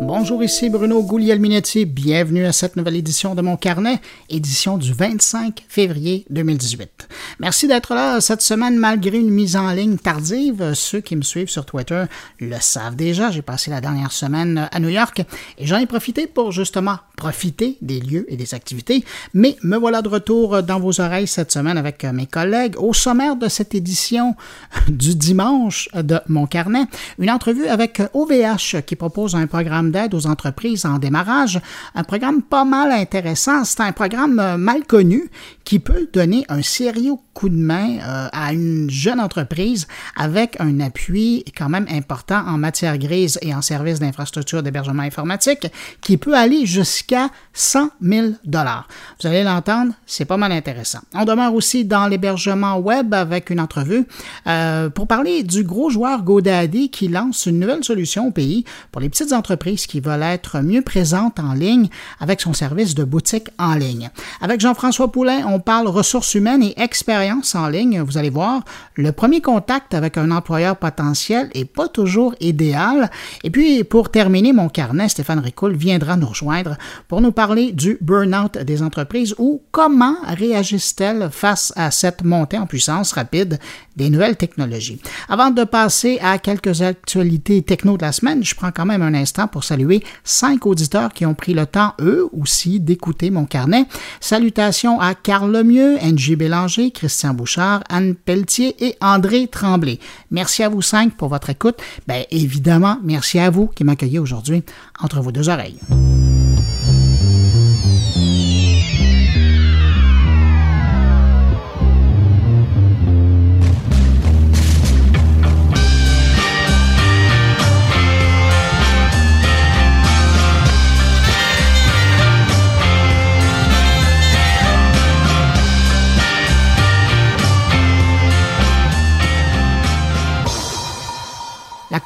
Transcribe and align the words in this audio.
Bonjour, 0.00 0.44
ici 0.44 0.70
Bruno 0.70 1.02
Guglielminetti. 1.02 1.84
Bienvenue 1.84 2.46
à 2.46 2.52
cette 2.52 2.76
nouvelle 2.76 2.94
édition 2.94 3.34
de 3.34 3.42
mon 3.42 3.56
carnet, 3.56 4.00
édition 4.30 4.78
du 4.78 4.92
25 4.92 5.64
février 5.68 6.24
2018. 6.30 7.08
Merci 7.40 7.66
d'être 7.66 7.94
là 7.94 8.20
cette 8.20 8.40
semaine 8.40 8.76
malgré 8.76 9.18
une 9.18 9.30
mise 9.30 9.56
en 9.56 9.72
ligne 9.72 9.98
tardive. 9.98 10.72
Ceux 10.74 11.00
qui 11.00 11.16
me 11.16 11.22
suivent 11.22 11.50
sur 11.50 11.66
Twitter 11.66 12.04
le 12.38 12.56
savent 12.60 12.94
déjà. 12.94 13.32
J'ai 13.32 13.42
passé 13.42 13.72
la 13.72 13.80
dernière 13.80 14.12
semaine 14.12 14.68
à 14.70 14.78
New 14.78 14.88
York 14.88 15.22
et 15.58 15.66
j'en 15.66 15.78
ai 15.78 15.86
profité 15.86 16.28
pour 16.28 16.52
justement 16.52 16.98
profiter 17.18 17.76
des 17.82 18.00
lieux 18.00 18.24
et 18.28 18.36
des 18.36 18.54
activités. 18.54 19.04
Mais 19.34 19.56
me 19.62 19.76
voilà 19.76 20.02
de 20.02 20.08
retour 20.08 20.62
dans 20.62 20.78
vos 20.78 21.00
oreilles 21.00 21.26
cette 21.26 21.50
semaine 21.50 21.76
avec 21.76 22.04
mes 22.04 22.26
collègues. 22.26 22.76
Au 22.78 22.94
sommaire 22.94 23.34
de 23.34 23.48
cette 23.48 23.74
édition 23.74 24.36
du 24.88 25.16
dimanche 25.16 25.88
de 25.94 26.20
mon 26.28 26.46
carnet, 26.46 26.84
une 27.18 27.30
entrevue 27.30 27.66
avec 27.66 28.00
OVH 28.14 28.82
qui 28.86 28.94
propose 28.94 29.34
un 29.34 29.48
programme 29.48 29.90
d'aide 29.90 30.14
aux 30.14 30.26
entreprises 30.28 30.86
en 30.86 30.98
démarrage. 30.98 31.60
Un 31.96 32.04
programme 32.04 32.40
pas 32.40 32.64
mal 32.64 32.92
intéressant. 32.92 33.64
C'est 33.64 33.80
un 33.80 33.92
programme 33.92 34.56
mal 34.56 34.84
connu 34.86 35.28
qui 35.64 35.80
peut 35.80 36.08
donner 36.12 36.44
un 36.48 36.62
sérieux 36.62 37.16
coup 37.34 37.48
de 37.48 37.56
main 37.56 37.98
euh, 37.98 38.28
à 38.32 38.52
une 38.52 38.88
jeune 38.90 39.20
entreprise 39.20 39.86
avec 40.16 40.56
un 40.60 40.80
appui 40.80 41.44
quand 41.56 41.68
même 41.68 41.86
important 41.90 42.42
en 42.46 42.58
matière 42.58 42.96
grise 42.98 43.38
et 43.42 43.54
en 43.54 43.62
services 43.62 43.98
d'infrastructure 43.98 44.62
d'hébergement 44.62 45.02
informatique 45.02 45.66
qui 46.00 46.16
peut 46.16 46.34
aller 46.34 46.66
jusqu'à 46.66 47.07
100 47.52 47.90
000 48.00 48.26
dollars. 48.44 48.88
Vous 49.20 49.26
allez 49.26 49.42
l'entendre, 49.42 49.92
c'est 50.06 50.24
pas 50.24 50.36
mal 50.36 50.52
intéressant. 50.52 51.00
On 51.14 51.24
demeure 51.24 51.54
aussi 51.54 51.84
dans 51.84 52.06
l'hébergement 52.06 52.78
web 52.78 53.14
avec 53.14 53.50
une 53.50 53.60
entrevue 53.60 54.06
euh, 54.46 54.90
pour 54.90 55.06
parler 55.06 55.42
du 55.42 55.64
gros 55.64 55.90
joueur 55.90 56.22
GoDaddy 56.22 56.90
qui 56.90 57.08
lance 57.08 57.46
une 57.46 57.58
nouvelle 57.58 57.84
solution 57.84 58.28
au 58.28 58.30
pays 58.30 58.64
pour 58.92 59.00
les 59.00 59.08
petites 59.08 59.32
entreprises 59.32 59.86
qui 59.86 60.00
veulent 60.00 60.22
être 60.22 60.60
mieux 60.60 60.82
présente 60.82 61.40
en 61.40 61.54
ligne 61.54 61.88
avec 62.20 62.40
son 62.40 62.52
service 62.52 62.94
de 62.94 63.04
boutique 63.04 63.48
en 63.58 63.74
ligne. 63.74 64.10
Avec 64.40 64.60
Jean-François 64.60 65.10
Poulain, 65.10 65.46
on 65.46 65.60
parle 65.60 65.88
ressources 65.88 66.34
humaines 66.34 66.62
et 66.62 66.74
expérience 66.76 67.54
en 67.54 67.68
ligne. 67.68 68.00
Vous 68.00 68.18
allez 68.18 68.30
voir, 68.30 68.62
le 68.94 69.12
premier 69.12 69.40
contact 69.40 69.94
avec 69.94 70.16
un 70.16 70.30
employeur 70.30 70.76
potentiel 70.76 71.50
est 71.54 71.64
pas 71.64 71.88
toujours 71.88 72.34
idéal. 72.40 73.10
Et 73.44 73.50
puis, 73.50 73.84
pour 73.84 74.10
terminer 74.10 74.52
mon 74.52 74.68
carnet, 74.68 75.08
Stéphane 75.08 75.38
Ricoul 75.38 75.74
viendra 75.74 76.16
nous 76.16 76.26
rejoindre 76.26 76.76
pour 77.06 77.20
nous 77.20 77.32
parler 77.32 77.72
du 77.72 77.98
burn-out 78.00 78.58
des 78.58 78.82
entreprises 78.82 79.34
ou 79.38 79.62
comment 79.70 80.16
réagissent-elles 80.26 81.28
face 81.30 81.72
à 81.76 81.90
cette 81.90 82.24
montée 82.24 82.58
en 82.58 82.66
puissance 82.66 83.12
rapide 83.12 83.58
des 83.96 84.10
nouvelles 84.10 84.36
technologies. 84.36 85.00
Avant 85.28 85.50
de 85.50 85.64
passer 85.64 86.18
à 86.22 86.38
quelques 86.38 86.82
actualités 86.82 87.62
techno 87.62 87.96
de 87.96 88.02
la 88.02 88.12
semaine, 88.12 88.44
je 88.44 88.54
prends 88.54 88.70
quand 88.70 88.86
même 88.86 89.02
un 89.02 89.14
instant 89.14 89.48
pour 89.48 89.64
saluer 89.64 90.02
cinq 90.24 90.66
auditeurs 90.66 91.12
qui 91.12 91.26
ont 91.26 91.34
pris 91.34 91.54
le 91.54 91.66
temps, 91.66 91.94
eux 92.00 92.28
aussi, 92.32 92.80
d'écouter 92.80 93.30
mon 93.30 93.44
carnet. 93.44 93.86
Salutations 94.20 95.00
à 95.00 95.14
Carl 95.14 95.50
Lemieux, 95.50 95.98
Angie 96.02 96.36
Bélanger, 96.36 96.90
Christian 96.90 97.34
Bouchard, 97.34 97.82
Anne 97.88 98.14
Pelletier 98.14 98.76
et 98.84 98.96
André 99.00 99.48
Tremblay. 99.48 99.98
Merci 100.30 100.62
à 100.62 100.68
vous 100.68 100.82
cinq 100.82 101.16
pour 101.16 101.28
votre 101.28 101.50
écoute. 101.50 101.76
Bien 102.06 102.22
évidemment, 102.30 102.98
merci 103.02 103.38
à 103.38 103.50
vous 103.50 103.66
qui 103.66 103.84
m'accueillez 103.84 104.18
aujourd'hui 104.18 104.62
entre 105.00 105.20
vos 105.20 105.32
deux 105.32 105.48
oreilles. 105.48 105.78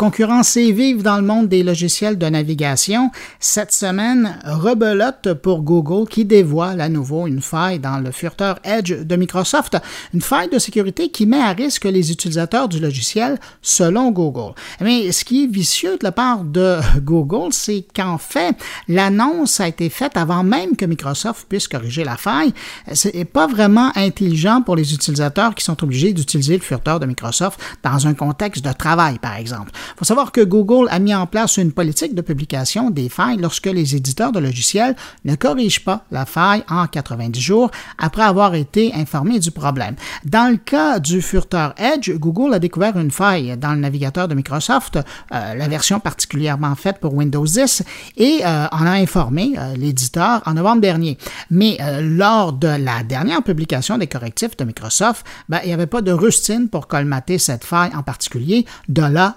La 0.02 0.08
concurrence 0.08 0.56
est 0.56 0.72
vive 0.72 1.04
dans 1.04 1.18
le 1.18 1.22
monde 1.22 1.46
des 1.46 1.62
logiciels 1.62 2.18
de 2.18 2.26
navigation. 2.26 3.12
Cette 3.38 3.70
semaine, 3.70 4.36
rebelote 4.44 5.32
pour 5.34 5.62
Google 5.62 6.08
qui 6.08 6.24
dévoile 6.24 6.80
à 6.80 6.88
nouveau 6.88 7.28
une 7.28 7.40
faille 7.40 7.78
dans 7.78 7.98
le 7.98 8.10
furteur 8.10 8.58
Edge 8.64 8.92
de 8.92 9.14
Microsoft, 9.14 9.76
une 10.12 10.20
faille 10.20 10.48
de 10.48 10.58
sécurité 10.58 11.10
qui 11.10 11.24
met 11.24 11.40
à 11.40 11.52
risque 11.52 11.84
les 11.84 12.10
utilisateurs 12.10 12.68
du 12.68 12.80
logiciel 12.80 13.38
selon 13.60 14.10
Google. 14.10 14.54
Mais 14.80 15.12
ce 15.12 15.24
qui 15.24 15.44
est 15.44 15.46
vicieux 15.46 15.98
de 15.98 16.02
la 16.02 16.10
part 16.10 16.42
de 16.42 16.80
Google, 16.98 17.52
c'est 17.52 17.86
qu'en 17.94 18.18
fait, 18.18 18.56
l'annonce 18.88 19.60
a 19.60 19.68
été 19.68 19.88
faite 19.88 20.16
avant 20.16 20.42
même 20.42 20.74
que 20.74 20.84
Microsoft 20.84 21.46
puisse 21.48 21.68
corriger 21.68 22.02
la 22.02 22.16
faille. 22.16 22.52
C'est 22.92 23.24
pas 23.24 23.46
vraiment 23.46 23.92
intelligent 23.94 24.62
pour 24.62 24.74
les 24.74 24.94
utilisateurs 24.94 25.54
qui 25.54 25.62
sont 25.62 25.80
obligés 25.84 26.12
d'utiliser 26.12 26.56
le 26.56 26.62
furteur 26.62 26.98
de 26.98 27.06
Microsoft 27.06 27.60
dans 27.84 28.08
un 28.08 28.14
contexte 28.14 28.64
de 28.64 28.72
travail, 28.72 29.20
par 29.20 29.36
exemple. 29.36 29.70
Il 29.94 29.98
faut 29.98 30.04
savoir 30.04 30.32
que 30.32 30.40
Google 30.40 30.88
a 30.90 30.98
mis 30.98 31.14
en 31.14 31.26
place 31.26 31.56
une 31.56 31.72
politique 31.72 32.14
de 32.14 32.22
publication 32.22 32.90
des 32.90 33.08
failles 33.08 33.38
lorsque 33.38 33.66
les 33.66 33.94
éditeurs 33.94 34.32
de 34.32 34.38
logiciels 34.38 34.96
ne 35.24 35.34
corrigent 35.34 35.84
pas 35.84 36.04
la 36.10 36.26
faille 36.26 36.64
en 36.68 36.86
90 36.86 37.40
jours 37.40 37.70
après 37.98 38.22
avoir 38.22 38.54
été 38.54 38.92
informés 38.94 39.38
du 39.38 39.50
problème. 39.50 39.96
Dans 40.24 40.50
le 40.50 40.56
cas 40.56 40.98
du 40.98 41.22
furteur 41.22 41.74
Edge, 41.76 42.10
Google 42.16 42.54
a 42.54 42.58
découvert 42.58 42.96
une 42.96 43.10
faille 43.10 43.56
dans 43.56 43.72
le 43.72 43.80
navigateur 43.80 44.28
de 44.28 44.34
Microsoft, 44.34 44.96
euh, 44.96 45.54
la 45.54 45.68
version 45.68 46.00
particulièrement 46.00 46.74
faite 46.74 46.98
pour 46.98 47.14
Windows 47.14 47.44
10, 47.44 47.82
et 48.16 48.40
euh, 48.44 48.66
en 48.70 48.86
a 48.86 48.92
informé 48.92 49.54
euh, 49.58 49.74
l'éditeur 49.76 50.42
en 50.46 50.54
novembre 50.54 50.80
dernier. 50.80 51.18
Mais 51.50 51.78
lors 52.00 52.52
de 52.52 52.68
la 52.68 53.02
dernière 53.02 53.42
publication 53.42 53.98
des 53.98 54.06
correctifs 54.06 54.56
de 54.56 54.64
Microsoft, 54.64 55.26
ben, 55.48 55.60
il 55.64 55.68
n'y 55.68 55.74
avait 55.74 55.86
pas 55.86 56.02
de 56.02 56.12
rustine 56.12 56.68
pour 56.68 56.86
colmater 56.86 57.38
cette 57.38 57.64
faille 57.64 57.90
en 57.94 58.02
particulier, 58.02 58.66
de 58.88 59.02
là 59.02 59.36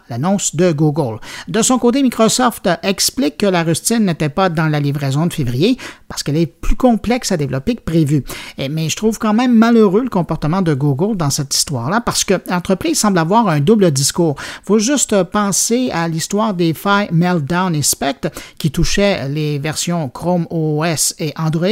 de 0.53 0.71
Google. 0.71 1.19
De 1.47 1.61
son 1.61 1.79
côté, 1.79 2.03
Microsoft 2.03 2.69
explique 2.83 3.37
que 3.37 3.45
la 3.45 3.63
rustine 3.63 4.05
n'était 4.05 4.29
pas 4.29 4.49
dans 4.49 4.67
la 4.67 4.79
livraison 4.79 5.25
de 5.25 5.33
février 5.33 5.77
parce 6.07 6.23
qu'elle 6.23 6.37
est 6.37 6.45
plus 6.45 6.75
complexe 6.75 7.31
à 7.31 7.37
développer 7.37 7.75
que 7.75 7.81
prévu. 7.81 8.23
Mais 8.57 8.89
je 8.89 8.95
trouve 8.95 9.17
quand 9.17 9.33
même 9.33 9.55
malheureux 9.55 10.03
le 10.03 10.09
comportement 10.09 10.61
de 10.61 10.73
Google 10.73 11.17
dans 11.17 11.29
cette 11.29 11.55
histoire-là 11.55 12.01
parce 12.01 12.23
que 12.23 12.35
l'entreprise 12.49 12.99
semble 12.99 13.17
avoir 13.17 13.47
un 13.47 13.59
double 13.59 13.91
discours. 13.91 14.35
Faut 14.63 14.79
juste 14.79 15.23
penser 15.23 15.89
à 15.91 16.07
l'histoire 16.07 16.53
des 16.53 16.73
failles 16.73 17.09
Meltdown 17.11 17.73
et 17.75 17.81
Spectre 17.81 18.29
qui 18.57 18.71
touchaient 18.71 19.27
les 19.29 19.59
versions 19.59 20.09
Chrome 20.09 20.47
OS 20.49 21.15
et 21.19 21.33
Android. 21.37 21.65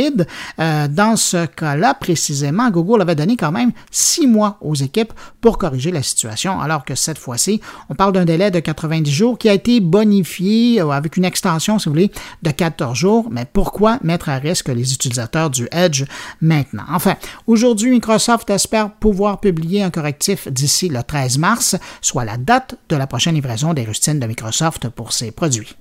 Euh, 0.59 0.87
dans 0.87 1.15
ce 1.15 1.45
cas-là, 1.45 1.93
précisément, 1.93 2.69
Google 2.69 3.01
avait 3.01 3.15
donné 3.15 3.37
quand 3.37 3.51
même 3.51 3.71
six 3.91 4.27
mois 4.27 4.57
aux 4.61 4.75
équipes 4.75 5.13
pour 5.41 5.57
corriger 5.57 5.91
la 5.91 6.03
situation, 6.03 6.59
alors 6.59 6.85
que 6.85 6.95
cette 6.95 7.17
fois-ci, 7.17 7.61
on 7.89 7.95
parle 7.95 8.13
d'un 8.13 8.25
délai 8.25 8.51
de 8.51 8.59
90 8.63 9.11
jours 9.11 9.37
qui 9.37 9.49
a 9.49 9.53
été 9.53 9.79
bonifié 9.79 10.81
euh, 10.81 10.89
avec 10.89 11.17
une 11.17 11.25
extension, 11.25 11.79
si 11.79 11.85
vous 11.85 11.93
voulez, 11.93 12.11
de 12.41 12.51
14 12.51 12.97
jours. 12.97 13.27
Mais 13.29 13.45
pourquoi 13.51 13.99
mettre 14.01 14.29
à 14.29 14.37
risque 14.37 14.69
les 14.69 14.93
utilisateurs 14.93 15.49
du 15.49 15.67
Edge 15.71 16.05
maintenant? 16.41 16.85
Enfin, 16.89 17.15
aujourd'hui, 17.47 17.91
Microsoft 17.91 18.49
espère 18.49 18.91
pouvoir 18.91 19.39
publier 19.39 19.83
un 19.83 19.91
correctif 19.91 20.47
d'ici 20.47 20.89
le 20.89 21.03
13 21.03 21.37
mars, 21.37 21.75
soit 22.01 22.25
la 22.25 22.37
date 22.37 22.75
de 22.89 22.95
la 22.95 23.07
prochaine 23.07 23.35
livraison 23.35 23.73
des 23.73 23.83
rustines 23.83 24.19
de 24.19 24.27
Microsoft 24.27 24.89
pour 24.89 25.13
ses 25.13 25.31
produits. 25.31 25.75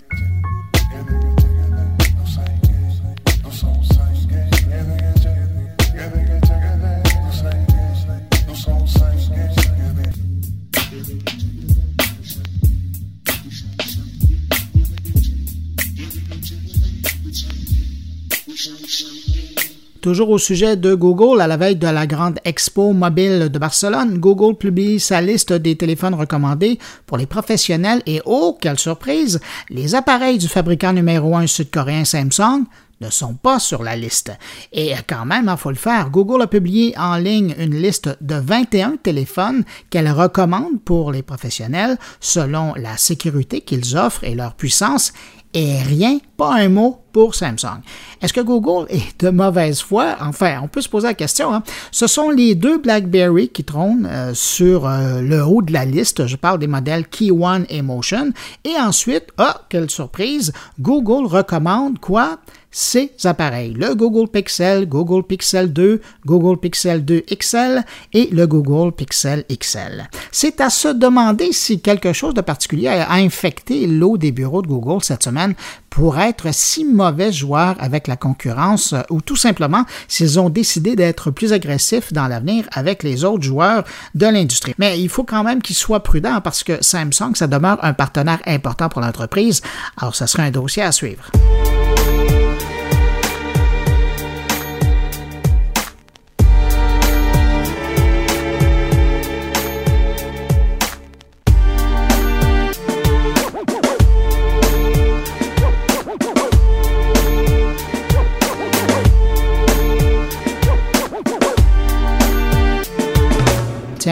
Toujours 20.03 20.31
au 20.31 20.39
sujet 20.39 20.77
de 20.77 20.94
Google, 20.94 21.41
à 21.41 21.47
la 21.47 21.56
veille 21.56 21.77
de 21.77 21.87
la 21.87 22.09
grande 22.09 22.41
expo 22.44 22.93
mobile 22.93 23.50
de 23.50 23.59
Barcelone, 23.61 24.19
Google 24.19 24.56
publie 24.56 24.99
sa 24.99 25.21
liste 25.21 25.53
des 25.53 25.77
téléphones 25.77 26.15
recommandés 26.15 26.81
pour 27.06 27.19
les 27.19 27.27
professionnels 27.27 28.03
et 28.06 28.21
oh, 28.25 28.59
quelle 28.61 28.81
surprise, 28.81 29.39
les 29.71 29.94
appareils 29.94 30.39
du 30.39 30.49
fabricant 30.49 30.93
numéro 30.93 31.37
un 31.37 31.47
sud-coréen 31.47 32.05
Samsung 32.05 32.65
ne 33.00 33.11
sont 33.11 33.35
pas 33.35 33.59
sur 33.59 33.83
la 33.83 33.94
liste. 33.94 34.33
Et 34.73 34.93
quand 35.06 35.25
même, 35.25 35.44
il 35.44 35.49
hein, 35.50 35.56
faut 35.56 35.71
le 35.71 35.77
faire. 35.77 36.11
Google 36.11 36.43
a 36.43 36.47
publié 36.47 36.94
en 36.99 37.17
ligne 37.17 37.55
une 37.59 37.75
liste 37.75 38.17
de 38.21 38.35
21 38.35 38.97
téléphones 38.97 39.65
qu'elle 39.91 40.11
recommande 40.11 40.81
pour 40.85 41.12
les 41.12 41.23
professionnels 41.23 41.97
selon 42.21 42.75
la 42.75 42.97
sécurité 42.97 43.61
qu'ils 43.61 43.97
offrent 43.97 44.25
et 44.25 44.35
leur 44.35 44.55
puissance 44.55 45.12
et 45.54 45.82
rien, 45.82 46.19
pas 46.37 46.54
un 46.54 46.69
mot 46.69 46.99
pour 47.12 47.34
Samsung. 47.34 47.82
Est-ce 48.22 48.32
que 48.32 48.40
Google 48.40 48.87
est 48.88 49.20
de 49.20 49.28
mauvaise 49.28 49.82
foi? 49.82 50.16
Enfin, 50.20 50.60
on 50.62 50.69
peut 50.69 50.81
se 50.81 50.88
poser 50.88 51.08
la 51.08 51.14
question. 51.14 51.52
Hein. 51.52 51.62
Ce 51.90 52.06
sont 52.06 52.31
les 52.31 52.54
deux 52.54 52.78
BlackBerry 52.78 53.49
qui 53.50 53.62
trônent 53.62 54.08
euh, 54.10 54.32
sur 54.32 54.87
euh, 54.87 55.20
le 55.20 55.44
haut 55.44 55.60
de 55.60 55.72
la 55.72 55.84
liste. 55.84 56.26
Je 56.26 56.37
parle 56.37 56.58
des 56.58 56.66
modèles 56.66 57.06
Key 57.06 57.31
One 57.31 57.66
et 57.69 57.82
Motion. 57.82 58.32
Et 58.64 58.76
ensuite, 58.78 59.26
ah, 59.37 59.62
quelle 59.69 59.90
surprise, 59.90 60.52
Google 60.81 61.26
recommande 61.26 61.98
quoi? 61.98 62.38
Ces 62.72 63.12
appareils, 63.24 63.74
le 63.74 63.94
Google 63.94 64.28
Pixel, 64.28 64.88
Google 64.88 65.22
Pixel 65.24 65.72
2, 65.72 66.00
Google 66.26 66.58
Pixel 66.58 67.04
2 67.04 67.24
XL 67.38 67.84
et 68.12 68.28
le 68.32 68.46
Google 68.46 68.92
Pixel 68.92 69.44
XL. 69.52 70.08
C'est 70.32 70.60
à 70.60 70.70
se 70.70 70.88
demander 70.88 71.52
si 71.52 71.80
quelque 71.80 72.12
chose 72.12 72.34
de 72.34 72.40
particulier 72.40 72.88
a 72.88 73.12
infecté 73.12 73.86
l'eau 73.86 74.16
des 74.16 74.32
bureaux 74.32 74.62
de 74.62 74.69
Google 74.69 75.04
cette 75.04 75.22
semaine 75.22 75.54
pour 75.90 76.19
être 76.19 76.52
si 76.54 76.86
mauvais 76.86 77.30
joueurs 77.30 77.76
avec 77.78 78.08
la 78.08 78.16
concurrence 78.16 78.94
ou 79.10 79.20
tout 79.20 79.36
simplement 79.36 79.84
s'ils 80.08 80.40
ont 80.40 80.48
décidé 80.48 80.96
d'être 80.96 81.30
plus 81.30 81.52
agressifs 81.52 82.14
dans 82.14 82.28
l'avenir 82.28 82.64
avec 82.72 83.02
les 83.02 83.24
autres 83.24 83.44
joueurs 83.44 83.84
de 84.14 84.26
l'industrie. 84.26 84.74
Mais 84.78 84.98
il 84.98 85.10
faut 85.10 85.24
quand 85.24 85.44
même 85.44 85.60
qu'ils 85.60 85.76
soient 85.76 86.02
prudents 86.02 86.40
parce 86.40 86.64
que 86.64 86.82
Samsung, 86.82 87.34
ça 87.34 87.46
demeure 87.46 87.78
un 87.84 87.92
partenaire 87.92 88.40
important 88.46 88.88
pour 88.88 89.02
l'entreprise. 89.02 89.60
Alors, 89.98 90.14
ça 90.14 90.26
sera 90.26 90.44
un 90.44 90.50
dossier 90.50 90.82
à 90.82 90.92
suivre. 90.92 91.30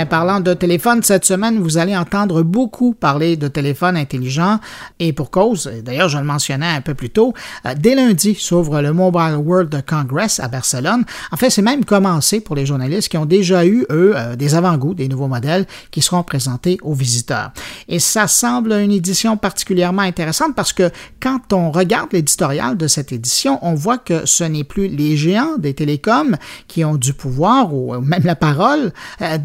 Tiens, 0.01 0.07
parlant 0.07 0.41
de 0.41 0.55
téléphone, 0.55 1.03
cette 1.03 1.27
semaine, 1.27 1.59
vous 1.59 1.77
allez 1.77 1.95
entendre 1.95 2.43
beaucoup 2.43 2.95
parler 2.95 3.37
de 3.37 3.49
téléphone 3.49 3.99
intelligent 3.99 4.59
et 4.99 5.13
pour 5.13 5.31
cause, 5.31 5.71
d'ailleurs, 5.85 6.09
je 6.09 6.17
le 6.17 6.25
mentionnais 6.25 6.69
un 6.69 6.81
peu 6.81 6.95
plus 6.95 7.11
tôt, 7.11 7.35
euh, 7.67 7.75
dès 7.79 7.95
lundi 7.95 8.35
s'ouvre 8.35 8.81
le 8.81 8.95
Mobile 8.95 9.37
World 9.37 9.85
Congress 9.87 10.41
à 10.41 10.49
Barcelone. 10.49 11.05
En 11.33 11.37
fait, 11.37 11.51
c'est 11.51 11.61
même 11.61 11.85
commencé 11.85 12.41
pour 12.41 12.57
les 12.57 12.65
journalistes 12.65 13.11
qui 13.11 13.19
ont 13.19 13.27
déjà 13.27 13.67
eu, 13.67 13.85
eux, 13.91 14.15
euh, 14.17 14.37
des 14.37 14.55
avant-goûts 14.55 14.95
des 14.95 15.07
nouveaux 15.07 15.29
modèles 15.29 15.67
qui 15.91 16.01
seront 16.01 16.23
présentés 16.23 16.79
aux 16.81 16.95
visiteurs. 16.95 17.51
Et 17.87 17.99
ça 17.99 18.27
semble 18.27 18.73
une 18.73 18.93
édition 18.93 19.37
particulièrement 19.37 20.01
intéressante 20.01 20.55
parce 20.57 20.73
que 20.73 20.91
quand 21.21 21.53
on 21.53 21.71
regarde 21.71 22.09
l'éditorial 22.15 22.79
de 22.79 22.87
cette 22.87 23.13
édition, 23.13 23.59
on 23.61 23.75
voit 23.75 23.99
que 23.99 24.25
ce 24.25 24.45
n'est 24.45 24.65
plus 24.65 24.89
les 24.89 25.19
géants 25.19 25.59
des 25.59 25.75
télécoms 25.75 26.39
qui 26.69 26.87
ont 26.87 26.97
du 26.97 27.13
pouvoir 27.13 27.75
ou 27.75 28.01
même 28.01 28.25
la 28.25 28.37
parole, 28.37 28.95
euh, 29.21 29.37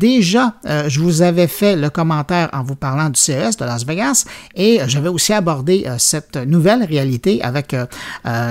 euh, 0.65 0.89
je 0.89 0.99
vous 0.99 1.21
avais 1.21 1.47
fait 1.47 1.75
le 1.75 1.89
commentaire 1.89 2.49
en 2.53 2.63
vous 2.63 2.75
parlant 2.75 3.09
du 3.09 3.19
CES 3.19 3.57
de 3.57 3.65
Las 3.65 3.85
Vegas 3.85 4.25
et 4.55 4.79
j'avais 4.87 5.09
aussi 5.09 5.33
abordé 5.33 5.85
euh, 5.87 5.95
cette 5.97 6.37
nouvelle 6.37 6.83
réalité 6.83 7.41
avec 7.41 7.73
euh, 7.73 7.85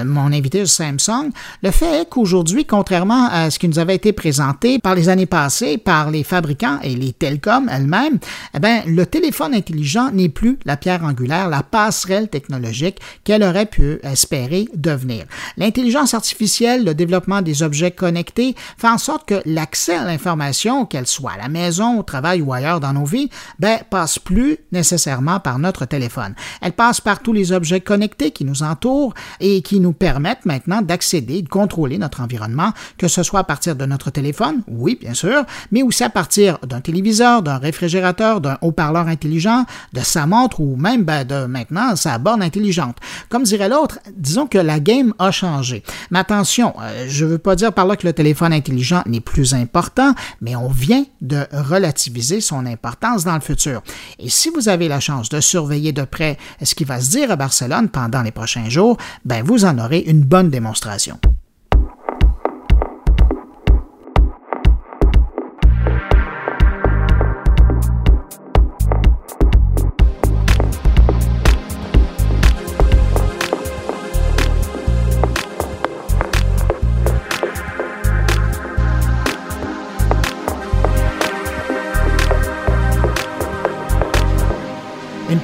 mon 0.04 0.32
invité 0.32 0.60
de 0.60 0.64
Samsung. 0.64 1.30
Le 1.62 1.70
fait 1.70 2.02
est 2.02 2.08
qu'aujourd'hui, 2.08 2.64
contrairement 2.64 3.28
à 3.30 3.50
ce 3.50 3.58
qui 3.58 3.68
nous 3.68 3.78
avait 3.78 3.94
été 3.94 4.12
présenté 4.12 4.78
par 4.78 4.94
les 4.94 5.08
années 5.08 5.26
passées 5.26 5.78
par 5.78 6.10
les 6.10 6.24
fabricants 6.24 6.78
et 6.82 6.94
les 6.94 7.12
télécoms 7.12 7.68
elles-mêmes, 7.70 8.18
eh 8.54 8.58
bien, 8.58 8.82
le 8.86 9.06
téléphone 9.06 9.54
intelligent 9.54 10.10
n'est 10.10 10.28
plus 10.28 10.58
la 10.64 10.76
pierre 10.76 11.04
angulaire, 11.04 11.48
la 11.48 11.62
passerelle 11.62 12.28
technologique 12.28 12.98
qu'elle 13.24 13.42
aurait 13.42 13.66
pu 13.66 13.98
espérer 14.02 14.68
devenir. 14.74 15.24
L'intelligence 15.56 16.14
artificielle, 16.14 16.84
le 16.84 16.94
développement 16.94 17.42
des 17.42 17.62
objets 17.62 17.90
connectés 17.90 18.54
fait 18.78 18.88
en 18.88 18.98
sorte 18.98 19.26
que 19.26 19.42
l'accès 19.44 19.94
à 19.94 20.04
l'information, 20.04 20.86
qu'elle 20.86 21.06
soit 21.06 21.32
à 21.32 21.38
la 21.38 21.48
maison, 21.48 21.83
au 21.92 22.02
travail 22.02 22.42
ou 22.42 22.52
ailleurs 22.52 22.80
dans 22.80 22.92
nos 22.92 23.04
vies, 23.04 23.30
ben, 23.58 23.78
passe 23.90 24.18
plus 24.18 24.58
nécessairement 24.72 25.40
par 25.40 25.58
notre 25.58 25.84
téléphone. 25.84 26.34
Elle 26.60 26.72
passe 26.72 27.00
par 27.00 27.20
tous 27.20 27.32
les 27.32 27.52
objets 27.52 27.80
connectés 27.80 28.30
qui 28.30 28.44
nous 28.44 28.62
entourent 28.62 29.14
et 29.40 29.62
qui 29.62 29.80
nous 29.80 29.92
permettent 29.92 30.46
maintenant 30.46 30.82
d'accéder, 30.82 31.42
de 31.42 31.48
contrôler 31.48 31.98
notre 31.98 32.20
environnement, 32.20 32.72
que 32.98 33.08
ce 33.08 33.22
soit 33.22 33.40
à 33.40 33.44
partir 33.44 33.76
de 33.76 33.86
notre 33.86 34.10
téléphone, 34.10 34.62
oui, 34.68 34.98
bien 35.00 35.14
sûr, 35.14 35.44
mais 35.70 35.82
aussi 35.82 36.04
à 36.04 36.10
partir 36.10 36.58
d'un 36.66 36.80
téléviseur, 36.80 37.42
d'un 37.42 37.58
réfrigérateur, 37.58 38.40
d'un 38.40 38.58
haut-parleur 38.62 39.08
intelligent, 39.08 39.64
de 39.92 40.00
sa 40.00 40.26
montre 40.26 40.60
ou 40.60 40.76
même 40.76 41.04
ben, 41.04 41.24
de 41.24 41.46
maintenant 41.46 41.96
sa 41.96 42.18
borne 42.18 42.42
intelligente. 42.42 42.96
Comme 43.28 43.44
dirait 43.44 43.68
l'autre, 43.68 43.98
disons 44.16 44.46
que 44.46 44.58
la 44.58 44.80
game 44.80 45.14
a 45.18 45.30
changé. 45.30 45.82
Mais 46.10 46.18
attention, 46.18 46.74
euh, 46.80 47.06
je 47.08 47.24
ne 47.24 47.30
veux 47.30 47.38
pas 47.38 47.56
dire 47.56 47.72
par 47.72 47.86
là 47.86 47.96
que 47.96 48.06
le 48.06 48.12
téléphone 48.12 48.52
intelligent 48.52 49.02
n'est 49.06 49.20
plus 49.20 49.54
important, 49.54 50.14
mais 50.40 50.56
on 50.56 50.68
vient 50.68 51.04
de 51.20 51.46
relativiser 51.74 52.40
son 52.40 52.66
importance 52.66 53.24
dans 53.24 53.34
le 53.34 53.40
futur. 53.40 53.82
Et 54.18 54.30
si 54.30 54.50
vous 54.50 54.68
avez 54.68 54.88
la 54.88 55.00
chance 55.00 55.28
de 55.28 55.40
surveiller 55.40 55.92
de 55.92 56.04
près 56.04 56.38
ce 56.62 56.74
qui 56.74 56.84
va 56.84 57.00
se 57.00 57.10
dire 57.10 57.30
à 57.30 57.36
Barcelone 57.36 57.88
pendant 57.88 58.22
les 58.22 58.32
prochains 58.32 58.68
jours, 58.68 58.96
ben 59.24 59.42
vous 59.44 59.64
en 59.64 59.78
aurez 59.78 60.00
une 60.06 60.22
bonne 60.22 60.50
démonstration. 60.50 61.18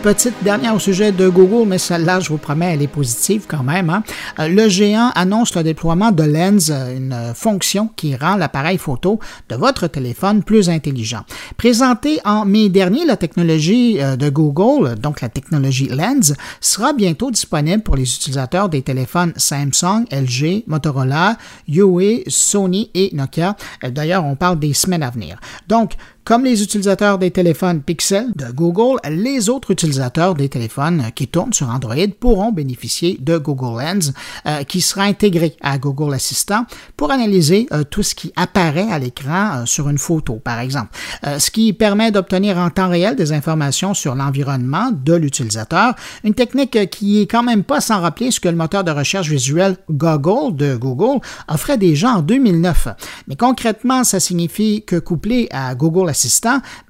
Petite 0.03 0.43
dernière 0.43 0.75
au 0.75 0.79
sujet 0.79 1.13
de 1.13 1.29
Google, 1.29 1.69
mais 1.69 1.77
celle-là, 1.77 2.21
je 2.21 2.31
vous 2.31 2.39
promets, 2.39 2.73
elle 2.73 2.81
est 2.81 2.89
positive 2.89 3.45
quand 3.47 3.63
même. 3.63 3.91
Hein. 3.91 4.03
Euh, 4.39 4.49
le 4.49 4.69
géant 4.69 5.11
annonce 5.15 5.55
le 5.55 5.63
déploiement 5.63 6.11
de 6.11 6.23
Lens, 6.23 6.71
euh, 6.71 6.97
une 6.97 7.35
fonction 7.35 7.91
qui 7.97 8.17
rend 8.17 8.37
l'appareil 8.37 8.79
photo 8.79 9.21
de 9.51 9.57
votre 9.57 9.89
téléphone 9.89 10.43
plus 10.43 10.71
intelligent. 10.71 11.21
Présenté 11.59 12.19
en 12.25 12.47
mai 12.47 12.71
dernier, 12.71 13.05
la 13.05 13.19
technologie 13.19 14.01
euh, 14.01 14.17
de 14.17 14.31
Google, 14.31 14.95
donc 14.95 15.21
la 15.21 15.29
technologie 15.29 15.89
Lens, 15.89 16.33
sera 16.61 16.95
bientôt 16.95 17.31
disponible 17.31 17.83
pour 17.83 17.97
les 17.97 18.15
utilisateurs 18.15 18.71
des 18.71 18.81
téléphones 18.81 19.35
Samsung, 19.37 20.07
LG, 20.11 20.65
Motorola, 20.67 21.37
Huawei, 21.69 22.25
Sony 22.27 22.91
et 22.95 23.11
Nokia. 23.13 23.55
D'ailleurs, 23.83 24.25
on 24.25 24.35
parle 24.35 24.59
des 24.59 24.73
semaines 24.73 25.03
à 25.03 25.11
venir. 25.11 25.39
Donc, 25.69 25.93
comme 26.31 26.45
les 26.45 26.63
utilisateurs 26.63 27.19
des 27.19 27.33
téléphones 27.33 27.83
Pixel 27.83 28.29
de 28.37 28.53
Google, 28.53 29.01
les 29.11 29.49
autres 29.49 29.73
utilisateurs 29.73 30.37
des 30.37 30.49
téléphones 30.49 31.07
qui 31.13 31.27
tournent 31.27 31.53
sur 31.53 31.69
Android 31.69 31.97
pourront 32.21 32.53
bénéficier 32.53 33.19
de 33.21 33.37
Google 33.37 33.83
Lens 33.83 34.13
euh, 34.47 34.63
qui 34.63 34.81
sera 34.81 35.03
intégré 35.03 35.57
à 35.61 35.77
Google 35.79 36.15
Assistant 36.15 36.67
pour 36.97 37.11
analyser 37.11 37.67
euh, 37.73 37.83
tout 37.83 38.05
ce 38.05 38.15
qui 38.15 38.33
apparaît 38.37 38.93
à 38.93 39.01
l'écran 39.01 39.57
euh, 39.57 39.67
sur 39.67 39.89
une 39.89 39.99
photo, 39.99 40.35
par 40.35 40.61
exemple. 40.61 40.91
ce 41.25 41.51
qui 41.51 41.73
permet 41.73 42.13
d'obtenir 42.13 42.59
en 42.59 42.71
temps 42.71 42.89
réel 42.89 43.17
des 43.17 43.33
informations 43.33 43.93
sur 43.93 44.15
l'environnement 44.15 44.93
de 44.93 45.15
l'utilisateur, 45.15 45.97
une 46.23 46.35
technique 46.35 46.91
qui 46.91 47.23
est 47.23 47.27
quand 47.27 47.43
même 47.43 47.65
pas 47.65 47.81
sans 47.81 48.01
rappeler 48.01 48.31
ce 48.31 48.39
que 48.39 48.49
le 48.49 48.55
moteur 48.55 48.85
de 48.85 48.93
recherche 48.93 49.29
visuel 49.29 49.79
Google 49.91 50.55
de 50.55 50.77
Google 50.77 51.19
offrait 51.49 51.77
déjà 51.77 52.11
en 52.11 52.23
2009. 52.23 52.87
Mais 53.27 53.35
concrètement, 53.35 54.05
ça 54.05 54.21
signifie 54.21 54.85
que 54.87 54.95
couplé 54.95 55.49
à 55.51 55.75
Google 55.75 56.09
Assistant, 56.09 56.20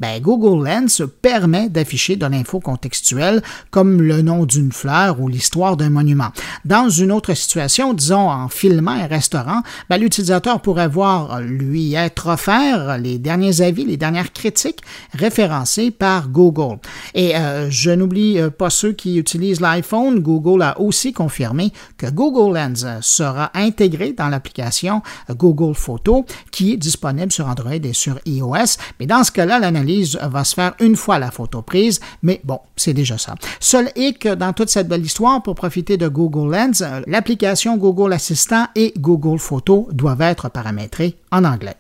ben, 0.00 0.20
Google 0.20 0.66
Lens 0.66 1.02
permet 1.22 1.68
d'afficher 1.68 2.16
de 2.16 2.26
l'info 2.26 2.60
contextuelle 2.60 3.42
comme 3.70 4.00
le 4.02 4.22
nom 4.22 4.44
d'une 4.44 4.72
fleur 4.72 5.20
ou 5.20 5.28
l'histoire 5.28 5.76
d'un 5.76 5.90
monument. 5.90 6.30
Dans 6.64 6.88
une 6.88 7.12
autre 7.12 7.34
situation, 7.34 7.94
disons 7.94 8.28
en 8.30 8.48
filmant 8.48 8.92
un 8.92 9.06
restaurant, 9.06 9.62
ben, 9.88 9.98
l'utilisateur 9.98 10.60
pourrait 10.60 10.88
voir 10.88 11.40
lui 11.40 11.94
être 11.94 12.28
offert 12.28 12.98
les 12.98 13.18
derniers 13.18 13.60
avis, 13.60 13.84
les 13.84 13.96
dernières 13.96 14.32
critiques 14.32 14.80
référencées 15.12 15.90
par 15.90 16.28
Google. 16.28 16.78
Et 17.14 17.36
euh, 17.36 17.70
je 17.70 17.90
n'oublie 17.90 18.38
euh, 18.38 18.50
pas 18.50 18.70
ceux 18.70 18.92
qui 18.92 19.16
utilisent 19.16 19.60
l'iPhone. 19.60 20.20
Google 20.20 20.62
a 20.62 20.80
aussi 20.80 21.12
confirmé 21.12 21.72
que 21.96 22.06
Google 22.06 22.56
Lens 22.56 22.86
sera 23.00 23.50
intégré 23.54 24.12
dans 24.12 24.28
l'application 24.28 25.02
Google 25.30 25.74
Photos 25.74 26.24
qui 26.50 26.72
est 26.72 26.76
disponible 26.76 27.32
sur 27.32 27.46
Android 27.46 27.72
et 27.72 27.92
sur 27.92 28.18
iOS. 28.26 28.76
Mais 28.98 29.06
dans 29.06 29.19
ce 29.24 29.32
cas-là, 29.32 29.58
l'analyse 29.58 30.18
va 30.22 30.44
se 30.44 30.54
faire 30.54 30.74
une 30.80 30.96
fois 30.96 31.18
la 31.18 31.30
photo 31.30 31.62
prise, 31.62 32.00
mais 32.22 32.40
bon, 32.44 32.60
c'est 32.76 32.94
déjà 32.94 33.18
ça. 33.18 33.34
Seul 33.58 33.90
hic 33.96 34.26
dans 34.26 34.52
toute 34.52 34.68
cette 34.68 34.88
belle 34.88 35.04
histoire, 35.04 35.42
pour 35.42 35.54
profiter 35.54 35.96
de 35.96 36.08
Google 36.08 36.54
Lens, 36.54 36.82
l'application 37.06 37.76
Google 37.76 38.12
Assistant 38.12 38.66
et 38.74 38.92
Google 38.98 39.38
Photos 39.38 39.86
doivent 39.92 40.22
être 40.22 40.48
paramétrées 40.48 41.16
en 41.30 41.44
anglais. 41.44 41.76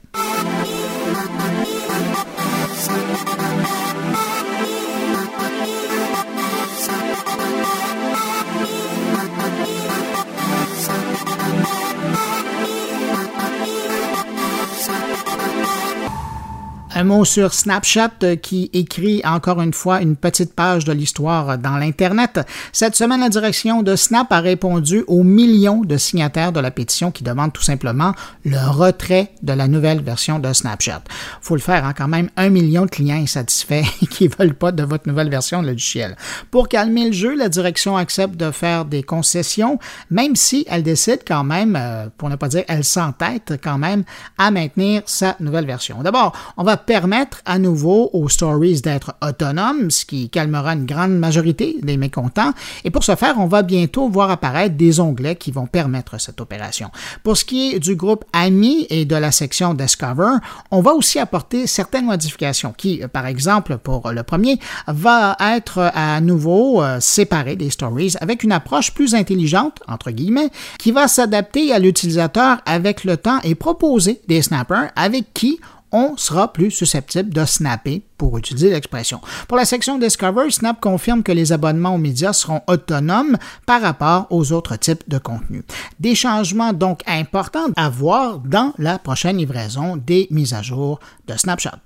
Un 17.00 17.04
mot 17.04 17.24
sur 17.24 17.54
Snapchat 17.54 18.10
euh, 18.24 18.36
qui 18.36 18.68
écrit 18.74 19.22
encore 19.24 19.62
une 19.62 19.72
fois 19.72 20.02
une 20.02 20.16
petite 20.16 20.52
page 20.52 20.84
de 20.84 20.92
l'histoire 20.92 21.56
dans 21.56 21.78
l'Internet. 21.78 22.40
Cette 22.72 22.94
semaine, 22.94 23.20
la 23.20 23.30
direction 23.30 23.82
de 23.82 23.96
Snap 23.96 24.30
a 24.30 24.40
répondu 24.40 25.04
aux 25.06 25.22
millions 25.22 25.80
de 25.80 25.96
signataires 25.96 26.52
de 26.52 26.60
la 26.60 26.70
pétition 26.70 27.10
qui 27.10 27.24
demandent 27.24 27.54
tout 27.54 27.62
simplement 27.62 28.12
le 28.44 28.58
retrait 28.70 29.32
de 29.40 29.54
la 29.54 29.66
nouvelle 29.66 30.02
version 30.02 30.40
de 30.40 30.52
Snapchat. 30.52 31.02
Faut 31.40 31.54
le 31.54 31.62
faire, 31.62 31.86
hein, 31.86 31.94
quand 31.96 32.06
même, 32.06 32.28
un 32.36 32.50
million 32.50 32.84
de 32.84 32.90
clients 32.90 33.16
insatisfaits 33.16 33.84
qui 34.10 34.28
veulent 34.28 34.52
pas 34.52 34.70
de 34.70 34.82
votre 34.82 35.08
nouvelle 35.08 35.30
version 35.30 35.62
de 35.62 35.68
logiciel. 35.68 36.18
Pour 36.50 36.68
calmer 36.68 37.06
le 37.06 37.12
jeu, 37.12 37.34
la 37.34 37.48
direction 37.48 37.96
accepte 37.96 38.36
de 38.36 38.50
faire 38.50 38.84
des 38.84 39.02
concessions, 39.02 39.78
même 40.10 40.36
si 40.36 40.66
elle 40.68 40.82
décide 40.82 41.20
quand 41.26 41.44
même, 41.44 41.78
euh, 41.80 42.08
pour 42.18 42.28
ne 42.28 42.36
pas 42.36 42.48
dire 42.48 42.64
elle 42.68 42.84
s'entête 42.84 43.54
quand 43.64 43.78
même, 43.78 44.04
à 44.36 44.50
maintenir 44.50 45.00
sa 45.06 45.36
nouvelle 45.40 45.64
version. 45.64 46.02
D'abord, 46.02 46.36
on 46.58 46.62
va 46.62 46.76
permettre 46.90 47.40
à 47.44 47.60
nouveau 47.60 48.10
aux 48.14 48.28
stories 48.28 48.80
d'être 48.80 49.14
autonomes, 49.22 49.92
ce 49.92 50.04
qui 50.04 50.28
calmera 50.28 50.72
une 50.72 50.86
grande 50.86 51.16
majorité 51.16 51.76
des 51.84 51.96
mécontents. 51.96 52.52
Et 52.82 52.90
pour 52.90 53.04
ce 53.04 53.14
faire, 53.14 53.36
on 53.38 53.46
va 53.46 53.62
bientôt 53.62 54.08
voir 54.08 54.28
apparaître 54.28 54.74
des 54.74 54.98
onglets 54.98 55.36
qui 55.36 55.52
vont 55.52 55.68
permettre 55.68 56.20
cette 56.20 56.40
opération. 56.40 56.90
Pour 57.22 57.36
ce 57.36 57.44
qui 57.44 57.74
est 57.74 57.78
du 57.78 57.94
groupe 57.94 58.24
Ami 58.32 58.88
et 58.90 59.04
de 59.04 59.14
la 59.14 59.30
section 59.30 59.72
Discover, 59.72 60.38
on 60.72 60.80
va 60.80 60.94
aussi 60.94 61.20
apporter 61.20 61.68
certaines 61.68 62.06
modifications 62.06 62.74
qui, 62.76 63.02
par 63.12 63.26
exemple, 63.28 63.78
pour 63.78 64.10
le 64.10 64.24
premier, 64.24 64.58
va 64.88 65.36
être 65.38 65.92
à 65.94 66.20
nouveau 66.20 66.82
euh, 66.82 66.98
séparé 66.98 67.54
des 67.54 67.70
stories 67.70 68.14
avec 68.20 68.42
une 68.42 68.50
approche 68.50 68.92
plus 68.94 69.14
intelligente, 69.14 69.78
entre 69.86 70.10
guillemets, 70.10 70.50
qui 70.80 70.90
va 70.90 71.06
s'adapter 71.06 71.72
à 71.72 71.78
l'utilisateur 71.78 72.60
avec 72.66 73.04
le 73.04 73.16
temps 73.16 73.38
et 73.44 73.54
proposer 73.54 74.20
des 74.26 74.42
snappers 74.42 74.90
avec 74.96 75.32
qui 75.32 75.60
on 75.92 76.16
sera 76.16 76.52
plus 76.52 76.70
susceptible 76.70 77.30
de 77.30 77.44
snapper, 77.44 78.02
pour 78.20 78.36
utiliser 78.36 78.68
l'expression. 78.68 79.20
Pour 79.48 79.56
la 79.56 79.64
section 79.64 79.98
Discover, 79.98 80.50
Snap 80.50 80.78
confirme 80.78 81.22
que 81.22 81.32
les 81.32 81.52
abonnements 81.52 81.94
aux 81.94 81.98
médias 81.98 82.34
seront 82.34 82.60
autonomes 82.66 83.38
par 83.64 83.80
rapport 83.80 84.26
aux 84.28 84.52
autres 84.52 84.76
types 84.76 85.08
de 85.08 85.16
contenus. 85.16 85.62
Des 86.00 86.14
changements 86.14 86.74
donc 86.74 87.00
importants 87.06 87.68
à 87.76 87.88
voir 87.88 88.40
dans 88.40 88.74
la 88.76 88.98
prochaine 88.98 89.38
livraison 89.38 89.96
des 89.96 90.28
mises 90.30 90.52
à 90.52 90.60
jour 90.60 91.00
de 91.26 91.34
Snapchat. 91.34 91.80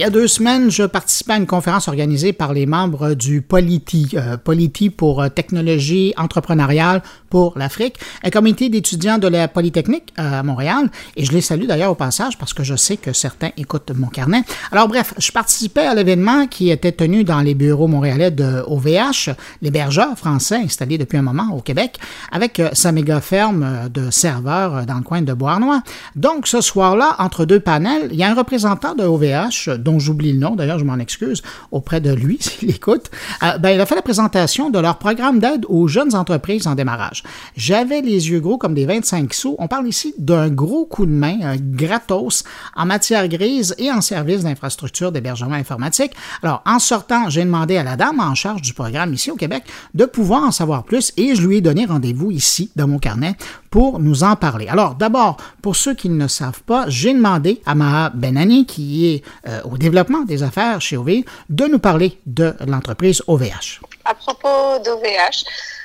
Il 0.00 0.04
y 0.04 0.06
a 0.06 0.08
deux 0.08 0.28
semaines, 0.28 0.70
je 0.70 0.84
participais 0.84 1.34
à 1.34 1.36
une 1.36 1.46
conférence 1.46 1.86
organisée 1.86 2.32
par 2.32 2.54
les 2.54 2.64
membres 2.64 3.12
du 3.12 3.42
Politi, 3.42 4.08
euh, 4.14 4.38
Politi 4.38 4.88
pour 4.88 5.20
euh, 5.20 5.28
technologie 5.28 6.14
entrepreneuriale 6.16 7.02
pour 7.28 7.52
l'Afrique, 7.58 7.96
un 8.24 8.30
comité 8.30 8.70
d'étudiants 8.70 9.18
de 9.18 9.28
la 9.28 9.46
Polytechnique 9.46 10.14
euh, 10.18 10.40
à 10.40 10.42
Montréal, 10.42 10.90
et 11.16 11.26
je 11.26 11.32
les 11.32 11.42
salue 11.42 11.66
d'ailleurs 11.66 11.90
au 11.90 11.96
passage 11.96 12.38
parce 12.38 12.54
que 12.54 12.64
je 12.64 12.76
sais 12.76 12.96
que 12.96 13.12
certains 13.12 13.50
écoutent 13.58 13.92
mon 13.94 14.06
carnet. 14.06 14.42
Alors 14.72 14.88
bref, 14.88 15.12
je 15.18 15.30
participais 15.32 15.86
à 15.86 15.94
l'événement 15.94 16.46
qui 16.46 16.70
était 16.70 16.92
tenu 16.92 17.22
dans 17.22 17.40
les 17.40 17.54
bureaux 17.54 17.86
montréalais 17.86 18.30
de 18.30 18.64
OVH, 18.66 19.34
l'hébergeur 19.60 20.16
français 20.16 20.62
installé 20.64 20.96
depuis 20.96 21.18
un 21.18 21.22
moment 21.22 21.54
au 21.54 21.60
Québec, 21.60 21.98
avec 22.32 22.62
sa 22.72 22.90
méga 22.90 23.20
ferme 23.20 23.90
de 23.92 24.10
serveurs 24.10 24.86
dans 24.86 24.96
le 24.96 25.02
coin 25.02 25.20
de 25.20 25.34
Beauharnois. 25.34 25.82
Donc 26.16 26.46
ce 26.46 26.62
soir-là, 26.62 27.16
entre 27.18 27.44
deux 27.44 27.60
panels, 27.60 28.08
il 28.12 28.16
y 28.16 28.22
a 28.22 28.30
un 28.30 28.34
représentant 28.34 28.94
de 28.94 29.04
OVH, 29.04 29.68
dont 29.90 29.98
j'oublie 29.98 30.32
le 30.32 30.38
nom, 30.38 30.54
d'ailleurs 30.54 30.78
je 30.78 30.84
m'en 30.84 30.98
excuse 30.98 31.42
auprès 31.70 32.00
de 32.00 32.12
lui 32.12 32.38
s'il 32.40 32.70
écoute, 32.70 33.10
euh, 33.42 33.58
ben, 33.58 33.70
il 33.70 33.80
a 33.80 33.86
fait 33.86 33.94
la 33.94 34.02
présentation 34.02 34.70
de 34.70 34.78
leur 34.78 34.98
programme 34.98 35.38
d'aide 35.38 35.66
aux 35.68 35.88
jeunes 35.88 36.14
entreprises 36.14 36.66
en 36.66 36.74
démarrage. 36.74 37.22
J'avais 37.56 38.00
les 38.00 38.30
yeux 38.30 38.40
gros 38.40 38.58
comme 38.58 38.74
des 38.74 38.86
25 38.86 39.32
sous. 39.34 39.56
On 39.58 39.68
parle 39.68 39.88
ici 39.88 40.14
d'un 40.18 40.48
gros 40.48 40.84
coup 40.84 41.06
de 41.06 41.10
main, 41.10 41.38
un 41.42 41.56
gratos, 41.56 42.44
en 42.76 42.86
matière 42.86 43.28
grise 43.28 43.74
et 43.78 43.90
en 43.90 44.00
service 44.00 44.42
d'infrastructure 44.42 45.12
d'hébergement 45.12 45.54
informatique. 45.54 46.12
Alors, 46.42 46.62
en 46.66 46.78
sortant, 46.78 47.28
j'ai 47.28 47.44
demandé 47.44 47.76
à 47.76 47.82
la 47.82 47.96
dame 47.96 48.20
en 48.20 48.34
charge 48.34 48.62
du 48.62 48.74
programme 48.74 49.12
ici 49.14 49.30
au 49.30 49.36
Québec 49.36 49.64
de 49.94 50.04
pouvoir 50.04 50.44
en 50.44 50.50
savoir 50.50 50.84
plus 50.84 51.12
et 51.16 51.34
je 51.34 51.46
lui 51.46 51.56
ai 51.56 51.60
donné 51.60 51.84
rendez-vous 51.86 52.30
ici 52.30 52.70
dans 52.76 52.86
mon 52.86 52.98
carnet 52.98 53.36
pour 53.70 54.00
nous 54.00 54.24
en 54.24 54.36
parler. 54.36 54.66
Alors, 54.68 54.96
d'abord, 54.96 55.36
pour 55.62 55.76
ceux 55.76 55.94
qui 55.94 56.08
ne 56.08 56.26
savent 56.26 56.62
pas, 56.62 56.86
j'ai 56.88 57.14
demandé 57.14 57.62
à 57.66 57.74
Maha 57.74 58.10
Benani, 58.10 58.66
qui 58.66 59.06
est 59.06 59.22
euh, 59.48 59.60
au 59.64 59.78
développement 59.80 60.20
des 60.20 60.42
affaires 60.42 60.80
chez 60.80 60.96
OVH, 60.96 61.24
de 61.48 61.64
nous 61.66 61.80
parler 61.80 62.18
de 62.26 62.54
l'entreprise 62.66 63.22
OVH. 63.26 63.80
À 64.04 64.14
propos 64.14 64.78
d'OVH, 64.84 65.38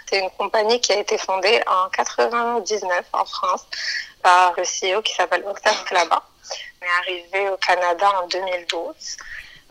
c'est 0.08 0.20
une 0.20 0.30
compagnie 0.38 0.80
qui 0.82 0.92
a 0.92 1.00
été 1.00 1.18
fondée 1.18 1.60
en 1.66 1.90
99 1.90 3.06
en 3.14 3.26
France 3.26 3.66
par 4.22 4.54
le 4.58 4.64
CEO 4.64 5.02
qui 5.02 5.14
s'appelle 5.16 5.44
Octave 5.48 5.84
Clabat. 5.86 6.24
On 6.82 6.86
est 6.86 6.98
arrivé 7.02 7.50
au 7.50 7.58
Canada 7.58 8.08
en 8.22 8.28
2012. 8.28 9.18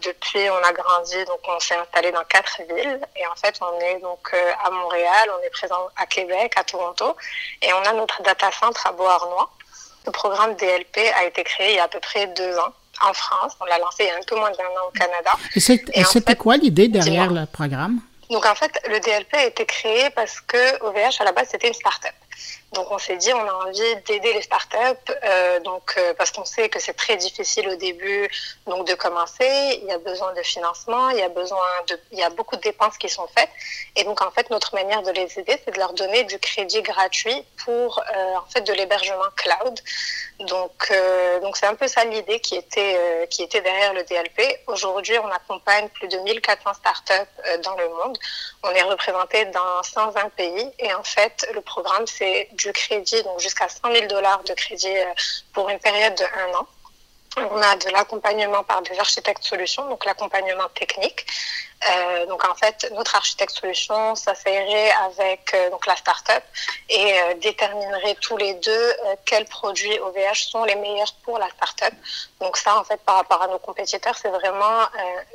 Depuis, 0.05 0.51
on 0.51 0.63
a 0.69 0.73
grandi, 0.73 1.25
donc 1.27 1.41
on 1.47 1.61
s'est 1.61 1.77
installé 1.77 2.11
dans 2.11 2.25
quatre 2.25 2.61
villes. 2.69 3.01
Et 3.17 3.27
en 3.27 3.37
fait, 3.37 3.55
on 3.61 3.79
est 3.81 4.01
donc 4.01 4.29
euh, 4.35 4.53
à 4.65 4.71
Montréal, 4.71 5.31
on 5.39 5.43
est 5.47 5.51
présent 5.51 5.89
à 5.97 6.07
Québec, 6.07 6.53
à 6.57 6.65
Toronto, 6.65 7.17
et 7.63 7.73
on 7.73 7.83
a 7.89 7.93
notre 7.93 8.23
data 8.23 8.51
center 8.51 8.81
à 8.87 8.93
Beauharnois. 8.93 9.51
Le 10.07 10.13
programme 10.13 10.55
DLP 10.57 10.99
a 11.17 11.25
été 11.25 11.45
créé 11.45 11.71
il 11.71 11.77
y 11.77 11.79
a 11.79 11.85
à 11.85 11.89
peu 11.89 12.01
près 12.01 12.27
deux 12.29 12.59
ans 12.59 12.75
en 13.03 13.13
France. 13.13 13.53
On 13.61 13.65
l'a 13.65 13.79
lancé 13.79 14.05
il 14.05 14.07
y 14.07 14.11
a 14.11 14.17
un 14.17 14.25
peu 14.27 14.37
moins 14.37 14.51
d'un 14.51 14.65
an 14.65 14.89
au 14.89 14.91
Canada. 14.91 15.33
Et 15.55 16.05
c'était 16.05 16.37
quoi 16.37 16.57
l'idée 16.57 16.89
derrière 16.89 17.31
le 17.31 17.47
programme? 17.47 18.01
Donc 18.31 18.47
en 18.47 18.55
fait, 18.55 18.73
le 18.89 18.99
DLP 19.01 19.35
a 19.35 19.45
été 19.45 19.67
créé 19.67 20.11
parce 20.11 20.41
que 20.41 20.83
OVH 20.83 21.21
à 21.21 21.25
la 21.25 21.33
base 21.33 21.49
c'était 21.51 21.69
une 21.69 21.75
start-up. 21.75 22.15
Donc 22.75 22.91
on 22.91 22.99
s'est 22.99 23.17
dit 23.17 23.33
on 23.33 23.49
a 23.49 23.53
envie 23.53 23.97
d'aider 24.07 24.33
les 24.33 24.43
startups 24.43 25.13
euh, 25.23 25.61
donc 25.61 25.95
euh, 25.97 26.13
parce 26.15 26.33
qu'on 26.33 26.45
sait 26.45 26.69
que 26.69 26.81
c'est 26.81 26.95
très 26.95 27.17
difficile 27.17 27.69
au 27.69 27.77
début 27.77 28.29
donc 28.67 28.87
de 28.89 28.95
commencer, 28.95 29.79
il 29.81 29.87
y 29.87 29.93
a 29.93 29.99
besoin 29.99 30.33
de 30.33 30.43
financement, 30.43 31.11
il 31.11 31.19
y 31.19 31.23
a 31.23 31.29
besoin 31.29 31.69
de 31.89 31.99
il 32.11 32.19
y 32.19 32.23
a 32.23 32.31
beaucoup 32.31 32.57
de 32.57 32.61
dépenses 32.61 32.99
qui 32.99 33.09
sont 33.09 33.29
faites 33.29 33.51
et 33.95 34.03
donc 34.03 34.21
en 34.23 34.31
fait 34.33 34.51
notre 34.51 34.75
manière 34.75 35.03
de 35.03 35.13
les 35.13 35.39
aider 35.39 35.57
c'est 35.65 35.73
de 35.73 35.79
leur 35.79 35.93
donner 35.93 36.25
du 36.25 36.39
crédit 36.39 36.83
gratuit 36.83 37.45
pour 37.65 38.01
euh, 38.01 38.35
en 38.37 38.47
fait 38.51 38.63
de 38.63 38.73
l'hébergement 38.73 39.31
cloud. 39.37 39.81
Donc 40.41 40.93
donc 41.43 41.57
c'est 41.57 41.67
un 41.67 41.77
peu 41.77 41.87
ça 41.87 42.05
l'idée 42.05 42.41
qui 42.41 42.57
était 42.57 42.99
qui 43.31 43.45
était 43.45 43.61
derrière 43.61 43.93
le 43.95 44.03
DLP. 44.03 44.41
Aujourd'hui, 44.67 45.17
on 45.21 45.29
accompagne 45.29 45.89
plus 45.91 46.09
de 46.09 46.19
1400 46.19 46.75
startups 46.75 47.13
dans 47.63 47.77
le 47.77 47.89
monde. 47.89 48.19
On 48.65 48.71
est 48.71 48.83
représenté 48.83 49.45
dans 49.47 49.83
120 49.83 50.31
pays 50.31 50.71
et 50.81 50.93
en 50.93 51.05
fait, 51.05 51.47
le 51.55 51.61
programme 51.61 52.07
c'est 52.09 52.24
du 52.53 52.73
crédit, 52.73 53.23
donc 53.23 53.41
jusqu'à 53.41 53.69
100 53.69 53.93
000 53.93 54.07
dollars 54.07 54.43
de 54.45 54.55
crédit 54.55 54.97
euh, 54.97 55.13
pour 55.53 55.69
une 55.69 55.79
période 55.79 56.15
de 56.15 56.25
un 56.25 56.59
an. 56.59 56.67
On 57.37 57.61
a 57.61 57.77
de 57.77 57.91
l'accompagnement 57.91 58.63
par 58.63 58.83
des 58.83 58.99
architectes 58.99 59.43
solutions, 59.43 59.89
donc 59.89 60.05
l'accompagnement 60.05 60.69
technique. 60.75 61.27
Euh, 61.91 62.27
donc 62.27 62.45
en 62.49 62.55
fait, 62.55 62.91
notre 62.93 63.15
architecte 63.15 63.53
solution 63.53 64.15
s'assierait 64.15 64.91
avec 65.07 65.53
euh, 65.55 65.71
donc 65.71 65.87
la 65.87 65.97
startup 65.97 66.43
et 66.89 67.13
euh, 67.13 67.35
déterminerait 67.35 68.17
tous 68.21 68.37
les 68.37 68.55
deux 68.55 68.71
euh, 68.71 69.17
quels 69.25 69.45
produits 69.45 69.99
OVH 69.99 70.49
sont 70.51 70.65
les 70.65 70.77
meilleurs 70.77 71.13
pour 71.25 71.39
la 71.39 71.49
startup. 71.51 71.95
Donc 72.41 72.57
ça, 72.57 72.79
en 72.79 72.85
fait, 72.85 73.01
par 73.03 73.17
rapport 73.17 73.43
à 73.43 73.49
nos 73.49 73.59
compétiteurs, 73.59 74.17
c'est 74.17 74.29
vraiment 74.29 74.87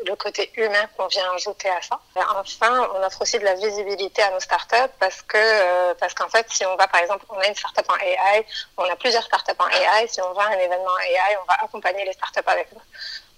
le 0.05 0.15
côté 0.15 0.51
humain 0.55 0.85
qu'on 0.95 1.07
vient 1.07 1.31
ajouter 1.35 1.69
à 1.69 1.81
ça. 1.81 1.99
Enfin, 2.15 2.87
on 2.93 3.03
offre 3.03 3.21
aussi 3.21 3.39
de 3.39 3.45
la 3.45 3.55
visibilité 3.55 4.21
à 4.21 4.31
nos 4.31 4.39
startups 4.39 4.93
parce 4.99 5.21
que 5.23 5.93
parce 5.93 6.13
qu'en 6.13 6.29
fait, 6.29 6.45
si 6.49 6.65
on 6.65 6.75
va 6.75 6.87
par 6.87 7.01
exemple, 7.01 7.25
on 7.29 7.39
a 7.39 7.47
une 7.47 7.55
startup 7.55 7.85
en 7.89 7.95
AI, 7.97 8.45
on 8.77 8.83
a 8.83 8.95
plusieurs 8.95 9.23
startups 9.23 9.59
en 9.59 9.67
AI. 9.67 10.07
Si 10.07 10.21
on 10.21 10.33
va 10.33 10.43
à 10.43 10.47
un 10.49 10.59
événement 10.59 10.97
AI, 10.99 11.37
on 11.41 11.45
va 11.45 11.55
accompagner 11.63 12.05
les 12.05 12.13
startups 12.13 12.47
avec 12.47 12.71
nous. 12.73 12.81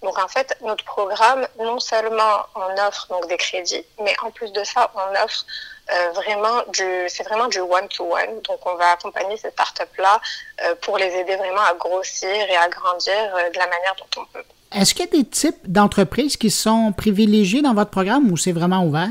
Donc 0.02 0.18
en 0.18 0.28
fait, 0.28 0.56
notre 0.62 0.84
programme, 0.84 1.46
non 1.58 1.78
seulement 1.78 2.46
on 2.56 2.86
offre 2.88 3.06
donc 3.08 3.28
des 3.28 3.36
crédits, 3.36 3.84
mais 4.02 4.14
en 4.22 4.30
plus 4.30 4.52
de 4.52 4.64
ça, 4.64 4.90
on 4.94 5.24
offre 5.24 5.46
euh, 5.92 6.10
vraiment 6.12 6.62
du, 6.72 7.08
c'est 7.08 7.22
vraiment 7.22 7.48
du 7.48 7.60
one-to-one. 7.60 8.40
Donc 8.42 8.66
on 8.66 8.74
va 8.74 8.92
accompagner 8.92 9.36
ces 9.36 9.50
startups-là 9.50 10.20
euh, 10.64 10.74
pour 10.80 10.98
les 10.98 11.14
aider 11.14 11.36
vraiment 11.36 11.62
à 11.62 11.74
grossir 11.74 12.28
et 12.30 12.56
à 12.56 12.68
grandir 12.68 13.14
euh, 13.14 13.50
de 13.50 13.58
la 13.58 13.66
manière 13.66 13.94
dont 13.98 14.22
on 14.22 14.24
peut. 14.26 14.44
Est-ce 14.74 14.94
qu'il 14.94 15.04
y 15.04 15.08
a 15.08 15.22
des 15.22 15.28
types 15.28 15.70
d'entreprises 15.70 16.36
qui 16.36 16.50
sont 16.50 16.92
privilégiées 16.92 17.62
dans 17.62 17.74
votre 17.74 17.90
programme 17.90 18.30
ou 18.32 18.36
c'est 18.36 18.52
vraiment 18.52 18.84
ouvert? 18.84 19.10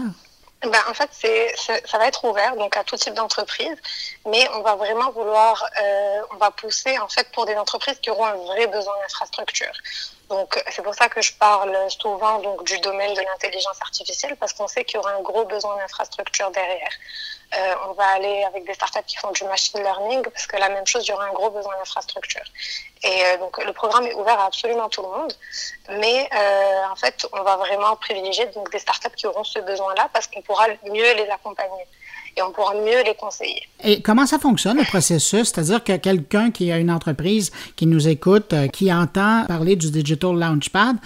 Ben, 0.64 0.80
en 0.88 0.94
fait, 0.94 1.10
c'est, 1.12 1.56
ça 1.58 1.98
va 1.98 2.08
être 2.08 2.24
ouvert 2.24 2.56
donc 2.56 2.78
à 2.78 2.84
tout 2.84 2.96
type 2.96 3.16
d'entreprise, 3.16 3.76
mais 4.28 4.48
on 4.54 4.62
va 4.62 4.76
vraiment 4.76 5.10
vouloir, 5.10 5.66
euh, 5.82 6.22
on 6.32 6.38
va 6.38 6.52
pousser 6.52 7.00
en 7.00 7.08
fait 7.08 7.28
pour 7.32 7.48
des 7.48 7.56
entreprises 7.56 7.98
qui 8.00 8.12
auront 8.12 8.26
un 8.26 8.36
vrai 8.36 8.68
besoin 8.68 8.94
d'infrastructure. 9.02 9.74
Donc 10.32 10.64
c'est 10.72 10.82
pour 10.82 10.96
ça 10.96 11.10
que 11.10 11.22
je 11.22 11.34
parle 11.34 11.78
souvent 11.90 12.42
du 12.64 12.80
domaine 12.80 13.14
de 13.14 13.22
l'intelligence 13.22 13.80
artificielle 13.82 14.38
parce 14.38 14.54
qu'on 14.54 14.70
sait 14.70 14.86
qu'il 14.86 14.96
y 14.96 15.00
aura 15.00 15.12
un 15.12 15.22
gros 15.22 15.44
besoin 15.44 15.76
d'infrastructure 15.76 16.50
derrière. 16.52 16.94
Euh, 17.58 17.76
on 17.90 17.92
va 17.92 18.06
aller 18.06 18.46
avec 18.46 18.64
des 18.66 18.74
startups 18.74 19.04
qui 19.06 19.18
font 19.18 19.32
du 19.32 19.44
machine 19.44 19.82
learning 19.84 20.24
parce 20.24 20.48
que 20.48 20.56
la 20.56 20.70
même 20.70 20.88
chose, 20.88 21.06
il 21.06 21.12
y 21.12 21.14
aura 21.14 21.26
un 21.26 21.34
gros 21.34 21.50
besoin 21.50 21.76
d'infrastructure. 21.80 22.46
Et 23.04 23.26
euh, 23.26 23.38
donc 23.40 23.62
le 23.62 23.74
programme 23.74 24.08
est 24.08 24.14
ouvert 24.14 24.40
à 24.40 24.46
absolument 24.46 24.88
tout 24.88 25.02
le 25.02 25.10
monde, 25.10 25.34
mais 25.90 26.30
euh, 26.34 26.84
en 26.90 26.96
fait, 26.96 27.28
on 27.34 27.44
va 27.44 27.58
vraiment 27.58 27.98
privilégier 27.98 28.46
donc 28.48 28.72
des 28.72 28.80
startups 28.80 29.16
qui 29.18 29.28
auront 29.28 29.44
ce 29.44 29.60
besoin-là 29.60 30.08
parce 30.14 30.28
qu'on 30.28 30.42
pourra 30.42 30.68
mieux 30.86 31.14
les 31.14 31.30
accompagner 31.30 31.86
et 32.36 32.42
on 32.42 32.52
pourra 32.52 32.74
mieux 32.76 33.04
les 33.04 33.16
conseiller. 33.16 33.68
Et 33.84 34.02
comment 34.02 34.26
ça 34.26 34.40
fonctionne 34.40 34.78
le 34.78 34.86
processus? 34.86 35.50
C'est-à-dire 35.50 35.84
que 35.84 35.98
quelqu'un 35.98 36.52
qui 36.52 36.72
a 36.72 36.78
une 36.78 36.92
entreprise 36.92 37.52
qui 37.76 37.86
nous 37.88 38.08
écoute, 38.08 38.54
qui 38.74 38.92
entend 38.92 39.46
parler 39.48 39.76
du 39.76 39.92
Digital 39.92 40.36
Launchpad, 40.36 40.98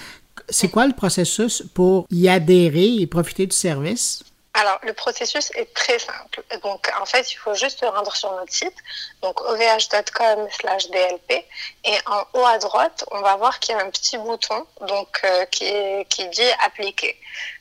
c'est 0.50 0.70
quoi 0.70 0.88
le 0.88 0.94
processus 0.94 1.64
pour 1.74 2.06
y 2.12 2.30
adhérer 2.30 2.96
et 3.00 3.08
profiter 3.08 3.48
du 3.48 3.56
service? 3.56 4.24
Alors, 4.58 4.80
le 4.84 4.94
processus 4.94 5.52
est 5.56 5.74
très 5.74 6.00
simple. 6.00 6.42
Donc, 6.64 6.90
en 7.02 7.06
fait, 7.06 7.30
il 7.34 7.36
faut 7.36 7.54
juste 7.56 7.82
se 7.82 7.86
rendre 7.86 8.16
sur 8.16 8.32
notre 8.32 8.54
site, 8.54 8.76
donc 9.22 9.42
ovh.com 9.42 10.48
slash 10.50 10.90
DLP, 10.92 11.46
et 11.84 11.98
en 12.06 12.24
haut 12.34 12.46
à 12.46 12.58
droite, 12.58 13.04
on 13.12 13.20
va 13.20 13.36
voir 13.36 13.60
qu'il 13.60 13.76
y 13.76 13.78
a 13.78 13.84
un 13.84 13.90
petit 13.90 14.18
bouton 14.18 14.66
donc, 14.88 15.20
euh, 15.26 15.44
qui, 15.48 15.66
qui 16.10 16.30
dit 16.30 16.52
appliquer. 16.64 17.18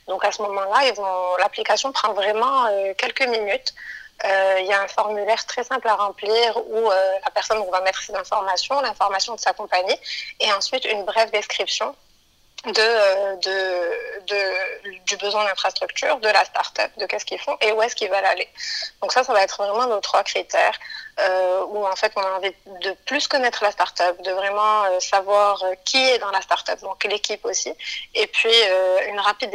Donc, 0.07 0.23
à 0.23 0.31
ce 0.31 0.41
moment-là, 0.43 1.37
l'application 1.39 1.91
prend 1.91 2.13
vraiment 2.13 2.65
euh, 2.67 2.93
quelques 2.97 3.27
minutes. 3.27 3.73
Euh, 4.23 4.57
il 4.59 4.67
y 4.67 4.73
a 4.73 4.81
un 4.81 4.87
formulaire 4.87 5.45
très 5.45 5.63
simple 5.63 5.87
à 5.87 5.95
remplir 5.95 6.57
où 6.57 6.89
la 6.89 7.31
personne 7.33 7.61
va 7.69 7.81
mettre 7.81 8.01
ses 8.01 8.15
informations, 8.15 8.79
l'information 8.79 9.35
de 9.35 9.39
sa 9.39 9.51
compagnie, 9.51 9.97
et 10.39 10.51
ensuite 10.53 10.85
une 10.85 11.03
brève 11.03 11.31
description 11.31 11.93
de, 12.65 12.73
euh, 12.79 13.35
de, 13.37 14.25
de, 14.27 14.97
du 15.05 15.17
besoin 15.17 15.45
d'infrastructure, 15.45 16.17
de 16.17 16.29
la 16.29 16.43
start-up, 16.45 16.91
de 16.97 17.05
qu'est-ce 17.05 17.25
qu'ils 17.25 17.39
font 17.39 17.57
et 17.61 17.71
où 17.71 17.81
est-ce 17.81 17.95
qu'ils 17.95 18.09
veulent 18.09 18.25
aller. 18.25 18.47
Donc 19.01 19.11
ça, 19.11 19.23
ça 19.23 19.33
va 19.33 19.43
être 19.43 19.63
vraiment 19.63 19.87
nos 19.87 19.99
trois 19.99 20.23
critères 20.23 20.77
euh, 21.19 21.65
où 21.67 21.85
en 21.85 21.95
fait 21.95 22.11
on 22.15 22.21
a 22.21 22.31
envie 22.31 22.53
de 22.81 22.91
plus 23.05 23.27
connaître 23.27 23.63
la 23.63 23.71
start-up, 23.71 24.21
de 24.21 24.31
vraiment 24.31 24.83
euh, 24.85 24.99
savoir 24.99 25.63
euh, 25.63 25.73
qui 25.85 26.03
est 26.09 26.19
dans 26.19 26.31
la 26.31 26.41
start-up, 26.41 26.79
donc 26.81 27.03
l'équipe 27.03 27.43
aussi, 27.45 27.73
et 28.13 28.27
puis 28.27 28.53
une 29.09 29.19
rapide 29.19 29.51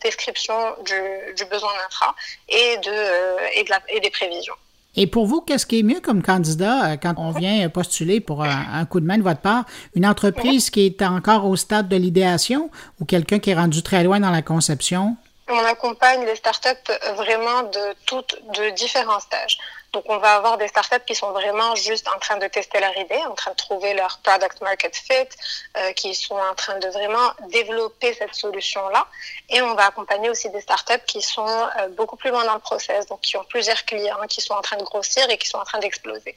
description 0.00 0.76
du, 0.82 1.34
du 1.34 1.44
besoin 1.46 1.72
d'infra 1.74 2.14
et, 2.48 2.76
de, 2.78 3.52
et, 3.54 3.64
de 3.64 3.72
et 3.88 4.00
des 4.00 4.10
prévisions. 4.10 4.56
Et 4.94 5.06
pour 5.06 5.26
vous, 5.26 5.40
qu'est-ce 5.40 5.64
qui 5.64 5.80
est 5.80 5.82
mieux 5.82 6.00
comme 6.00 6.22
candidat 6.22 6.92
euh, 6.92 6.96
quand 7.02 7.14
on 7.16 7.30
vient 7.30 7.68
postuler 7.68 8.20
pour 8.20 8.44
un, 8.44 8.84
coup 8.84 9.00
de 9.00 9.06
main 9.06 9.16
de 9.16 9.22
votre 9.22 9.40
part? 9.40 9.64
Une 9.94 10.04
entreprise 10.04 10.68
qui 10.70 10.84
est 10.86 11.02
encore 11.02 11.46
au 11.46 11.56
stade 11.56 11.88
de 11.88 11.96
l'idéation 11.96 12.70
ou 13.00 13.04
quelqu'un 13.04 13.38
qui 13.38 13.50
est 13.50 13.54
rendu 13.54 13.82
très 13.82 14.04
loin 14.04 14.20
dans 14.20 14.30
la 14.30 14.42
conception? 14.42 15.16
On 15.48 15.64
accompagne 15.64 16.24
les 16.24 16.36
startups 16.36 16.92
vraiment 17.16 17.62
de 17.64 17.94
toutes, 18.06 18.36
de 18.54 18.74
différents 18.74 19.20
stages. 19.20 19.58
Donc, 19.92 20.04
on 20.08 20.18
va 20.18 20.34
avoir 20.36 20.56
des 20.58 20.68
startups 20.68 21.04
qui 21.06 21.14
sont 21.14 21.32
vraiment 21.32 21.74
juste 21.74 22.08
en 22.08 22.18
train 22.18 22.36
de 22.38 22.46
tester 22.48 22.80
leur 22.80 22.96
idée, 22.96 23.20
en 23.28 23.34
train 23.34 23.50
de 23.50 23.56
trouver 23.56 23.94
leur 23.94 24.18
product 24.18 24.60
market 24.62 24.96
fit, 24.96 25.28
euh, 25.76 25.92
qui 25.92 26.14
sont 26.14 26.36
en 26.36 26.54
train 26.54 26.78
de 26.78 26.88
vraiment 26.88 27.32
développer 27.48 28.14
cette 28.14 28.34
solution-là. 28.34 29.06
Et 29.50 29.60
on 29.62 29.74
va 29.74 29.86
accompagner 29.86 30.30
aussi 30.30 30.48
des 30.50 30.60
startups 30.60 31.04
qui 31.06 31.20
sont 31.20 31.46
euh, 31.46 31.88
beaucoup 31.88 32.16
plus 32.16 32.30
loin 32.30 32.44
dans 32.44 32.54
le 32.54 32.60
process, 32.60 33.06
donc 33.06 33.20
qui 33.20 33.36
ont 33.36 33.44
plusieurs 33.44 33.84
clients, 33.84 34.26
qui 34.28 34.40
sont 34.40 34.54
en 34.54 34.62
train 34.62 34.76
de 34.76 34.84
grossir 34.84 35.28
et 35.28 35.36
qui 35.36 35.48
sont 35.48 35.58
en 35.58 35.64
train 35.64 35.78
d'exploser. 35.78 36.36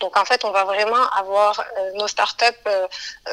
Donc, 0.00 0.16
en 0.16 0.24
fait, 0.24 0.44
on 0.44 0.50
va 0.50 0.64
vraiment 0.64 1.08
avoir 1.10 1.60
euh, 1.60 1.92
nos 1.94 2.08
startups 2.08 2.44
euh, 2.66 2.86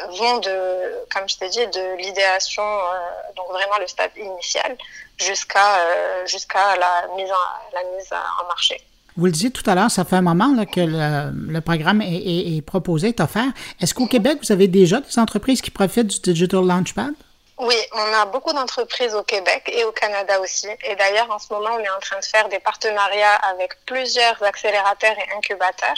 vont 0.09 0.37
de, 0.37 1.05
comme 1.13 1.27
je 1.27 1.37
t'ai 1.37 1.49
dit, 1.49 1.67
de 1.67 1.95
l'idéation, 1.95 2.63
euh, 2.63 3.33
donc 3.35 3.47
vraiment 3.49 3.77
le 3.79 3.87
stade 3.87 4.11
initial, 4.15 4.77
jusqu'à 5.17 5.79
euh, 5.79 6.25
jusqu'à 6.25 6.75
la 6.77 7.07
mise 7.15 7.31
la 7.73 7.83
mise 7.83 8.13
en 8.13 8.47
marché. 8.47 8.81
Vous 9.17 9.25
le 9.25 9.31
disiez 9.31 9.49
tout 9.49 9.67
à 9.67 9.73
l'heure, 9.73 9.89
ça 9.89 10.05
fait 10.05 10.15
un 10.15 10.21
moment 10.21 10.53
que 10.65 10.79
le, 10.79 11.59
programme 11.61 12.01
est, 12.01 12.05
est, 12.05 12.57
est, 12.57 12.61
proposé, 12.61 13.09
est 13.09 13.19
offert. 13.19 13.51
Est-ce 13.81 13.95
qu'au 13.95 14.05
Québec, 14.05 14.37
vous 14.43 14.51
avez 14.51 14.67
déjà 14.67 15.01
des 15.01 15.19
entreprises 15.19 15.61
qui 15.61 15.71
profitent 15.71 16.23
du 16.23 16.33
Digital 16.33 16.63
Launchpad? 16.63 17.13
Oui, 17.59 17.75
on 17.93 18.13
a 18.13 18.25
beaucoup 18.27 18.53
d'entreprises 18.53 19.15
au 19.15 19.23
Québec 19.23 19.67
et 19.73 19.83
au 19.83 19.91
Canada 19.91 20.39
aussi. 20.39 20.67
Et 20.83 20.95
d'ailleurs, 20.95 21.31
en 21.31 21.39
ce 21.39 21.51
moment, 21.51 21.71
on 21.73 21.79
est 21.79 21.89
en 21.89 21.99
train 21.99 22.19
de 22.19 22.25
faire 22.25 22.47
des 22.49 22.59
partenariats 22.59 23.33
avec 23.49 23.73
plusieurs 23.87 24.41
accélérateurs 24.43 25.15
et 25.17 25.35
incubateurs 25.35 25.97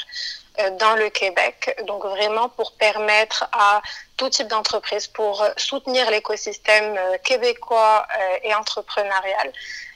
euh, 0.60 0.70
dans 0.78 0.96
le 0.96 1.10
Québec. 1.10 1.76
Donc 1.86 2.06
vraiment 2.06 2.48
pour 2.48 2.72
permettre 2.78 3.50
à 3.52 3.82
tout 4.16 4.30
type 4.30 4.48
d'entreprise, 4.48 5.08
pour 5.08 5.46
soutenir 5.58 6.10
l'écosystème 6.10 6.96
euh, 6.98 7.18
québécois 7.26 8.08
euh, 8.18 8.38
et 8.44 8.56
entrepreneurial 8.56 9.52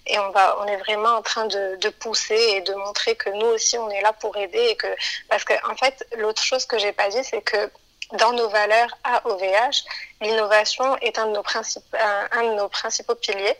et 0.05 0.19
on 0.19 0.29
va 0.31 0.57
on 0.59 0.65
est 0.65 0.77
vraiment 0.77 1.15
en 1.17 1.21
train 1.21 1.45
de, 1.45 1.89
pousser 1.99 2.35
et 2.55 2.61
de 2.61 2.73
montrer 2.73 3.15
que 3.15 3.29
nous 3.29 3.47
aussi 3.47 3.77
on 3.77 3.89
est 3.89 4.01
là 4.01 4.13
pour 4.13 4.35
aider 4.37 4.65
et 4.71 4.75
que 4.75 4.87
parce 5.29 5.43
que 5.43 5.53
en 5.69 5.75
fait 5.75 6.05
l'autre 6.17 6.43
chose 6.43 6.65
que 6.65 6.77
j'ai 6.77 6.91
pas 6.91 7.09
dit 7.09 7.23
c'est 7.23 7.41
que 7.41 7.71
dans 8.13 8.33
nos 8.33 8.49
valeurs 8.49 8.95
à 9.03 9.27
OVH, 9.27 9.83
l'innovation 10.21 10.97
est 10.97 11.17
un 11.17 11.27
de, 11.27 11.31
nos 11.31 11.43
principes, 11.43 11.83
un, 11.99 12.27
un 12.39 12.43
de 12.49 12.55
nos 12.55 12.69
principaux 12.69 13.15
piliers. 13.15 13.55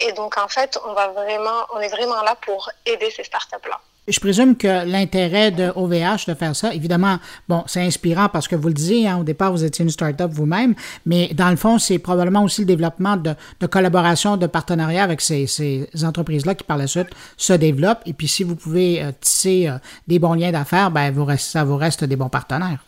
Et 0.00 0.12
donc, 0.12 0.38
en 0.38 0.48
fait, 0.48 0.78
on, 0.84 0.92
va 0.92 1.08
vraiment, 1.08 1.66
on 1.70 1.80
est 1.80 1.88
vraiment 1.88 2.22
là 2.22 2.36
pour 2.36 2.70
aider 2.86 3.10
ces 3.10 3.24
startups-là. 3.24 3.80
Je 4.08 4.20
présume 4.20 4.56
que 4.56 4.86
l'intérêt 4.86 5.50
de 5.50 5.70
OVH 5.76 6.26
de 6.26 6.34
faire 6.34 6.56
ça, 6.56 6.72
évidemment, 6.72 7.18
bon, 7.46 7.62
c'est 7.66 7.82
inspirant 7.82 8.28
parce 8.30 8.48
que 8.48 8.56
vous 8.56 8.68
le 8.68 8.74
disiez, 8.74 9.06
hein, 9.06 9.18
au 9.18 9.24
départ, 9.24 9.52
vous 9.52 9.64
étiez 9.64 9.84
une 9.84 9.90
start-up 9.90 10.30
vous-même, 10.32 10.74
mais 11.04 11.28
dans 11.34 11.50
le 11.50 11.56
fond, 11.56 11.78
c'est 11.78 11.98
probablement 11.98 12.42
aussi 12.42 12.62
le 12.62 12.66
développement 12.66 13.18
de, 13.18 13.34
de 13.60 13.66
collaboration, 13.66 14.38
de 14.38 14.46
partenariat 14.46 15.04
avec 15.04 15.20
ces, 15.20 15.88
entreprises-là 16.02 16.54
qui, 16.54 16.64
par 16.64 16.78
la 16.78 16.86
suite, 16.86 17.08
se 17.36 17.52
développent. 17.52 18.02
Et 18.06 18.14
puis, 18.14 18.28
si 18.28 18.44
vous 18.44 18.56
pouvez 18.56 19.02
euh, 19.02 19.12
tisser 19.20 19.68
euh, 19.68 19.78
des 20.06 20.18
bons 20.18 20.34
liens 20.34 20.52
d'affaires, 20.52 20.90
ben, 20.90 21.12
vous 21.12 21.26
ça 21.36 21.64
vous 21.64 21.76
reste 21.76 22.04
des 22.04 22.16
bons 22.16 22.30
partenaires. 22.30 22.84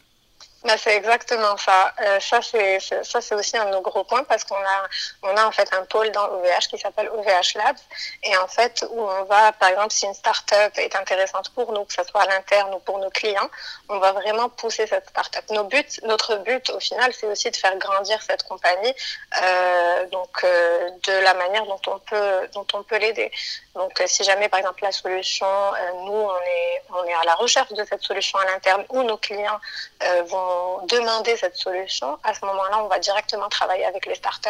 Ben, 0.63 0.77
c'est 0.77 0.95
exactement 0.95 1.57
ça. 1.57 1.95
Euh, 2.03 2.21
ça, 2.21 2.43
c'est, 2.43 2.79
ça, 2.81 3.21
c'est 3.23 3.35
aussi 3.35 3.57
un 3.57 3.65
de 3.65 3.71
nos 3.71 3.81
gros 3.81 4.05
points 4.05 4.25
parce 4.25 4.45
qu'on 4.45 4.57
a, 4.57 4.89
on 5.23 5.35
a 5.35 5.47
en 5.47 5.51
fait 5.53 5.67
un 5.73 5.85
pôle 5.87 6.11
dans 6.11 6.27
OVH 6.29 6.69
qui 6.69 6.79
s'appelle 6.79 7.09
OVH 7.09 7.55
Labs. 7.55 7.79
Et 8.25 8.37
en 8.37 8.47
fait, 8.47 8.85
où 8.91 9.01
on 9.01 9.25
va, 9.25 9.53
par 9.53 9.71
exemple, 9.71 9.91
si 9.91 10.05
une 10.05 10.13
start-up 10.13 10.73
est 10.77 10.95
intéressante 10.97 11.49
pour 11.55 11.73
nous, 11.73 11.85
que 11.87 11.95
ce 11.95 12.05
soit 12.05 12.23
à 12.23 12.27
l'interne 12.27 12.75
ou 12.75 12.79
pour 12.81 12.99
nos 12.99 13.09
clients, 13.09 13.49
on 13.89 13.99
va 13.99 14.13
vraiment 14.13 14.51
pousser 14.51 14.87
cette 14.87 15.09
start-up. 15.09 15.45
Nos 15.49 15.65
buts, 15.65 15.83
notre 16.03 16.37
but, 16.37 16.69
au 16.71 16.81
final, 16.81 17.11
c'est 17.15 17.27
aussi 17.27 17.51
de 17.51 17.57
faire 17.57 17.77
grandir 17.79 18.21
cette 18.21 18.43
compagnie, 18.43 18.95
euh, 19.43 20.07
donc, 20.07 20.45
euh, 20.45 20.91
de 21.05 21.13
la 21.25 21.33
manière 21.33 21.65
dont 21.65 21.81
on 21.87 21.99
peut, 22.01 22.49
dont 22.53 22.67
on 22.75 22.83
peut 22.83 22.99
l'aider. 22.99 23.33
Donc, 23.75 24.01
euh, 24.01 24.05
si 24.07 24.25
jamais, 24.25 24.49
par 24.49 24.59
exemple, 24.59 24.83
la 24.83 24.93
solution, 24.93 25.47
euh, 25.47 25.93
nous, 26.05 26.13
on 26.13 26.37
est, 26.37 26.83
on 26.91 27.05
est 27.05 27.15
à 27.15 27.25
la 27.25 27.35
recherche 27.35 27.73
de 27.73 27.85
cette 27.85 28.03
solution 28.03 28.39
à 28.39 28.45
l'interne 28.45 28.85
ou 28.91 29.03
nos 29.05 29.17
clients 29.17 29.61
euh, 30.03 30.23
vont 30.51 30.87
demander 30.87 31.37
cette 31.37 31.57
solution, 31.57 32.19
à 32.25 32.35
ce 32.35 32.45
moment-là, 32.45 32.85
on 32.85 32.89
va 32.89 32.99
directement 32.99 33.49
travailler 33.49 33.85
avec 33.85 34.07
les 34.07 34.15
startups 34.15 34.49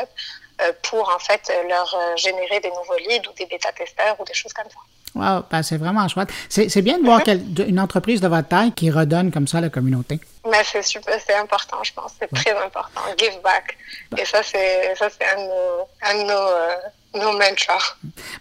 euh, 0.62 0.72
pour 0.88 1.04
en 1.14 1.18
fait 1.18 1.52
leur 1.68 1.94
euh, 1.94 2.16
générer 2.16 2.60
des 2.60 2.70
nouveaux 2.70 3.00
leads 3.08 3.28
ou 3.28 3.32
des 3.34 3.46
bêta-testeurs 3.46 4.16
ou 4.20 4.24
des 4.24 4.34
choses 4.34 4.52
comme 4.52 4.70
ça. 4.76 4.80
Wow, 5.14 5.44
ben 5.50 5.62
c'est 5.62 5.76
vraiment 5.76 6.06
chouette. 6.06 6.28
C'est 6.48 6.82
bien 6.82 6.98
de 6.98 7.04
voir 7.04 7.20
mm-hmm. 7.20 7.66
une 7.66 7.80
entreprise 7.80 8.20
de 8.20 8.28
votre 8.28 8.46
taille 8.46 8.72
qui 8.72 8.90
redonne 8.90 9.32
comme 9.32 9.48
ça 9.48 9.58
à 9.58 9.60
la 9.60 9.68
communauté. 9.68 10.20
Ben 10.44 10.62
c'est 10.64 10.82
super, 10.82 11.18
c'est 11.24 11.34
important, 11.34 11.82
je 11.82 11.92
pense. 11.92 12.12
C'est 12.18 12.32
ouais. 12.32 12.40
très 12.42 12.56
important. 12.64 13.00
Give 13.18 13.40
back. 13.42 13.76
Et 14.16 14.24
ça, 14.24 14.42
c'est 14.42 14.90
un 14.90 15.36
de 15.36 15.48
nos, 15.48 15.88
un 16.02 16.14
de 16.14 16.22
nos 16.22 16.48
euh, 16.48 16.76
nos 17.14 17.32
mentors. 17.32 17.96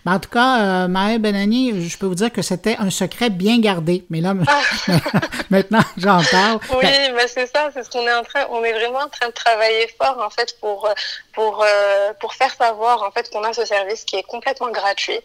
Ben, 0.05 0.13
en 0.13 0.19
tout 0.19 0.29
cas, 0.29 0.59
euh, 0.59 0.87
Maë 0.87 1.17
Benani, 1.17 1.89
je 1.89 1.97
peux 1.97 2.05
vous 2.05 2.15
dire 2.15 2.31
que 2.31 2.41
c'était 2.41 2.75
un 2.77 2.89
secret 2.89 3.29
bien 3.29 3.59
gardé. 3.59 4.05
Mais 4.09 4.21
là, 4.21 4.33
maintenant, 5.49 5.81
j'en 5.97 6.21
parle. 6.23 6.59
Oui, 6.69 6.83
ben, 6.83 7.15
ben 7.15 7.27
c'est 7.27 7.47
ça, 7.47 7.69
c'est 7.73 7.83
ce 7.83 7.89
qu'on 7.89 8.05
est 8.05 8.13
en 8.13 8.23
train, 8.23 8.45
on 8.51 8.63
est 8.63 8.73
vraiment 8.73 8.99
en 8.99 9.09
train 9.09 9.27
de 9.27 9.33
travailler 9.33 9.87
fort, 9.97 10.17
en 10.23 10.29
fait, 10.29 10.55
pour, 10.59 10.87
pour, 11.33 11.63
euh, 11.63 12.13
pour 12.19 12.33
faire 12.33 12.53
savoir, 12.53 13.03
en 13.03 13.11
fait, 13.11 13.29
qu'on 13.29 13.43
a 13.43 13.53
ce 13.53 13.65
service 13.65 14.03
qui 14.05 14.17
est 14.17 14.23
complètement 14.23 14.69
gratuit, 14.69 15.19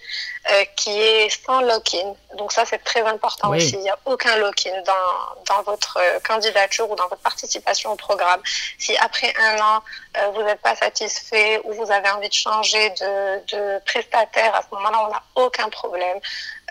euh, 0.53 0.65
qui 0.77 0.91
est 0.91 1.29
sans 1.45 1.61
lock-in. 1.61 2.15
Donc 2.35 2.53
ça, 2.53 2.65
c'est 2.65 2.83
très 2.83 3.03
important 3.03 3.51
oui. 3.51 3.59
aussi. 3.59 3.75
Il 3.75 3.81
n'y 3.81 3.91
a 3.91 3.99
aucun 4.05 4.37
lock-in 4.37 4.83
dans, 4.83 5.55
dans 5.55 5.63
votre 5.63 5.99
candidature 6.27 6.91
ou 6.91 6.97
dans 6.97 7.09
votre 7.09 7.23
participation 7.23 7.93
au 7.93 7.97
programme. 7.97 8.41
Si 8.79 8.97
après 8.99 9.33
un 9.39 9.59
an, 9.61 9.83
euh, 10.17 10.29
vous 10.35 10.43
n'êtes 10.43 10.61
pas 10.61 10.77
satisfait 10.77 11.61
ou 11.65 11.73
vous 11.73 11.91
avez 11.91 12.09
envie 12.11 12.29
de 12.29 12.35
changer 12.35 12.91
de, 12.91 13.57
de 13.57 13.79
prestataire, 13.85 14.55
à 14.55 14.63
ce 14.63 14.75
moment-là, 14.75 15.07
on 15.07 15.11
n'a 15.11 15.23
aucun 15.35 15.69
problème. 15.69 16.19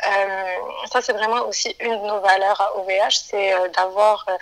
Euh, 0.07 0.55
ça, 0.91 1.01
c'est 1.01 1.13
vraiment 1.13 1.47
aussi 1.47 1.75
une 1.79 2.01
de 2.01 2.07
nos 2.07 2.19
valeurs 2.19 2.59
à 2.59 2.77
OVH, 2.77 3.15
c'est 3.29 3.53
euh, 3.53 3.67
d'avoir 3.69 4.25
euh, 4.29 4.37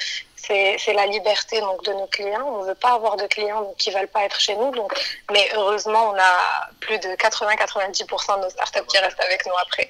c'est 0.48 0.94
la 0.94 1.06
liberté 1.08 1.60
donc 1.60 1.84
de 1.86 1.92
nos 1.92 2.08
clients. 2.08 2.46
On 2.48 2.64
ne 2.64 2.68
veut 2.70 2.76
pas 2.76 2.94
avoir 2.94 3.18
de 3.18 3.26
clients 3.28 3.74
qui 3.78 3.92
veulent 3.92 4.08
pas 4.08 4.24
être 4.24 4.40
chez 4.40 4.56
nous. 4.56 4.72
Donc, 4.72 4.94
mais 5.32 5.50
heureusement, 5.56 6.12
on 6.14 6.16
a 6.18 6.70
plus 6.80 6.98
de 7.00 7.10
80-90% 7.16 8.38
de 8.38 8.44
nos 8.44 8.50
startups 8.50 8.86
qui 8.88 8.98
restent 8.98 9.20
avec 9.20 9.46
nous 9.46 9.54
après. 9.62 9.90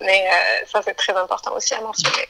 Mais 0.00 0.26
euh, 0.26 0.64
ça, 0.66 0.80
c'est 0.84 0.94
très 0.94 1.14
important 1.14 1.52
aussi 1.56 1.74
à 1.74 1.80
mentionner. 1.80 2.26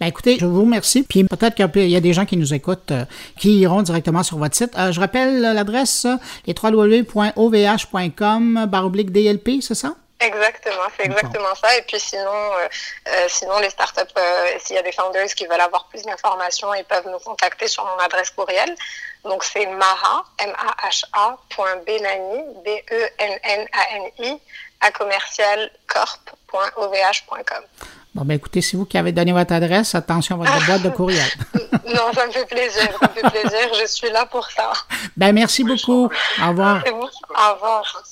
Ben 0.00 0.06
écoutez, 0.06 0.38
je 0.38 0.46
vous 0.46 0.62
remercie. 0.62 1.02
Puis 1.02 1.24
peut-être 1.24 1.54
qu'il 1.54 1.88
y 1.88 1.96
a 1.96 2.00
des 2.00 2.12
gens 2.12 2.24
qui 2.24 2.36
nous 2.36 2.54
écoutent 2.54 2.92
euh, 2.92 3.04
qui 3.38 3.58
iront 3.58 3.82
directement 3.82 4.22
sur 4.22 4.38
votre 4.38 4.54
site. 4.54 4.70
Euh, 4.78 4.92
je 4.92 5.00
rappelle 5.00 5.40
l'adresse, 5.40 6.06
les 6.46 6.54
www.ovh.com 6.60 7.06
baroblique 8.68 9.10
DLP, 9.10 9.60
c'est 9.60 9.74
ça? 9.74 9.96
Exactement, 10.20 10.82
c'est 10.96 11.06
exactement 11.06 11.54
ça. 11.54 11.76
Et 11.76 11.82
puis 11.82 12.00
sinon, 12.00 12.24
euh, 12.26 12.66
euh, 13.08 13.26
sinon 13.28 13.60
les 13.60 13.70
startups, 13.70 14.00
euh, 14.18 14.46
s'il 14.58 14.74
y 14.74 14.78
a 14.78 14.82
des 14.82 14.90
founders 14.90 15.28
qui 15.28 15.46
veulent 15.46 15.60
avoir 15.60 15.86
plus 15.86 16.02
d'informations, 16.02 16.74
ils 16.74 16.82
peuvent 16.84 17.06
nous 17.06 17.20
contacter 17.20 17.68
sur 17.68 17.84
mon 17.84 17.96
adresse 18.02 18.30
courriel. 18.30 18.74
Donc 19.24 19.44
c'est 19.44 19.66
maha, 19.66 20.24
M-A-H-A, 20.38 21.38
point 21.50 21.76
benani, 21.86 22.42
B-E-N-N-A-N-I, 22.64 24.40
à 24.80 24.90
commercialcorp.ovh.com. 24.90 27.64
Bon, 28.14 28.24
ben 28.24 28.34
écoutez, 28.34 28.62
c'est 28.62 28.76
vous 28.76 28.86
qui 28.86 28.98
avez 28.98 29.12
donné 29.12 29.30
votre 29.30 29.52
adresse. 29.52 29.94
Attention 29.94 30.42
à 30.42 30.48
votre 30.50 30.66
boîte 30.66 30.82
de 30.82 30.88
courriel. 30.88 31.30
non, 31.94 32.12
ça 32.12 32.26
me 32.26 32.32
fait 32.32 32.46
plaisir. 32.46 32.88
Ça 33.00 33.06
me 33.06 33.12
fait 33.12 33.30
plaisir. 33.30 33.72
Je 33.80 33.86
suis 33.86 34.10
là 34.10 34.26
pour 34.26 34.50
ça. 34.50 34.72
Ben 35.16 35.32
merci 35.32 35.62
beaucoup. 35.62 36.10
Au 36.42 36.48
revoir. 36.48 36.82
Au 36.88 37.06
revoir. 37.54 38.02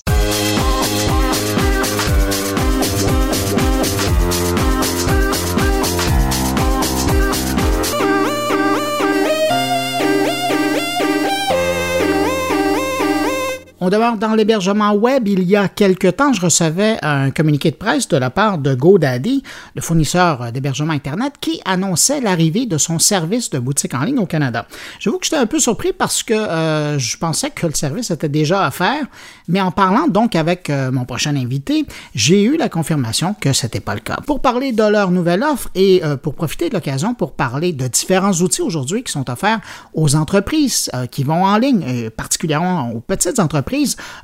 On 13.79 13.91
demeure 13.91 14.17
dans 14.17 14.35
l'hébergement 14.35 14.95
web. 14.95 15.29
Il 15.29 15.43
y 15.43 15.55
a 15.55 15.69
quelque 15.69 16.09
temps, 16.09 16.33
je 16.33 16.41
recevais 16.41 16.97
un 17.03 17.31
communiqué 17.31 17.71
de 17.71 17.77
presse 17.77 18.09
de 18.09 18.17
la 18.17 18.31
part 18.31 18.57
de 18.57 18.75
GoDaddy, 18.75 19.43
le 19.75 19.83
fournisseur 19.83 20.51
d'hébergement 20.51 20.95
Internet, 20.95 21.35
qui 21.43 21.61
annonçait 21.67 22.23
l'arrivée 22.23 22.65
de 22.65 22.79
son 22.79 22.99
service 22.99 23.51
de 23.51 23.59
boutique 23.59 23.93
en 23.93 24.05
ligne 24.05 24.19
au 24.19 24.25
Canada. 24.25 24.67
J'avoue 24.99 25.19
que 25.19 25.27
j'étais 25.27 25.37
un 25.37 25.45
peu 25.45 25.59
surpris 25.59 25.93
parce 25.93 26.23
que 26.23 26.33
euh, 26.33 26.99
je 26.99 27.19
pensais 27.19 27.51
que 27.51 27.67
le 27.67 27.75
service 27.75 28.11
était 28.11 28.31
déjà 28.31 28.67
offert, 28.67 29.05
mais 29.47 29.61
en 29.61 29.71
parlant 29.71 30.09
donc 30.09 30.37
avec 30.37 30.71
euh, 30.71 30.91
mon 30.91 31.05
prochain 31.05 31.37
invité, 31.37 31.85
j'ai 32.15 32.45
eu 32.45 32.57
la 32.57 32.71
confirmation 32.71 33.35
que 33.39 33.53
ce 33.53 33.67
n'était 33.67 33.81
pas 33.81 33.95
le 33.95 34.01
cas. 34.01 34.17
Pour 34.27 34.41
parler 34.41 34.73
de 34.73 34.85
leur 34.85 35.11
nouvelle 35.11 35.43
offre 35.43 35.69
et 35.75 36.03
euh, 36.03 36.17
pour 36.17 36.35
profiter 36.35 36.71
de 36.71 36.75
l'occasion 36.75 37.13
pour 37.13 37.33
parler 37.33 37.75
de 37.75 37.89
différents 37.89 38.33
outils 38.33 38.63
aujourd'hui 38.63 39.03
qui 39.03 39.13
sont 39.13 39.29
offerts 39.29 39.61
aux 39.93 40.17
entreprises 40.17 40.91
qui 41.11 41.25
vont 41.25 41.45
en 41.45 41.59
ligne, 41.59 42.09
particulièrement 42.11 42.91
aux 42.93 43.01
petites 43.01 43.39
entreprises, 43.39 43.66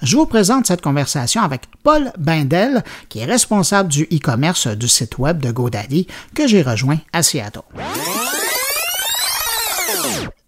je 0.03 0.17
vous 0.17 0.27
présente 0.27 0.67
cette 0.67 0.81
conversation 0.81 1.43
avec 1.43 1.63
Paul 1.83 2.13
Bindel, 2.19 2.83
qui 3.09 3.21
est 3.21 3.25
responsable 3.25 3.89
du 3.89 4.05
e-commerce 4.05 4.69
du 4.69 4.89
site 4.89 5.19
web 5.19 5.41
de 5.41 5.51
GoDaddy, 5.51 6.07
que 6.35 6.47
j'ai 6.47 6.63
rejoint 6.63 6.99
à 7.13 7.23
Seattle. 7.23 7.63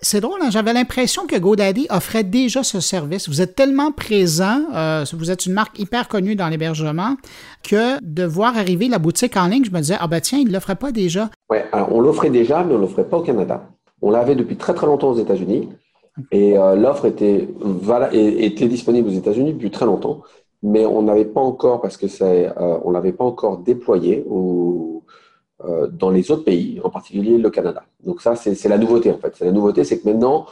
C'est 0.01 0.21
drôle, 0.21 0.39
hein, 0.43 0.51
j'avais 0.51 0.75
l'impression 0.75 1.27
que 1.27 1.37
GoDaddy 1.37 1.87
offrait 1.89 2.25
déjà 2.25 2.63
ce 2.63 2.79
service. 2.79 3.29
Vous 3.29 3.41
êtes 3.41 3.55
tellement 3.55 3.91
présent, 3.91 4.61
euh, 4.75 5.05
vous 5.15 5.31
êtes 5.31 5.47
une 5.47 5.55
marque 5.55 5.79
hyper 5.79 6.09
connue 6.09 6.37
dans 6.37 6.49
l'hébergement, 6.49 7.17
que 7.63 7.99
de 8.03 8.25
voir 8.25 8.57
arriver 8.59 8.89
la 8.89 8.99
boutique 8.99 9.37
en 9.37 9.47
ligne, 9.47 9.65
je 9.65 9.71
me 9.71 9.81
disais, 9.81 9.97
ah 9.99 10.07
ben 10.07 10.21
tiens, 10.21 10.39
il 10.39 10.49
ne 10.49 10.53
l'offrait 10.53 10.77
pas 10.77 10.93
déjà. 10.93 11.31
Oui, 11.51 11.59
on 11.91 12.01
l'offrait 12.01 12.29
déjà, 12.29 12.63
mais 12.65 12.75
on 12.75 12.77
ne 12.77 12.83
l'offrait 12.83 13.09
pas 13.09 13.17
au 13.17 13.23
Canada. 13.23 13.63
On 14.03 14.11
l'avait 14.11 14.35
depuis 14.35 14.57
très 14.57 14.75
très 14.75 14.87
longtemps 14.87 15.09
aux 15.09 15.19
États-Unis. 15.19 15.71
Et 16.31 16.57
euh, 16.57 16.77
l'offre 16.77 17.07
était, 17.07 17.49
disponible 18.69 19.09
aux 19.09 19.13
États-Unis 19.13 19.55
depuis 19.55 19.71
très 19.71 19.87
longtemps, 19.87 20.23
mais 20.63 20.87
on 20.87 21.03
n'avait 21.03 21.25
pas 21.25 21.41
encore, 21.41 21.81
parce 21.81 21.97
que 21.97 22.07
c'est, 22.07 22.47
euh, 22.47 22.79
on 22.85 22.91
l'avait 22.91 23.13
pas 23.13 23.25
encore 23.25 23.59
déployé 23.59 24.25
au, 24.29 25.03
euh, 25.65 25.89
dans 25.89 26.11
les 26.11 26.31
autres 26.31 26.45
pays, 26.45 26.81
en 26.85 26.91
particulier 26.91 27.37
le 27.37 27.51
Canada. 27.51 27.85
Donc 28.05 28.21
ça, 28.21 28.37
c'est, 28.37 28.69
la 28.69 28.79
nouveauté 28.79 29.11
en 29.11 29.19
fait. 29.19 29.35
C'est 29.37 29.45
la 29.45 29.53
nouveauté, 29.53 29.83
c'est 29.85 30.01
que 30.01 30.09
maintenant, 30.09 30.47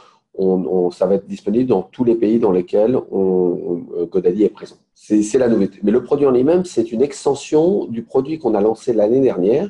ça 0.91 1.05
va 1.05 1.15
être 1.15 1.27
disponible 1.27 1.67
dans 1.67 1.83
tous 1.83 2.03
les 2.03 2.15
pays 2.15 2.39
dans 2.39 2.51
lesquels 2.51 2.97
on, 3.11 3.83
Godaddy 4.11 4.43
est 4.43 4.49
présent. 4.49 4.77
C'est 4.95 5.37
la 5.37 5.47
nouveauté. 5.47 5.79
Mais 5.83 5.91
le 5.91 6.03
produit 6.03 6.25
en 6.25 6.31
lui-même, 6.31 6.65
c'est 6.65 6.91
une 6.91 7.03
extension 7.03 7.85
du 7.85 8.03
produit 8.03 8.39
qu'on 8.39 8.55
a 8.55 8.61
lancé 8.61 8.93
l'année 8.93 9.21
dernière, 9.21 9.69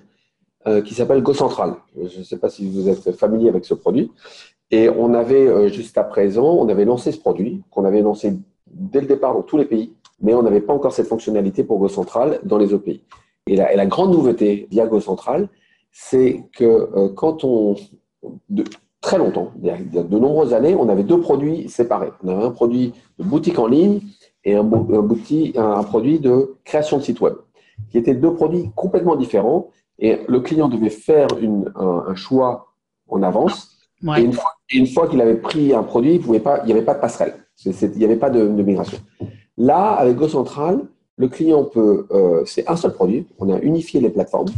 qui 0.86 0.94
s'appelle 0.94 1.22
GoCentral. 1.22 1.76
Je 1.98 2.20
ne 2.20 2.24
sais 2.24 2.38
pas 2.38 2.50
si 2.50 2.70
vous 2.70 2.88
êtes 2.88 3.12
familier 3.12 3.50
avec 3.50 3.66
ce 3.66 3.74
produit. 3.74 4.10
Et 4.72 4.90
on 4.90 5.14
avait, 5.14 5.48
euh, 5.48 5.68
jusqu'à 5.68 6.04
présent, 6.04 6.46
on 6.46 6.68
avait 6.70 6.86
lancé 6.86 7.12
ce 7.12 7.20
produit, 7.20 7.64
qu'on 7.70 7.86
avait 7.86 8.02
lancé 8.02 8.34
dès 8.68 9.02
le 9.02 9.08
départ 9.08 9.34
dans 9.34 9.44
tous 9.44 9.58
les 9.58 9.66
pays, 9.66 9.94
mais 10.22 10.34
on 10.34 10.42
n'avait 10.42 10.62
pas 10.62 10.74
encore 10.74 10.94
cette 10.94 11.08
fonctionnalité 11.08 11.64
pour 11.64 11.78
GoCentral 11.80 12.40
dans 12.44 12.58
les 12.58 12.74
autres 12.74 12.86
pays. 12.86 13.04
Et 13.46 13.56
la, 13.56 13.86
grande 13.86 14.12
nouveauté 14.12 14.68
via 14.72 14.88
GoCentral, 14.88 15.50
c'est 15.92 16.44
que 16.54 16.64
euh, 16.64 17.10
quand 17.10 17.44
on, 17.44 17.76
de, 18.50 18.64
très 19.02 19.18
longtemps, 19.18 19.52
il 19.62 19.68
y, 19.68 19.70
a, 19.70 20.04
de 20.04 20.18
nombreuses 20.18 20.54
années, 20.54 20.76
on 20.76 20.90
avait 20.90 21.04
deux 21.04 21.20
produits 21.20 21.68
séparés. 21.70 22.12
On 22.24 22.30
avait 22.30 22.46
un 22.46 22.52
produit 22.52 22.94
de 23.20 23.24
boutique 23.24 23.60
en 23.60 23.68
ligne 23.68 24.00
et 24.46 24.56
un, 24.56 24.64
un, 24.64 25.72
un 25.72 25.84
produit 25.84 26.20
de 26.20 26.56
création 26.64 26.98
de 26.98 27.04
site 27.04 27.20
web, 27.22 27.36
qui 27.92 27.98
étaient 27.98 28.16
deux 28.16 28.34
produits 28.34 28.72
complètement 28.76 29.18
différents. 29.18 29.70
Et 30.00 30.20
le 30.28 30.40
client 30.40 30.70
devait 30.70 30.90
faire 30.90 31.28
une, 31.40 31.72
un, 31.76 32.06
un 32.08 32.16
choix 32.16 32.74
en 33.10 33.22
avance 33.22 33.73
et 34.18 34.78
une 34.78 34.88
fois, 34.88 35.08
qu'il 35.08 35.22
avait 35.22 35.36
pris 35.36 35.74
un 35.74 35.84
produit, 35.84 36.16
il 36.16 36.22
pouvait 36.22 36.40
pas, 36.40 36.60
il 36.64 36.66
n'y 36.66 36.72
avait 36.74 36.84
pas 36.84 36.94
de 36.94 37.00
passerelle. 37.00 37.36
il 37.66 37.90
n'y 37.96 38.06
avait 38.06 38.18
pas 38.18 38.30
de, 38.30 38.44
migration. 38.48 38.98
Là, 39.58 39.92
avec 39.92 40.18
GoCentral, 40.18 40.82
le 41.18 41.28
client 41.28 41.64
peut, 41.64 42.08
euh, 42.12 42.44
c'est 42.46 42.68
un 42.68 42.76
seul 42.76 42.94
produit. 42.94 43.28
On 43.40 43.54
a 43.54 43.60
unifié 43.60 44.02
les 44.02 44.10
plateformes 44.10 44.50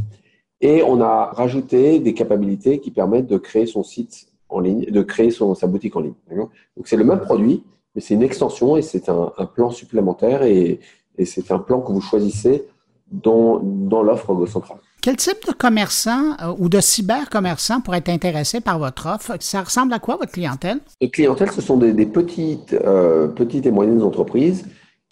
et 0.62 0.84
on 0.84 1.01
a 1.01 1.25
rajouté 1.25 1.99
des 1.99 2.13
capacités 2.13 2.79
qui 2.79 2.91
permettent 2.91 3.27
de 3.27 3.38
créer 3.38 3.65
son 3.65 3.84
site 3.84 4.27
en 4.49 4.60
ligne, 4.60 4.86
de 4.86 5.01
créer 5.01 5.31
son, 5.31 5.53
sa 5.53 5.67
boutique 5.67 5.95
en 5.95 5.99
ligne. 5.99 6.13
Donc 6.31 6.88
c'est 6.88 6.95
le 6.95 7.03
même 7.03 7.19
produit, 7.19 7.63
mais 7.93 8.01
c'est 8.01 8.13
une 8.13 8.23
extension 8.23 8.77
et 8.77 8.81
c'est 8.81 9.10
un, 9.10 9.31
plan 9.53 9.69
supplémentaire 9.69 10.43
et, 10.43 10.79
c'est 11.23 11.51
un 11.51 11.60
plan 11.60 11.81
que 11.81 11.91
vous 11.91 12.01
choisissez 12.01 12.65
dans, 13.10 13.60
dans 13.60 14.03
l'offre 14.03 14.34
GoCentral. 14.34 14.79
Quel 15.05 15.17
type 15.17 15.45
de 15.47 15.51
commerçant 15.51 16.31
euh, 16.41 16.55
ou 16.57 16.67
de 16.67 16.79
cyber-commerçant 16.79 17.79
pourrait 17.79 17.99
être 17.99 18.09
intéressé 18.09 18.59
par 18.59 18.79
votre 18.79 19.05
offre? 19.05 19.35
Ça 19.39 19.61
ressemble 19.61 19.93
à 19.93 19.99
quoi 19.99 20.15
votre 20.15 20.31
clientèle? 20.31 20.79
Notre 20.99 21.13
clientèle, 21.13 21.51
ce 21.51 21.61
sont 21.61 21.77
des, 21.77 22.07
petites, 22.07 22.73
euh, 22.73 23.27
petites 23.27 23.67
et 23.67 23.71
moyennes 23.71 24.01
entreprises. 24.01 24.65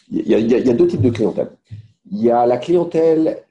Il 0.10 0.27
y, 0.27 0.34
a, 0.34 0.73
deux 0.73 0.88
types 0.88 1.03
de 1.03 1.12
clientèle. 1.12 1.51
Il 2.10 2.23
y 2.23 2.32
a 2.32 2.47
la 2.47 2.58
clientèle, 2.58 3.43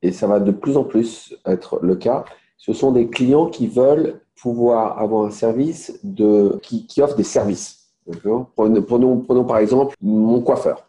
et 0.00 0.10
ça 0.10 0.26
va 0.26 0.40
de 0.40 0.50
plus 0.52 0.78
en 0.78 0.84
plus 0.84 1.36
être 1.44 1.78
le 1.82 1.96
cas, 1.96 2.24
ce 2.56 2.72
sont 2.72 2.92
des 2.92 3.08
clients 3.08 3.50
qui 3.50 3.66
veulent 3.66 4.22
pouvoir 4.40 4.98
avoir 4.98 5.26
un 5.26 5.30
service 5.30 6.00
de, 6.02 6.58
qui, 6.62 6.86
qui 6.86 7.02
offre 7.02 7.16
des 7.16 7.24
services. 7.24 7.90
Prenons, 8.22 8.46
prenons, 8.80 9.44
par 9.44 9.58
exemple 9.58 9.94
mon 10.00 10.40
coiffeur. 10.40 10.88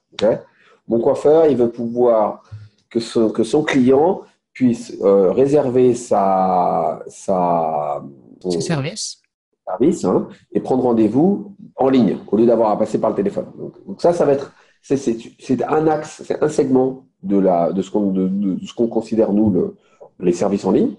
mon 0.87 1.01
coiffeur, 1.01 1.47
il 1.47 1.57
veut 1.57 1.69
pouvoir 1.69 2.43
que 2.89 3.01
son, 3.01 3.29
que 3.29 3.43
son 3.43 3.63
client 3.63 4.21
puisse 4.61 4.95
euh, 5.01 5.31
réserver 5.31 5.95
sa, 5.95 7.01
sa, 7.07 8.03
son 8.41 8.61
service, 8.61 9.19
service 9.67 10.05
hein, 10.05 10.27
et 10.51 10.59
prendre 10.59 10.83
rendez-vous 10.83 11.55
en 11.77 11.89
ligne 11.89 12.17
au 12.31 12.37
lieu 12.37 12.45
d'avoir 12.45 12.69
à 12.69 12.77
passer 12.77 12.99
par 12.99 13.09
le 13.09 13.15
téléphone. 13.15 13.47
Donc, 13.87 13.99
ça, 13.99 14.13
ça 14.13 14.23
va 14.23 14.33
être 14.33 14.53
c'est 14.83 15.63
un 15.63 15.87
axe, 15.87 16.21
c'est 16.25 16.43
un 16.43 16.49
segment 16.49 17.05
de, 17.23 17.37
la, 17.39 17.71
de 17.71 17.81
ce 17.81 17.89
qu'on 17.89 18.11
de, 18.11 18.57
ce 18.63 18.73
qu'on 18.75 18.87
considère 18.87 19.33
nous 19.33 19.49
le, 19.49 19.77
les 20.19 20.33
services 20.33 20.65
en 20.65 20.71
ligne. 20.71 20.91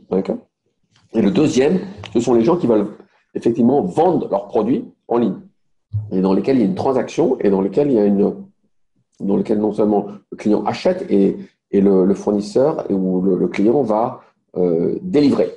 Et 1.13 1.23
le 1.23 1.31
deuxième, 1.31 1.79
ce 2.13 2.19
sont 2.19 2.35
les 2.35 2.43
gens 2.43 2.57
qui 2.57 2.67
veulent 2.67 2.89
effectivement 3.35 3.81
vendre 3.83 4.29
leurs 4.29 4.49
produits 4.49 4.93
en 5.07 5.19
ligne 5.19 5.39
et 6.11 6.21
dans 6.21 6.33
lesquels 6.33 6.57
il 6.57 6.61
y 6.61 6.65
a 6.65 6.67
une 6.67 6.75
transaction 6.75 7.39
et 7.39 7.49
dans 7.49 7.61
lesquels 7.61 7.89
il 7.93 7.95
y 7.95 8.01
a 8.01 8.07
une 8.07 8.35
dans 9.21 9.37
lequel 9.37 9.59
non 9.61 9.73
seulement 9.73 10.09
le 10.33 10.37
client 10.37 10.65
achète 10.65 11.07
et 11.11 11.37
et 11.73 11.81
le, 11.81 12.15
fournisseur 12.15 12.87
ou 12.91 13.21
le, 13.23 13.49
client 13.49 13.83
va 13.83 14.21
euh, 14.57 14.99
délivrer. 15.01 15.57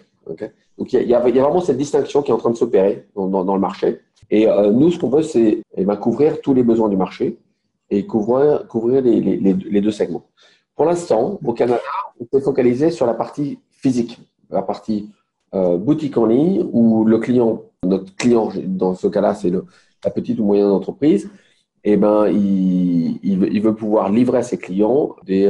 Donc 0.78 0.94
il 0.94 1.04
y, 1.04 1.14
a, 1.14 1.20
vraiment 1.20 1.62
cette 1.62 1.78
distinction 1.78 2.22
qui 2.22 2.32
est 2.32 2.34
en 2.34 2.38
train 2.38 2.50
de 2.50 2.56
s'opérer 2.56 3.08
dans, 3.16 3.54
le 3.54 3.60
marché. 3.60 4.00
Et 4.32 4.48
euh, 4.48 4.72
nous, 4.72 4.92
ce 4.92 5.00
qu'on 5.00 5.10
veut, 5.10 5.22
c'est 5.22 5.62
eh 5.76 5.86
ben, 5.86 5.96
couvrir 5.98 6.42
tous 6.42 6.54
les 6.54 6.64
besoins 6.64 6.90
du 6.90 6.98
marché 6.98 7.38
et 7.90 8.06
couvrir, 8.06 8.66
les, 8.74 9.82
deux 9.82 9.92
segments. 9.92 10.26
Pour 10.76 10.86
l'instant, 10.86 11.40
au 11.44 11.54
Canada, 11.54 11.82
on 12.20 12.26
s'est 12.32 12.44
focalisé 12.44 12.90
sur 12.90 13.06
la 13.06 13.14
partie 13.14 13.60
physique, 13.70 14.20
la 14.50 14.62
partie 14.62 15.10
euh, 15.54 15.78
boutique 15.78 16.18
en 16.18 16.26
ligne 16.26 16.66
où 16.72 17.06
le 17.06 17.20
client, 17.20 17.62
notre 17.84 18.16
client, 18.16 18.50
dans 18.66 18.96
ce 18.96 19.08
cas-là, 19.08 19.36
c'est 19.36 19.52
la 19.52 20.10
petite 20.10 20.40
ou 20.40 20.46
moyenne 20.46 20.68
entreprise, 20.68 21.30
eh 21.84 21.98
ben, 21.98 22.28
il, 22.28 23.20
il, 23.22 23.62
veut, 23.62 23.76
pouvoir 23.76 24.10
livrer 24.10 24.40
à 24.40 24.44
ses 24.44 24.58
clients 24.58 25.16
des, 25.24 25.48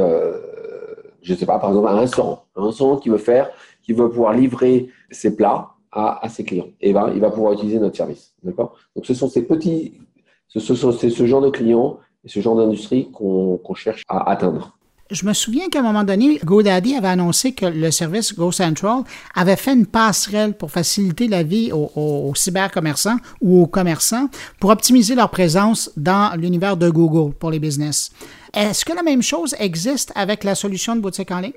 je 1.26 1.34
ne 1.34 1.38
sais 1.38 1.46
pas, 1.46 1.58
par 1.58 1.72
exemple, 1.72 1.88
un 1.88 1.96
restaurant, 1.96 2.46
un 2.56 2.68
restaurant 2.68 2.98
qui 2.98 3.10
veut 3.10 3.18
faire, 3.18 3.50
qui 3.82 3.94
veut 3.94 4.10
pouvoir 4.10 4.34
livrer 4.34 4.90
ses 5.10 5.36
plats 5.36 5.72
à, 5.92 6.28
ses 6.30 6.44
clients. 6.44 6.68
Et 6.82 6.94
ben, 6.94 7.12
il 7.16 7.22
va 7.22 7.32
pouvoir 7.32 7.54
utiliser 7.54 7.80
notre 7.80 7.96
service. 7.96 8.34
D'accord? 8.44 8.76
Donc, 8.96 9.06
ce 9.06 9.14
sont 9.14 9.28
ces 9.28 9.44
petits, 9.44 10.00
ce, 10.48 10.60
ce, 10.60 10.76
ce 10.76 11.26
genre 11.26 11.42
de 11.42 11.50
clients 11.50 11.98
et 12.24 12.30
ce 12.30 12.40
genre 12.42 12.56
d'industrie 12.56 13.10
qu'on 13.12 13.74
cherche 13.74 14.04
à 14.08 14.30
atteindre. 14.30 14.78
Je 15.12 15.28
me 15.28 15.34
souviens 15.34 15.70
qu'à 15.70 15.82
un 15.82 15.84
moment 15.84 16.04
donné, 16.04 16.40
GoDaddy 16.44 16.96
avait 16.96 17.10
annoncé 17.10 17.52
que 17.52 17.68
le 17.68 17.92
service 17.92 18.34
GoCentral 18.34 19.04
avait 19.36 19.56
fait 19.56 19.74
une 19.74 19.86
passerelle 19.86 20.54
pour 20.54 20.72
faciliter 20.72 21.28
la 21.28 21.44
vie 21.44 21.72
aux, 21.72 22.34
cybercommerçants 22.34 23.18
ou 23.40 23.62
aux 23.62 23.68
commerçants 23.68 24.30
pour 24.60 24.72
optimiser 24.72 25.14
leur 25.14 25.30
présence 25.30 25.92
dans 25.96 26.36
l'univers 26.36 26.76
de 26.76 26.90
Google 26.90 27.36
pour 27.36 27.52
les 27.52 27.60
business. 27.60 28.12
Est-ce 28.56 28.84
que 28.84 28.94
la 28.94 29.04
même 29.04 29.22
chose 29.22 29.56
existe 29.60 30.12
avec 30.16 30.44
la 30.44 30.56
solution 30.56 30.96
de 30.96 31.02
boutique 31.02 31.30
en 31.30 31.40
ligne? 31.40 31.54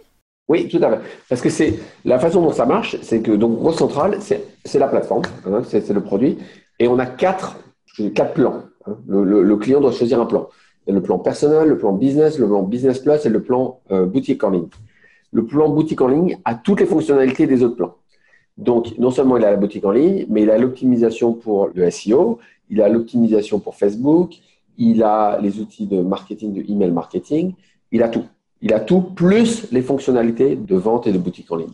Oui, 0.48 0.68
tout 0.68 0.80
à 0.82 0.90
fait. 0.90 1.00
Parce 1.30 1.40
que 1.40 1.48
c'est 1.48 1.78
la 2.04 2.18
façon 2.18 2.42
dont 2.42 2.52
ça 2.52 2.66
marche, 2.66 2.96
c'est 3.00 3.22
que 3.22 3.32
donc 3.32 3.62
GoCentral, 3.62 4.18
c'est 4.20 4.78
la 4.78 4.88
plateforme, 4.88 5.22
hein, 5.46 5.62
c'est 5.66 5.88
le 5.88 6.02
produit, 6.02 6.36
et 6.78 6.86
on 6.86 6.98
a 6.98 7.06
quatre, 7.06 7.56
quatre 8.14 8.34
plans. 8.34 8.64
Hein. 8.86 8.96
Le, 9.08 9.56
client 9.56 9.80
doit 9.80 9.92
choisir 9.92 10.20
un 10.20 10.26
plan. 10.26 10.48
Le 10.88 11.02
plan 11.02 11.18
personnel, 11.18 11.68
le 11.68 11.76
plan 11.76 11.92
business, 11.92 12.38
le 12.38 12.46
plan 12.46 12.62
business 12.62 12.98
plus 12.98 13.26
et 13.26 13.28
le 13.28 13.42
plan 13.42 13.80
euh, 13.90 14.06
boutique 14.06 14.42
en 14.42 14.50
ligne. 14.50 14.68
Le 15.32 15.44
plan 15.44 15.68
boutique 15.68 16.00
en 16.00 16.08
ligne 16.08 16.38
a 16.44 16.54
toutes 16.54 16.80
les 16.80 16.86
fonctionnalités 16.86 17.46
des 17.46 17.62
autres 17.62 17.76
plans. 17.76 17.94
Donc, 18.56 18.98
non 18.98 19.10
seulement 19.10 19.36
il 19.36 19.44
a 19.44 19.50
la 19.50 19.56
boutique 19.56 19.84
en 19.84 19.90
ligne, 19.90 20.26
mais 20.28 20.42
il 20.42 20.50
a 20.50 20.58
l'optimisation 20.58 21.34
pour 21.34 21.68
le 21.74 21.90
SEO, 21.90 22.38
il 22.70 22.82
a 22.82 22.88
l'optimisation 22.88 23.60
pour 23.60 23.74
Facebook, 23.76 24.34
il 24.78 25.02
a 25.02 25.38
les 25.40 25.60
outils 25.60 25.86
de 25.86 26.00
marketing, 26.00 26.54
de 26.54 26.70
email 26.70 26.90
marketing, 26.90 27.54
il 27.92 28.02
a 28.02 28.08
tout. 28.08 28.24
Il 28.60 28.72
a 28.72 28.80
tout, 28.80 29.02
plus 29.02 29.70
les 29.70 29.82
fonctionnalités 29.82 30.56
de 30.56 30.76
vente 30.76 31.06
et 31.06 31.12
de 31.12 31.18
boutique 31.18 31.50
en 31.52 31.56
ligne. 31.56 31.68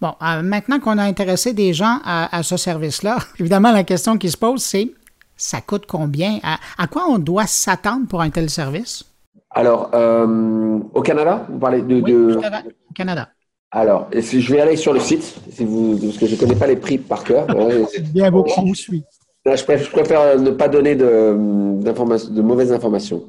Bon, 0.00 0.14
euh, 0.22 0.42
maintenant 0.42 0.80
qu'on 0.80 0.98
a 0.98 1.04
intéressé 1.04 1.52
des 1.52 1.72
gens 1.72 1.98
à, 2.04 2.42
ce 2.42 2.56
service-là, 2.56 3.18
évidemment, 3.38 3.70
la 3.70 3.84
question 3.84 4.18
qui 4.18 4.30
se 4.30 4.36
pose, 4.36 4.62
c'est 4.62 4.90
ça 5.36 5.60
coûte 5.60 5.86
combien? 5.86 6.38
À, 6.42 6.86
quoi 6.86 7.04
on 7.08 7.18
doit 7.18 7.46
s'attendre 7.46 8.06
pour 8.08 8.20
un 8.20 8.30
tel 8.30 8.50
service? 8.50 9.04
Alors, 9.50 9.90
euh, 9.94 10.78
au 10.94 11.02
Canada, 11.02 11.46
vous 11.48 11.58
parlez 11.58 11.82
de. 11.82 12.02
Oui, 12.02 12.44
Au 12.90 12.92
Canada. 12.94 13.28
Alors, 13.70 14.08
je 14.12 14.52
vais 14.52 14.60
aller 14.60 14.76
sur 14.76 14.92
le 14.92 15.00
site, 15.00 15.34
si 15.50 15.64
vous, 15.64 15.98
parce 15.98 16.18
que 16.18 16.26
je 16.26 16.34
ne 16.34 16.40
connais 16.40 16.54
pas 16.54 16.66
les 16.66 16.76
prix 16.76 16.98
par 16.98 17.24
cœur. 17.24 17.46
Bien 18.12 18.30
beaucoup, 18.30 18.60
vous 18.60 18.74
suit. 18.74 19.02
Je 19.44 19.64
préfère, 19.90 20.38
ne 20.38 20.50
pas 20.50 20.68
donner 20.68 20.94
de, 20.94 21.36
de 21.36 22.40
mauvaises 22.42 22.72
informations. 22.72 23.24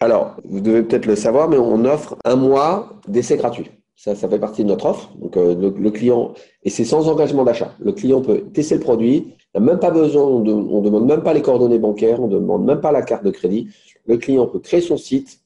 Alors, 0.00 0.36
vous 0.44 0.60
devez 0.60 0.82
peut-être 0.82 1.06
le 1.06 1.16
savoir, 1.16 1.48
mais 1.48 1.58
on 1.58 1.84
offre 1.84 2.16
un 2.24 2.36
mois 2.36 3.00
d'essai 3.08 3.36
gratuit. 3.36 3.70
Ça, 4.02 4.16
ça 4.16 4.28
fait 4.28 4.40
partie 4.40 4.64
de 4.64 4.68
notre 4.68 4.86
offre. 4.86 5.12
Donc, 5.14 5.36
euh, 5.36 5.54
le, 5.54 5.90
client, 5.92 6.34
et 6.64 6.70
c'est 6.70 6.84
sans 6.84 7.08
engagement 7.08 7.44
d'achat. 7.44 7.72
Le 7.78 7.92
client 7.92 8.20
peut 8.20 8.40
tester 8.52 8.74
le 8.74 8.80
produit. 8.80 9.36
Il 9.54 9.60
n'a 9.60 9.64
même 9.64 9.78
pas 9.78 9.92
besoin, 9.92 10.24
on 10.24 10.40
ne 10.40 10.84
demande 10.84 11.06
même 11.06 11.22
pas 11.22 11.32
les 11.32 11.40
coordonnées 11.40 11.78
bancaires, 11.78 12.20
on 12.20 12.26
ne 12.26 12.34
demande 12.34 12.64
même 12.64 12.80
pas 12.80 12.90
la 12.90 13.02
carte 13.02 13.22
de 13.22 13.30
crédit. 13.30 13.68
Le 14.06 14.16
client 14.16 14.48
peut 14.48 14.58
créer 14.58 14.80
son 14.80 14.96
site, 14.96 15.38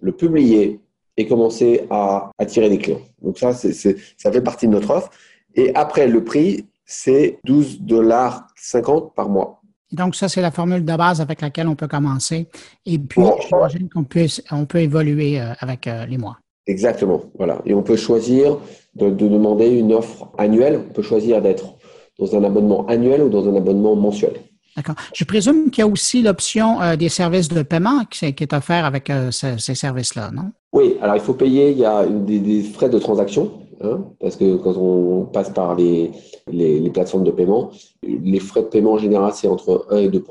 le 0.00 0.10
publier 0.10 0.80
et 1.16 1.28
commencer 1.28 1.86
à 1.90 2.32
attirer 2.38 2.68
des 2.68 2.78
clients. 2.78 3.02
Donc, 3.22 3.38
ça, 3.38 3.52
c'est, 3.52 3.72
ça 3.72 4.32
fait 4.32 4.42
partie 4.42 4.66
de 4.66 4.72
notre 4.72 4.90
offre. 4.90 5.10
Et 5.54 5.72
après, 5.76 6.08
le 6.08 6.24
prix, 6.24 6.66
c'est 6.84 7.38
12 7.44 7.82
dollars 7.82 8.48
50 8.56 9.14
par 9.14 9.28
mois. 9.28 9.62
Donc, 9.92 10.16
ça, 10.16 10.28
c'est 10.28 10.42
la 10.42 10.50
formule 10.50 10.84
de 10.84 10.96
base 10.96 11.20
avec 11.20 11.40
laquelle 11.40 11.68
on 11.68 11.76
peut 11.76 11.86
commencer. 11.86 12.48
Et 12.84 12.98
puis, 12.98 13.22
j'imagine 13.46 13.88
qu'on 13.88 14.02
peut, 14.02 14.26
on 14.50 14.66
peut 14.66 14.80
évoluer 14.80 15.40
euh, 15.40 15.52
avec 15.60 15.86
euh, 15.86 16.04
les 16.06 16.18
mois. 16.18 16.41
Exactement. 16.66 17.22
Voilà. 17.36 17.60
Et 17.66 17.74
on 17.74 17.82
peut 17.82 17.96
choisir 17.96 18.58
de, 18.94 19.10
demander 19.10 19.68
une 19.68 19.92
offre 19.92 20.28
annuelle. 20.38 20.80
On 20.88 20.92
peut 20.92 21.02
choisir 21.02 21.42
d'être 21.42 21.74
dans 22.18 22.36
un 22.36 22.44
abonnement 22.44 22.86
annuel 22.86 23.22
ou 23.22 23.28
dans 23.28 23.48
un 23.48 23.56
abonnement 23.56 23.96
mensuel. 23.96 24.34
D'accord. 24.76 24.94
Je 25.14 25.24
présume 25.24 25.70
qu'il 25.70 25.82
y 25.82 25.86
a 25.86 25.90
aussi 25.90 26.22
l'option 26.22 26.80
euh, 26.80 26.96
des 26.96 27.10
services 27.10 27.48
de 27.48 27.62
paiement 27.62 28.04
qui, 28.06 28.24
est 28.24 28.52
offert 28.52 28.84
avec 28.86 29.12
ces, 29.30 29.74
services-là, 29.74 30.30
non? 30.32 30.52
Oui. 30.72 30.96
Alors, 31.02 31.16
il 31.16 31.20
faut 31.20 31.34
payer. 31.34 31.72
Il 31.72 31.78
y 31.78 31.84
a 31.84 32.06
des 32.06 32.62
frais 32.62 32.88
de 32.88 32.98
transaction 32.98 33.50
Hein, 33.82 34.04
parce 34.20 34.36
que 34.36 34.56
quand 34.56 34.76
on 34.76 35.24
passe 35.24 35.50
par 35.50 35.74
les, 35.74 36.12
les, 36.50 36.90
plateformes 36.90 37.24
de 37.24 37.32
paiement, 37.32 37.72
les 38.02 38.38
frais 38.38 38.62
de 38.62 38.68
paiement 38.68 38.92
en 38.92 38.98
général, 38.98 39.32
c'est 39.34 39.48
entre 39.48 39.86
1 39.90 39.96
et 39.98 40.08
2 40.08 40.24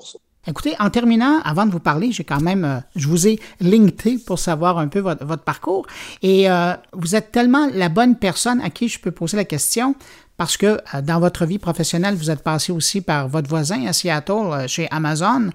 Écoutez, 0.48 0.76
en 0.80 0.90
terminant, 0.90 1.40
avant 1.44 1.68
de 1.68 1.72
vous 1.72 1.80
parler, 1.80 2.12
j'ai 2.12 2.24
quand 2.24 2.42
même, 2.42 2.66
euh, 2.66 2.80
je 2.96 3.08
vous 3.08 3.28
ai 3.28 3.40
linké 3.60 4.18
pour 4.18 4.40
savoir 4.40 4.80
un 4.80 4.88
peu 4.88 5.00
votre, 5.00 5.44
parcours. 5.44 5.86
Et 6.24 6.50
euh, 6.50 6.74
vous 6.94 7.16
êtes 7.16 7.32
tellement 7.32 7.70
la 7.74 7.90
bonne 7.90 8.16
personne 8.16 8.60
à 8.62 8.72
qui 8.72 8.88
je 8.88 9.00
peux 9.00 9.12
poser 9.12 9.38
la 9.38 9.46
question 9.46 9.94
parce 10.38 10.58
que 10.58 10.80
euh, 10.96 11.02
dans 11.04 11.20
votre 11.20 11.46
vie 11.46 11.60
professionnelle, 11.60 12.16
vous 12.16 12.32
êtes 12.32 12.42
passé 12.42 12.72
aussi 12.72 13.02
par 13.02 13.28
votre 13.28 13.50
voisin 13.50 13.86
à 13.86 13.94
Seattle 13.94 14.68
chez 14.68 14.88
Amazon. 14.90 15.52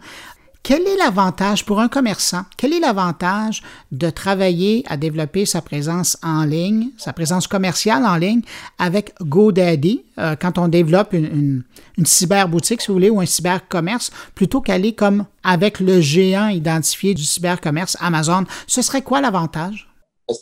Quel 0.68 0.82
est 0.88 0.96
l'avantage 0.96 1.64
pour 1.64 1.78
un 1.78 1.86
commerçant? 1.86 2.42
Quel 2.56 2.72
est 2.72 2.80
l'avantage 2.80 3.62
de 3.92 4.10
travailler 4.10 4.82
à 4.88 4.96
développer 4.96 5.46
sa 5.46 5.62
présence 5.62 6.18
en 6.24 6.44
ligne, 6.44 6.88
sa 6.98 7.12
présence 7.12 7.46
commerciale 7.46 8.04
en 8.04 8.16
ligne 8.16 8.40
avec 8.76 9.14
GoDaddy 9.22 10.02
euh, 10.18 10.34
quand 10.34 10.58
on 10.58 10.66
développe 10.66 11.12
une, 11.12 11.62
une, 11.96 12.04
cyberboutique, 12.04 12.82
si 12.82 12.88
vous 12.88 12.94
voulez, 12.94 13.10
ou 13.10 13.20
un 13.20 13.26
cybercommerce, 13.26 14.10
plutôt 14.34 14.60
qu'aller 14.60 14.92
comme 14.92 15.26
avec 15.44 15.78
le 15.78 16.00
géant 16.00 16.48
identifié 16.48 17.14
du 17.14 17.22
cybercommerce 17.22 17.96
Amazon? 18.00 18.42
Ce 18.66 18.82
serait 18.82 19.02
quoi 19.02 19.20
l'avantage? 19.20 19.88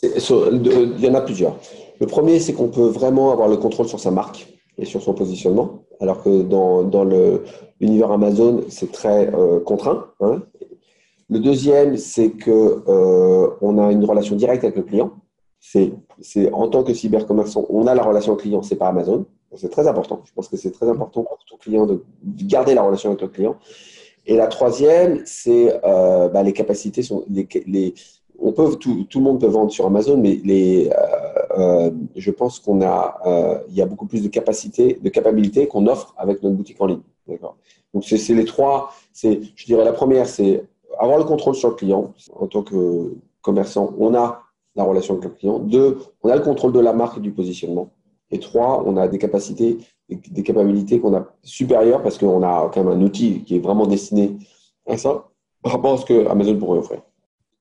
Il 0.01 0.99
y 1.01 1.07
en 1.07 1.13
a 1.13 1.21
plusieurs. 1.21 1.57
Le 2.01 2.07
premier, 2.07 2.39
c'est 2.39 2.53
qu'on 2.53 2.69
peut 2.69 2.87
vraiment 2.87 3.31
avoir 3.31 3.47
le 3.47 3.57
contrôle 3.57 3.87
sur 3.87 3.99
sa 3.99 4.09
marque 4.09 4.47
et 4.79 4.85
sur 4.85 5.03
son 5.03 5.13
positionnement, 5.13 5.84
alors 5.99 6.23
que 6.23 6.41
dans, 6.43 6.83
dans 6.83 7.05
l'univers 7.79 8.11
Amazon, 8.11 8.63
c'est 8.69 8.91
très 8.91 9.33
euh, 9.33 9.59
contraint. 9.59 10.07
Hein. 10.21 10.41
Le 11.29 11.39
deuxième, 11.39 11.97
c'est 11.97 12.31
que 12.31 12.83
euh, 12.87 13.49
on 13.61 13.77
a 13.77 13.91
une 13.91 14.05
relation 14.05 14.35
directe 14.35 14.63
avec 14.63 14.75
le 14.75 14.83
client. 14.83 15.11
C'est, 15.59 15.93
en 16.53 16.67
tant 16.67 16.83
que 16.83 16.93
cybercommerçant, 16.93 17.65
on 17.69 17.87
a 17.87 17.95
la 17.95 18.03
relation 18.03 18.35
client, 18.35 18.61
c'est 18.61 18.75
pas 18.75 18.87
Amazon. 18.87 19.25
C'est 19.55 19.69
très 19.69 19.87
important. 19.87 20.21
Je 20.25 20.31
pense 20.33 20.47
que 20.47 20.57
c'est 20.57 20.71
très 20.71 20.87
important 20.87 21.23
pour 21.23 21.39
tout 21.47 21.57
client 21.57 21.87
de 21.87 22.03
garder 22.23 22.75
la 22.75 22.83
relation 22.83 23.09
avec 23.09 23.21
le 23.21 23.29
client. 23.29 23.55
Et 24.27 24.35
la 24.35 24.47
troisième, 24.47 25.21
c'est 25.25 25.79
euh, 25.83 26.29
bah, 26.29 26.43
les 26.43 26.53
capacités 26.53 27.01
les, 27.29 27.93
on 28.39 28.51
peut 28.51 28.75
tout, 28.75 29.05
tout, 29.09 29.19
le 29.19 29.23
monde 29.23 29.39
peut 29.39 29.47
vendre 29.47 29.71
sur 29.71 29.85
Amazon, 29.85 30.17
mais 30.17 30.39
les, 30.43 30.89
euh, 30.89 31.45
euh, 31.57 31.91
je 32.15 32.31
pense 32.31 32.59
qu'on 32.59 32.81
euh, 32.81 33.57
y 33.69 33.81
a 33.81 33.85
beaucoup 33.85 34.05
plus 34.05 34.21
de 34.23 34.27
capacités, 34.27 34.99
de 35.01 35.09
capacités 35.09 35.67
qu'on 35.67 35.87
offre 35.87 36.13
avec 36.17 36.41
notre 36.43 36.55
boutique 36.55 36.79
en 36.81 36.87
ligne. 36.87 37.01
Donc 37.93 38.03
c'est 38.03 38.33
les 38.33 38.45
trois. 38.45 38.91
Je 39.13 39.65
dirais, 39.65 39.85
la 39.85 39.93
première, 39.93 40.27
c'est 40.27 40.63
avoir 40.99 41.17
le 41.17 41.23
contrôle 41.23 41.55
sur 41.55 41.69
le 41.69 41.75
client 41.75 42.13
en 42.35 42.47
tant 42.47 42.63
que 42.63 43.15
commerçant. 43.41 43.93
On 43.97 44.13
a 44.13 44.41
la 44.75 44.83
relation 44.83 45.15
avec 45.15 45.25
le 45.25 45.31
client. 45.31 45.59
Deux, 45.59 45.97
on 46.21 46.29
a 46.29 46.35
le 46.35 46.41
contrôle 46.41 46.73
de 46.73 46.79
la 46.79 46.93
marque 46.93 47.17
et 47.17 47.21
du 47.21 47.31
positionnement. 47.31 47.89
Et 48.31 48.39
trois, 48.39 48.83
on 48.85 48.97
a 48.97 49.07
des 49.07 49.17
capacités, 49.17 49.77
des 50.09 50.43
capacités 50.43 50.99
qu'on 50.99 51.15
a 51.15 51.25
supérieures 51.41 52.01
parce 52.03 52.17
qu'on 52.17 52.43
a 52.43 52.69
quand 52.73 52.83
même 52.83 52.99
un 52.99 53.01
outil 53.01 53.43
qui 53.43 53.55
est 53.55 53.59
vraiment 53.59 53.87
destiné 53.87 54.37
à 54.87 54.97
ça 54.97 55.29
par 55.61 55.73
rapport 55.73 55.93
à 55.93 55.97
ce 55.97 56.05
que 56.05 56.27
Amazon 56.27 56.57
pourrait 56.57 56.79
offrir 56.79 57.01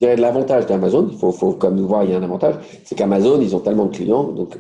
l'avantage 0.00 0.66
d'Amazon, 0.66 1.08
il 1.10 1.18
faut, 1.18 1.32
faut 1.32 1.52
comme 1.52 1.76
nous 1.76 1.86
voir, 1.86 2.04
il 2.04 2.10
y 2.10 2.14
a 2.14 2.18
un 2.18 2.22
avantage, 2.22 2.56
c'est 2.84 2.94
qu'Amazon, 2.94 3.40
ils 3.40 3.54
ont 3.56 3.60
tellement 3.60 3.86
de 3.86 3.96
clients, 3.96 4.24
donc, 4.24 4.58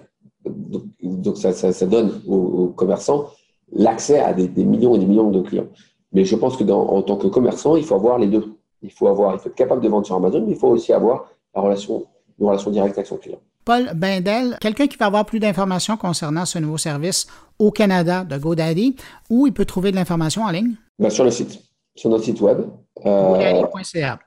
donc, 1.02 1.36
ça, 1.36 1.52
ça, 1.52 1.86
donne 1.86 2.20
aux, 2.26 2.68
commerçants 2.68 3.30
l'accès 3.72 4.20
à 4.20 4.32
des, 4.32 4.48
millions 4.64 4.94
et 4.94 4.98
des 4.98 5.06
millions 5.06 5.30
de 5.30 5.40
clients. 5.40 5.66
Mais 6.12 6.24
je 6.24 6.36
pense 6.36 6.56
que 6.56 6.64
dans, 6.64 6.86
en 6.88 7.02
tant 7.02 7.16
que 7.16 7.26
commerçant, 7.26 7.76
il 7.76 7.84
faut 7.84 7.94
avoir 7.94 8.18
les 8.18 8.26
deux. 8.26 8.54
Il 8.82 8.92
faut 8.92 9.08
avoir, 9.08 9.34
il 9.34 9.38
faut 9.38 9.48
être 9.48 9.54
capable 9.54 9.82
de 9.82 9.88
vendre 9.88 10.06
sur 10.06 10.16
Amazon, 10.16 10.44
mais 10.44 10.52
il 10.52 10.58
faut 10.58 10.68
aussi 10.68 10.92
avoir 10.92 11.26
la 11.54 11.62
relation, 11.62 12.04
une 12.38 12.46
relation 12.46 12.70
directe 12.70 12.98
avec 12.98 13.06
son 13.06 13.16
client. 13.16 13.38
Paul 13.64 13.92
Bindel, 13.94 14.58
quelqu'un 14.60 14.86
qui 14.86 14.98
veut 14.98 15.06
avoir 15.06 15.24
plus 15.24 15.40
d'informations 15.40 15.96
concernant 15.96 16.44
ce 16.44 16.58
nouveau 16.58 16.76
service 16.76 17.26
au 17.58 17.70
Canada 17.70 18.24
de 18.24 18.36
GoDaddy, 18.36 18.96
où 19.30 19.46
il 19.46 19.54
peut 19.54 19.64
trouver 19.64 19.90
de 19.90 19.96
l'information 19.96 20.42
en 20.42 20.50
ligne? 20.50 20.74
Ben, 20.98 21.08
sur 21.08 21.24
le 21.24 21.30
site, 21.30 21.60
sur 21.96 22.10
notre 22.10 22.24
site 22.24 22.40
web. 22.42 22.66
Euh, 23.06 23.28
GoDaddy.ca, 23.30 24.18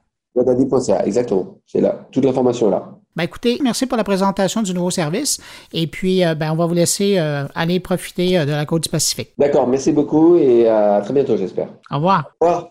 exactement. 1.06 1.58
C'est 1.66 1.82
là. 1.82 2.08
Toute 2.12 2.26
l'information 2.26 2.68
est 2.68 2.72
là. 2.72 2.98
Ben 3.18 3.24
écoutez, 3.24 3.58
merci 3.64 3.88
pour 3.88 3.98
la 3.98 4.04
présentation 4.04 4.62
du 4.62 4.76
nouveau 4.76 4.92
service. 4.92 5.40
Et 5.74 5.88
puis, 5.88 6.24
euh, 6.24 6.36
ben, 6.36 6.52
on 6.52 6.56
va 6.56 6.68
vous 6.68 6.76
laisser 6.76 7.18
euh, 7.18 7.46
aller 7.56 7.80
profiter 7.80 8.38
euh, 8.38 8.46
de 8.46 8.52
la 8.52 8.64
côte 8.68 8.84
du 8.84 8.90
Pacifique. 8.90 9.32
D'accord, 9.40 9.68
merci 9.68 9.92
beaucoup 9.92 10.36
et 10.36 10.68
à 10.68 11.02
très 11.02 11.16
bientôt, 11.16 11.36
j'espère. 11.36 11.68
Au 11.90 11.96
revoir. 11.96 12.30
Au 12.40 12.46
revoir. 12.46 12.70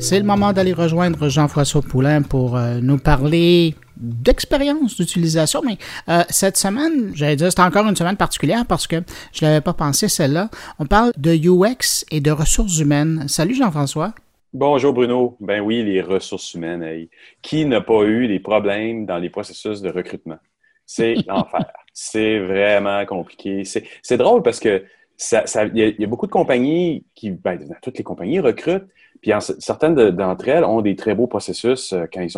C'est 0.00 0.18
le 0.18 0.24
moment 0.24 0.52
d'aller 0.52 0.72
rejoindre 0.72 1.28
Jean-François 1.28 1.82
Poulain 1.82 2.22
pour 2.22 2.58
nous 2.58 2.98
parler 2.98 3.76
d'expérience 3.98 4.96
d'utilisation, 4.96 5.62
mais 5.64 5.76
euh, 6.08 6.22
cette 6.28 6.56
semaine, 6.56 7.12
j'allais 7.14 7.36
dire, 7.36 7.50
c'est 7.50 7.60
encore 7.60 7.86
une 7.86 7.96
semaine 7.96 8.16
particulière 8.16 8.64
parce 8.66 8.86
que 8.86 8.96
je 9.32 9.44
ne 9.44 9.50
l'avais 9.50 9.60
pas 9.60 9.72
pensé 9.72 10.08
celle-là. 10.08 10.48
On 10.78 10.86
parle 10.86 11.12
de 11.16 11.32
UX 11.34 12.04
et 12.10 12.20
de 12.20 12.30
ressources 12.30 12.78
humaines. 12.78 13.26
Salut 13.28 13.54
Jean-François. 13.54 14.14
Bonjour 14.54 14.92
Bruno. 14.94 15.36
Ben 15.40 15.60
oui, 15.60 15.82
les 15.82 16.00
ressources 16.00 16.54
humaines. 16.54 17.06
Qui 17.42 17.66
n'a 17.66 17.80
pas 17.80 18.04
eu 18.04 18.28
des 18.28 18.40
problèmes 18.40 19.04
dans 19.04 19.18
les 19.18 19.30
processus 19.30 19.82
de 19.82 19.90
recrutement? 19.90 20.38
C'est 20.86 21.16
l'enfer. 21.26 21.66
C'est 21.92 22.38
vraiment 22.38 23.04
compliqué. 23.04 23.64
C'est 23.64 24.16
drôle 24.16 24.42
parce 24.42 24.60
que 24.60 24.84
il 25.32 25.42
ça, 25.46 25.66
y, 25.66 25.80
y, 25.98 26.04
a 26.04 26.06
beaucoup 26.06 26.26
de 26.26 26.32
compagnies 26.32 27.04
qui, 27.16 27.30
ben, 27.30 27.58
toutes 27.82 27.98
les 27.98 28.04
compagnies 28.04 28.38
recrutent, 28.38 28.86
puis 29.20 29.32
certaines 29.58 29.94
d'entre 30.10 30.48
elles 30.48 30.64
ont 30.64 30.80
des 30.80 30.96
très 30.96 31.14
beaux 31.14 31.26
processus 31.26 31.92
euh, 31.92 32.04
quand 32.12 32.20
ils, 32.20 32.30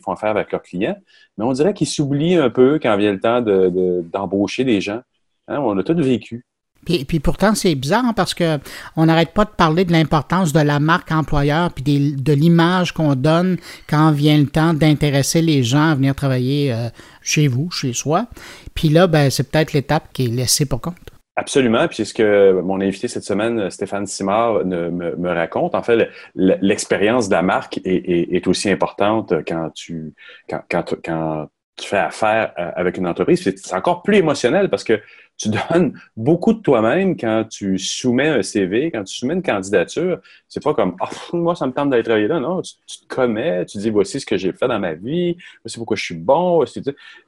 font 0.00 0.12
affaire 0.12 0.30
avec 0.30 0.52
leurs 0.52 0.62
clients, 0.62 0.96
mais 1.36 1.44
on 1.44 1.52
dirait 1.52 1.74
qu'ils 1.74 1.86
s'oublient 1.86 2.36
un 2.36 2.50
peu 2.50 2.78
quand 2.80 2.96
vient 2.96 3.12
le 3.12 3.20
temps 3.20 3.40
d'embaucher 3.40 4.64
de, 4.64 4.70
des 4.70 4.80
gens. 4.80 5.00
Hein, 5.48 5.58
on 5.60 5.76
a 5.78 5.82
tout 5.82 5.96
vécu. 5.96 6.44
Puis, 6.84 7.04
puis 7.04 7.20
pourtant, 7.20 7.54
c'est 7.54 7.74
bizarre 7.74 8.14
parce 8.14 8.34
que 8.34 8.58
on 8.96 9.06
n'arrête 9.06 9.32
pas 9.32 9.44
de 9.44 9.50
parler 9.50 9.84
de 9.84 9.92
l'importance 9.92 10.52
de 10.52 10.60
la 10.60 10.78
marque 10.78 11.10
employeur 11.10 11.72
puis 11.72 11.82
de 11.84 12.32
l'image 12.32 12.92
qu'on 12.92 13.14
donne 13.14 13.56
quand 13.88 14.12
vient 14.12 14.38
le 14.38 14.46
temps 14.46 14.74
d'intéresser 14.74 15.42
les 15.42 15.62
gens 15.62 15.90
à 15.90 15.94
venir 15.94 16.14
travailler 16.14 16.72
euh, 16.72 16.88
chez 17.20 17.48
vous, 17.48 17.70
chez 17.70 17.92
soi. 17.92 18.26
Puis 18.74 18.88
là, 18.88 19.06
ben, 19.06 19.30
c'est 19.30 19.50
peut-être 19.50 19.72
l'étape 19.72 20.12
qui 20.12 20.26
est 20.26 20.28
laissée 20.28 20.66
pour 20.66 20.80
compte. 20.80 20.96
Absolument, 21.38 21.86
puis 21.86 21.98
c'est 21.98 22.04
ce 22.04 22.14
que 22.14 22.60
mon 22.62 22.80
invité 22.80 23.06
cette 23.06 23.22
semaine, 23.22 23.70
Stéphane 23.70 24.08
Simard, 24.08 24.64
me, 24.64 24.90
me, 24.90 25.32
raconte. 25.32 25.76
En 25.76 25.84
fait, 25.84 26.10
l'expérience 26.34 27.28
de 27.28 27.34
la 27.34 27.42
marque 27.42 27.80
est, 27.84 28.48
aussi 28.48 28.68
importante 28.68 29.32
quand 29.46 29.70
tu 29.72 30.14
quand, 30.48 30.96
quand 31.04 31.48
tu 31.78 31.88
fais 31.88 31.98
affaire 31.98 32.52
euh, 32.58 32.70
avec 32.74 32.96
une 32.98 33.06
entreprise. 33.06 33.42
C'est 33.42 33.74
encore 33.74 34.02
plus 34.02 34.16
émotionnel 34.16 34.68
parce 34.68 34.84
que 34.84 35.00
tu 35.36 35.48
donnes 35.70 35.98
beaucoup 36.16 36.52
de 36.52 36.60
toi-même 36.60 37.16
quand 37.16 37.44
tu 37.48 37.78
soumets 37.78 38.28
un 38.28 38.42
CV, 38.42 38.90
quand 38.90 39.04
tu 39.04 39.14
soumets 39.14 39.34
une 39.34 39.42
candidature. 39.42 40.18
C'est 40.48 40.62
pas 40.62 40.74
comme 40.74 40.96
ah, 41.00 41.08
moi, 41.32 41.54
ça 41.54 41.66
me 41.66 41.72
tente 41.72 41.90
d'aller 41.90 42.02
travailler 42.02 42.26
là. 42.26 42.40
Non, 42.40 42.60
tu, 42.62 42.74
te 42.74 43.06
commets, 43.06 43.64
tu 43.64 43.78
dis 43.78 43.90
voici 43.90 44.20
ce 44.20 44.26
que 44.26 44.36
j'ai 44.36 44.52
fait 44.52 44.66
dans 44.66 44.80
ma 44.80 44.94
vie, 44.94 45.36
voici 45.64 45.78
pourquoi 45.78 45.96
je 45.96 46.04
suis 46.04 46.16
bon. 46.16 46.64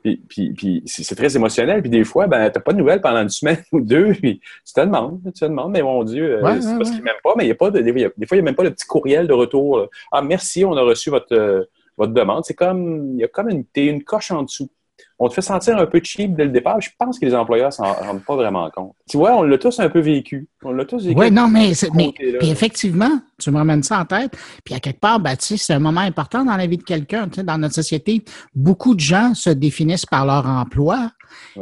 Puis, 0.02 0.20
puis, 0.28 0.52
puis 0.52 0.82
c'est 0.84 1.14
très 1.14 1.34
émotionnel. 1.36 1.80
Puis 1.80 1.90
des 1.90 2.04
fois, 2.04 2.26
ben, 2.26 2.50
tu 2.50 2.60
pas 2.60 2.72
de 2.72 2.78
nouvelles 2.78 3.00
pendant 3.00 3.22
une 3.22 3.28
semaine 3.28 3.62
ou 3.72 3.80
deux. 3.80 4.12
Puis 4.14 4.40
tu 4.66 4.74
te 4.74 4.80
demandes, 4.80 5.20
tu 5.26 5.32
te 5.32 5.44
demandes, 5.44 5.70
mais 5.70 5.82
mon 5.82 6.02
Dieu, 6.02 6.44
euh, 6.44 6.60
c'est 6.60 6.76
parce 6.76 6.90
qu'ils 6.90 7.02
m'aiment 7.02 7.14
pas, 7.22 7.34
mais 7.36 7.44
il 7.44 7.48
y 7.48 7.52
a 7.52 7.54
pas 7.54 7.70
de, 7.70 7.80
des 7.80 7.92
fois, 7.92 8.36
il 8.36 8.40
n'y 8.40 8.40
a 8.40 8.42
même 8.42 8.56
pas 8.56 8.64
le 8.64 8.72
petit 8.72 8.86
courriel 8.86 9.28
de 9.28 9.32
retour. 9.32 9.88
Ah, 10.10 10.22
merci, 10.22 10.64
on 10.64 10.76
a 10.76 10.82
reçu 10.82 11.10
votre, 11.10 11.32
euh, 11.32 11.64
votre 12.00 12.14
demande. 12.14 12.44
C'est 12.44 12.54
comme, 12.54 13.12
il 13.14 13.20
y 13.20 13.24
a 13.24 13.28
comme 13.28 13.50
une, 13.50 13.64
une 13.76 14.02
coche 14.02 14.30
en 14.30 14.42
dessous 14.42 14.70
on 15.18 15.28
te 15.28 15.34
fait 15.34 15.42
sentir 15.42 15.76
un 15.76 15.86
peu 15.86 16.00
cheap 16.02 16.34
dès 16.34 16.44
le 16.44 16.50
départ. 16.50 16.80
Je 16.80 16.90
pense 16.98 17.18
que 17.18 17.26
les 17.26 17.34
employeurs 17.34 17.72
s'en 17.72 17.92
rendent 17.92 18.24
pas 18.24 18.36
vraiment 18.36 18.68
compte. 18.70 18.94
Tu 19.08 19.18
vois, 19.18 19.36
on 19.36 19.42
l'a 19.42 19.58
tous 19.58 19.78
un 19.80 19.90
peu 19.90 20.00
vécu. 20.00 20.48
On 20.62 20.72
l'a 20.72 20.84
tous 20.84 21.04
vécu. 21.04 21.18
Oui, 21.18 21.30
non, 21.30 21.48
mais, 21.48 21.72
mais 21.94 22.12
puis 22.38 22.50
effectivement, 22.50 23.20
tu 23.38 23.50
me 23.50 23.58
ramènes 23.58 23.82
ça 23.82 24.00
en 24.00 24.04
tête. 24.06 24.32
Puis 24.64 24.74
à 24.74 24.80
quelque 24.80 25.00
part, 25.00 25.20
ben, 25.20 25.36
c'est 25.38 25.74
un 25.74 25.78
moment 25.78 26.00
important 26.00 26.44
dans 26.44 26.56
la 26.56 26.66
vie 26.66 26.78
de 26.78 26.82
quelqu'un. 26.82 27.26
Dans 27.26 27.58
notre 27.58 27.74
société, 27.74 28.24
beaucoup 28.54 28.94
de 28.94 29.00
gens 29.00 29.34
se 29.34 29.50
définissent 29.50 30.06
par 30.06 30.24
leur 30.24 30.46
emploi. 30.46 31.10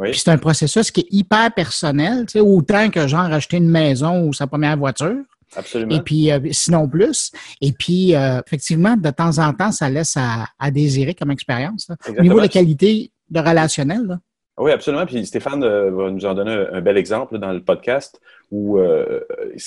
Puis 0.01 0.19
c'est 0.19 0.31
un 0.31 0.37
processus 0.37 0.89
qui 0.89 1.01
est 1.01 1.07
hyper 1.11 1.53
personnel, 1.53 2.25
autant 2.37 2.89
que 2.89 3.07
genre 3.07 3.25
acheter 3.25 3.57
une 3.57 3.69
maison 3.69 4.25
ou 4.25 4.33
sa 4.33 4.47
première 4.47 4.77
voiture. 4.77 5.17
Absolument. 5.55 5.95
Et 5.95 6.01
puis, 6.01 6.31
euh, 6.31 6.39
sinon 6.51 6.87
plus. 6.87 7.31
Et 7.61 7.71
puis, 7.71 8.15
euh, 8.15 8.41
effectivement, 8.45 8.95
de 8.95 9.09
temps 9.09 9.39
en 9.39 9.53
temps, 9.53 9.71
ça 9.71 9.89
laisse 9.89 10.17
à, 10.17 10.71
désirer 10.71 11.15
comme 11.15 11.31
expérience. 11.31 11.89
Au 12.07 12.21
niveau 12.21 12.37
de 12.37 12.41
la 12.41 12.47
qualité 12.47 13.11
de 13.29 13.39
relationnel. 13.39 14.19
Oui, 14.57 14.71
absolument. 14.71 15.05
Puis 15.05 15.25
Stéphane 15.25 15.63
euh, 15.63 15.89
va 15.91 16.11
nous 16.11 16.25
en 16.25 16.33
donner 16.33 16.65
un, 16.71 16.81
bel 16.81 16.97
exemple 16.97 17.37
dans 17.39 17.51
le 17.51 17.61
podcast 17.61 18.19
où 18.51 18.79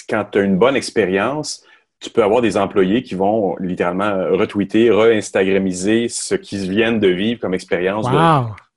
quand 0.09 0.25
tu 0.33 0.38
as 0.38 0.42
une 0.42 0.59
bonne 0.59 0.75
expérience, 0.75 1.64
tu 2.01 2.11
peux 2.11 2.25
avoir 2.25 2.42
des 2.42 2.57
employés 2.57 3.05
qui 3.05 3.14
vont 3.14 3.55
littéralement 3.61 4.12
retweeter, 4.33 4.90
re-instagramiser 4.90 6.09
ce 6.09 6.35
qu'ils 6.35 6.68
viennent 6.68 6.99
de 6.99 7.07
vivre 7.07 7.40
comme 7.40 7.55
expérience 7.55 8.07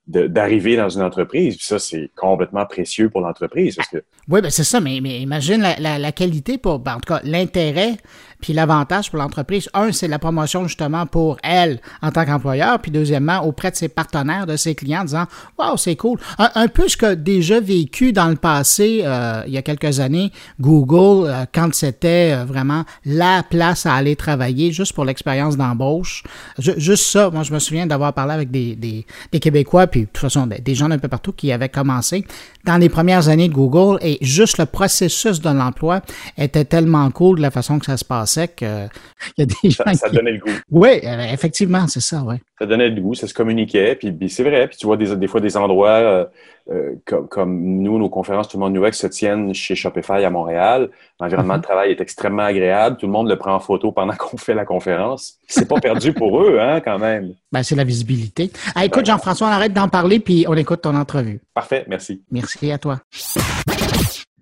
d'arriver 0.06 0.76
dans 0.76 0.88
une 0.88 1.02
entreprise. 1.02 1.56
Puis 1.56 1.66
ça, 1.66 1.78
c'est 1.78 2.10
complètement 2.14 2.64
précieux 2.64 3.10
pour 3.10 3.20
l'entreprise. 3.20 3.76
Que... 3.90 3.98
Oui, 4.28 4.40
ben 4.40 4.50
c'est 4.50 4.64
ça, 4.64 4.80
mais, 4.80 5.00
mais 5.02 5.20
imagine 5.20 5.60
la, 5.60 5.98
la, 5.98 6.12
qualité 6.12 6.58
pour, 6.58 6.78
ben, 6.78 6.94
en 6.94 7.00
tout 7.00 7.12
cas, 7.12 7.20
l'intérêt 7.24 7.96
puis 8.40 8.52
l'avantage 8.52 9.10
pour 9.10 9.18
l'entreprise, 9.18 9.68
un, 9.74 9.92
c'est 9.92 10.08
la 10.08 10.18
promotion 10.18 10.66
justement 10.66 11.06
pour 11.06 11.38
elle 11.42 11.80
en 12.02 12.10
tant 12.10 12.24
qu'employeur, 12.24 12.78
puis 12.80 12.90
deuxièmement, 12.90 13.40
auprès 13.40 13.70
de 13.70 13.76
ses 13.76 13.88
partenaires, 13.88 14.46
de 14.46 14.56
ses 14.56 14.74
clients, 14.74 15.00
en 15.00 15.04
disant 15.04 15.26
Waouh, 15.58 15.76
c'est 15.76 15.96
cool. 15.96 16.18
Un, 16.38 16.68
peu 16.68 16.88
ce 16.88 16.96
que 16.96 17.14
déjà 17.14 17.60
vécu 17.60 18.12
dans 18.12 18.28
le 18.28 18.36
passé, 18.36 19.02
euh, 19.04 19.42
il 19.46 19.52
y 19.52 19.58
a 19.58 19.62
quelques 19.62 20.00
années, 20.00 20.32
Google, 20.60 21.28
euh, 21.28 21.44
quand 21.52 21.74
c'était 21.74 22.32
euh, 22.32 22.44
vraiment 22.44 22.84
la 23.04 23.42
place 23.42 23.86
à 23.86 23.94
aller 23.94 24.16
travailler 24.16 24.72
juste 24.72 24.92
pour 24.92 25.04
l'expérience 25.04 25.56
d'embauche. 25.56 26.24
Juste 26.58 27.06
ça, 27.06 27.30
moi, 27.30 27.42
je 27.42 27.52
me 27.52 27.58
souviens 27.58 27.86
d'avoir 27.86 28.12
parlé 28.12 28.34
avec 28.34 28.50
des, 28.50 28.74
des, 28.76 29.06
des, 29.32 29.40
Québécois, 29.40 29.86
puis 29.86 30.02
de 30.02 30.06
toute 30.06 30.18
façon, 30.18 30.46
des 30.46 30.74
gens 30.74 30.88
d'un 30.88 30.98
peu 30.98 31.08
partout 31.08 31.32
qui 31.32 31.52
avaient 31.52 31.68
commencé 31.68 32.24
dans 32.66 32.76
les 32.76 32.88
premières 32.88 33.28
années 33.28 33.48
de 33.48 33.54
Google 33.54 33.98
et 34.02 34.18
juste 34.20 34.58
le 34.58 34.66
processus 34.66 35.40
de 35.40 35.50
l'emploi 35.50 36.00
était 36.36 36.64
tellement 36.64 37.10
cool 37.10 37.38
de 37.38 37.42
la 37.42 37.50
façon 37.50 37.78
que 37.78 37.86
ça 37.86 37.96
se 37.96 38.04
passait 38.04 38.48
que 38.48 38.86
il 39.38 39.40
y 39.40 39.42
a 39.42 39.46
des 39.46 39.70
gens 39.70 39.84
ça, 39.94 40.10
donnait 40.10 40.32
le 40.32 40.38
goût. 40.38 40.50
Oui, 40.70 41.00
euh, 41.04 41.32
effectivement, 41.32 41.86
c'est 41.88 42.00
ça, 42.00 42.22
oui. 42.26 42.36
Ça 42.58 42.66
donnait 42.66 42.88
le 42.88 43.00
goût, 43.00 43.14
ça 43.14 43.26
se 43.26 43.34
communiquait, 43.34 43.94
puis, 43.94 44.28
c'est 44.28 44.42
vrai. 44.42 44.68
Puis 44.68 44.76
tu 44.78 44.86
vois 44.86 44.96
des, 44.96 45.14
des 45.16 45.26
fois 45.26 45.40
des 45.40 45.56
endroits 45.56 45.88
euh, 45.88 46.24
euh, 46.68 46.94
comme, 47.04 47.28
comme, 47.28 47.60
nous, 47.80 47.98
nos 47.98 48.08
conférences, 48.08 48.48
tout 48.48 48.58
le 48.58 48.64
monde 48.64 48.76
UX 48.76 48.92
se 48.92 49.06
tiennent 49.06 49.54
chez 49.54 49.76
Shopify 49.76 50.24
à 50.24 50.30
Montréal. 50.30 50.90
L'environnement 51.20 51.54
mm-hmm. 51.54 51.58
de 51.58 51.62
travail 51.62 51.90
est 51.92 52.00
extrêmement 52.00 52.42
agréable. 52.42 52.96
Tout 52.96 53.06
le 53.06 53.12
monde 53.12 53.28
le 53.28 53.36
prend 53.36 53.54
en 53.54 53.60
photo 53.60 53.92
pendant 53.92 54.14
qu'on 54.18 54.36
fait 54.36 54.54
la 54.54 54.64
conférence. 54.64 55.38
C'est 55.46 55.68
pas 55.68 55.80
perdu 55.80 56.12
pour 56.12 56.42
eux, 56.42 56.58
hein, 56.58 56.80
quand 56.80 56.98
même. 56.98 57.34
Ben, 57.52 57.62
c'est 57.62 57.76
la 57.76 57.84
visibilité. 57.84 58.50
Ah, 58.74 58.84
écoute, 58.84 59.06
Jean-François, 59.06 59.46
on 59.46 59.50
arrête 59.50 59.72
d'en 59.72 59.88
parler, 59.88 60.18
puis 60.18 60.44
on 60.48 60.54
écoute 60.54 60.82
ton 60.82 60.96
entrevue. 60.96 61.40
Parfait, 61.54 61.84
merci. 61.88 62.22
Merci 62.30 62.72
à 62.72 62.78
toi. 62.78 62.98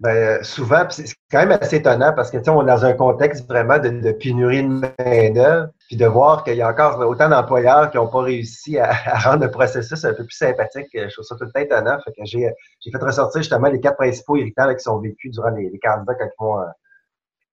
Ben, 0.05 0.45
souvent, 0.45 0.85
c'est 0.91 1.07
quand 1.31 1.39
même 1.39 1.59
assez 1.59 1.77
étonnant 1.77 2.13
parce 2.13 2.31
que 2.31 2.37
on 2.51 2.63
est 2.63 2.67
dans 2.67 2.85
un 2.85 2.93
contexte 2.93 3.49
vraiment 3.49 3.79
de, 3.79 4.13
pénurie 4.13 4.63
de 4.63 4.69
main-d'œuvre, 4.69 5.71
puis 5.89 5.97
de 5.97 6.05
voir 6.05 6.45
qu'il 6.45 6.57
y 6.57 6.61
a 6.61 6.69
encore 6.69 6.99
autant 7.09 7.31
d'employeurs 7.31 7.91
qui 7.91 7.97
n'ont 7.97 8.09
pas 8.09 8.21
réussi 8.21 8.79
à, 8.79 8.93
rendre 9.21 9.45
le 9.45 9.51
processus 9.51 10.05
un 10.05 10.13
peu 10.13 10.27
plus 10.27 10.37
sympathique. 10.37 10.89
Je 10.93 11.11
trouve 11.11 11.25
ça 11.25 11.37
tout 11.37 11.45
le 11.45 11.53
temps 11.53 11.61
étonnant. 11.61 11.99
Fait 12.05 12.13
que 12.13 12.23
j'ai 12.27 12.51
fait 12.93 12.99
ressortir 12.99 13.41
justement 13.41 13.69
les 13.69 13.81
quatre 13.81 13.97
principaux 13.97 14.37
irritants 14.37 14.75
qui 14.75 14.81
sont 14.81 14.99
vécus 14.99 15.33
durant 15.33 15.49
les, 15.49 15.71
candidats 15.83 16.15
quand 16.15 16.27
ils 16.27 16.45
vont 16.45 16.61
euh, 16.61 16.67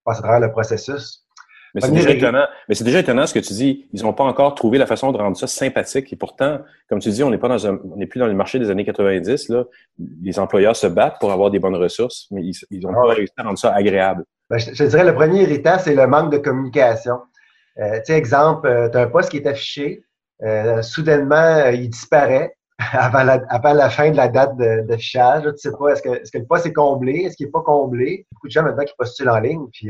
passer 0.04 0.20
à 0.20 0.24
travers 0.24 0.42
le 0.42 0.52
processus. 0.52 1.26
Mais 1.74 1.82
c'est 1.82 1.92
déjà 1.92 2.12
étonnant. 2.12 2.46
Mais 2.68 2.76
c'est 2.76 2.84
déjà 2.84 3.00
étonnant 3.00 3.26
ce 3.26 3.34
que 3.34 3.40
tu 3.40 3.54
dis. 3.54 3.88
Ils 3.94 4.04
n'ont 4.04 4.14
pas 4.14 4.24
encore 4.24 4.56
trouvé 4.56 4.78
la 4.78 4.86
façon 4.86 5.12
de 5.12 5.18
rendre 5.18 5.38
ça 5.38 5.48
sympathique. 5.48 6.12
Et 6.12 6.16
pourtant, 6.16 6.60
comme 6.90 7.00
tu 7.00 7.10
dis, 7.10 7.24
on 7.24 7.30
n'est 7.30 7.38
pas 7.38 7.48
dans 7.48 7.68
un, 7.68 7.80
on 7.92 7.98
n'est 7.98 8.08
plus 8.08 8.20
dans 8.20 8.28
le 8.28 8.34
marché 8.34 8.60
des 8.60 8.70
années 8.70 8.86
90. 8.86 9.50
Là. 9.50 9.64
Les 10.22 10.40
employeurs 10.40 10.76
se 10.76 10.88
battent 10.88 11.20
pour 11.20 11.32
avoir 11.32 11.52
des 11.52 11.60
bonnes 11.60 11.76
ressources, 11.76 12.28
mais 12.32 12.42
ils 12.70 12.80
n'ont 12.82 12.92
ah 12.92 13.08
pas 13.08 13.14
réussi 13.14 13.34
à 13.38 13.44
rendre 13.44 13.58
ça 13.58 13.74
agréable. 13.74 14.26
Ben, 14.50 14.58
je, 14.58 14.84
dirais 14.84 15.06
le 15.06 15.16
premier 15.16 15.44
irritant, 15.44 15.78
c'est 15.80 15.96
le 15.96 16.08
manque 16.08 16.32
de 16.32 16.38
communication. 16.38 17.20
Euh, 17.80 18.00
tu 18.00 18.08
sais, 18.08 18.18
exemple, 18.18 18.68
euh, 18.68 18.90
tu 18.90 18.98
as 18.98 19.02
un 19.02 19.08
poste 19.08 19.30
qui 19.30 19.38
est 19.38 19.48
affiché, 19.48 20.04
euh, 20.44 20.82
soudainement, 20.82 21.36
euh, 21.36 21.72
il 21.72 21.90
disparaît 21.90 22.54
avant 22.92 23.24
la, 23.24 23.42
avant 23.48 23.72
la 23.72 23.90
fin 23.90 24.12
de 24.12 24.18
la 24.18 24.28
date 24.28 24.58
d'affichage. 24.58 25.44
tu 25.44 25.52
sais 25.58 25.72
pas, 25.72 25.94
est-ce 25.94 26.02
que, 26.02 26.10
est-ce 26.10 26.32
que 26.32 26.40
le 26.40 26.46
poste 26.46 26.66
est 26.66 26.74
comblé, 26.74 27.20
est-ce 27.20 27.38
qu'il 27.38 27.46
n'est 27.46 27.52
pas 27.52 27.62
comblé? 27.62 28.28
Beaucoup 28.34 28.48
de 28.48 28.52
gens 28.52 28.64
maintenant 28.64 28.84
qui 28.84 28.94
postulent 28.98 29.30
en 29.30 29.40
ligne, 29.40 29.68
puis 29.72 29.88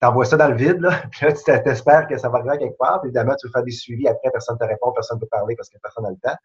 t'envoies 0.00 0.24
ça 0.24 0.36
dans 0.36 0.48
le 0.48 0.56
vide, 0.56 0.80
là, 0.80 1.02
puis 1.10 1.26
là, 1.26 1.32
tu 1.32 1.42
t'espères 1.44 2.06
que 2.06 2.16
ça 2.16 2.28
va 2.28 2.38
arriver 2.38 2.58
quelque 2.58 2.78
part, 2.78 3.00
puis 3.00 3.08
évidemment, 3.08 3.34
tu 3.40 3.46
veux 3.46 3.52
faire 3.52 3.64
des 3.64 3.70
suivis, 3.70 4.08
après, 4.08 4.30
personne 4.30 4.56
ne 4.60 4.64
te 4.64 4.70
répond, 4.70 4.92
personne 4.92 5.16
ne 5.16 5.20
peut 5.20 5.28
parler 5.30 5.56
parce 5.56 5.68
que 5.68 5.78
personne 5.82 6.04
n'a 6.04 6.10
le 6.10 6.16
temps. 6.16 6.36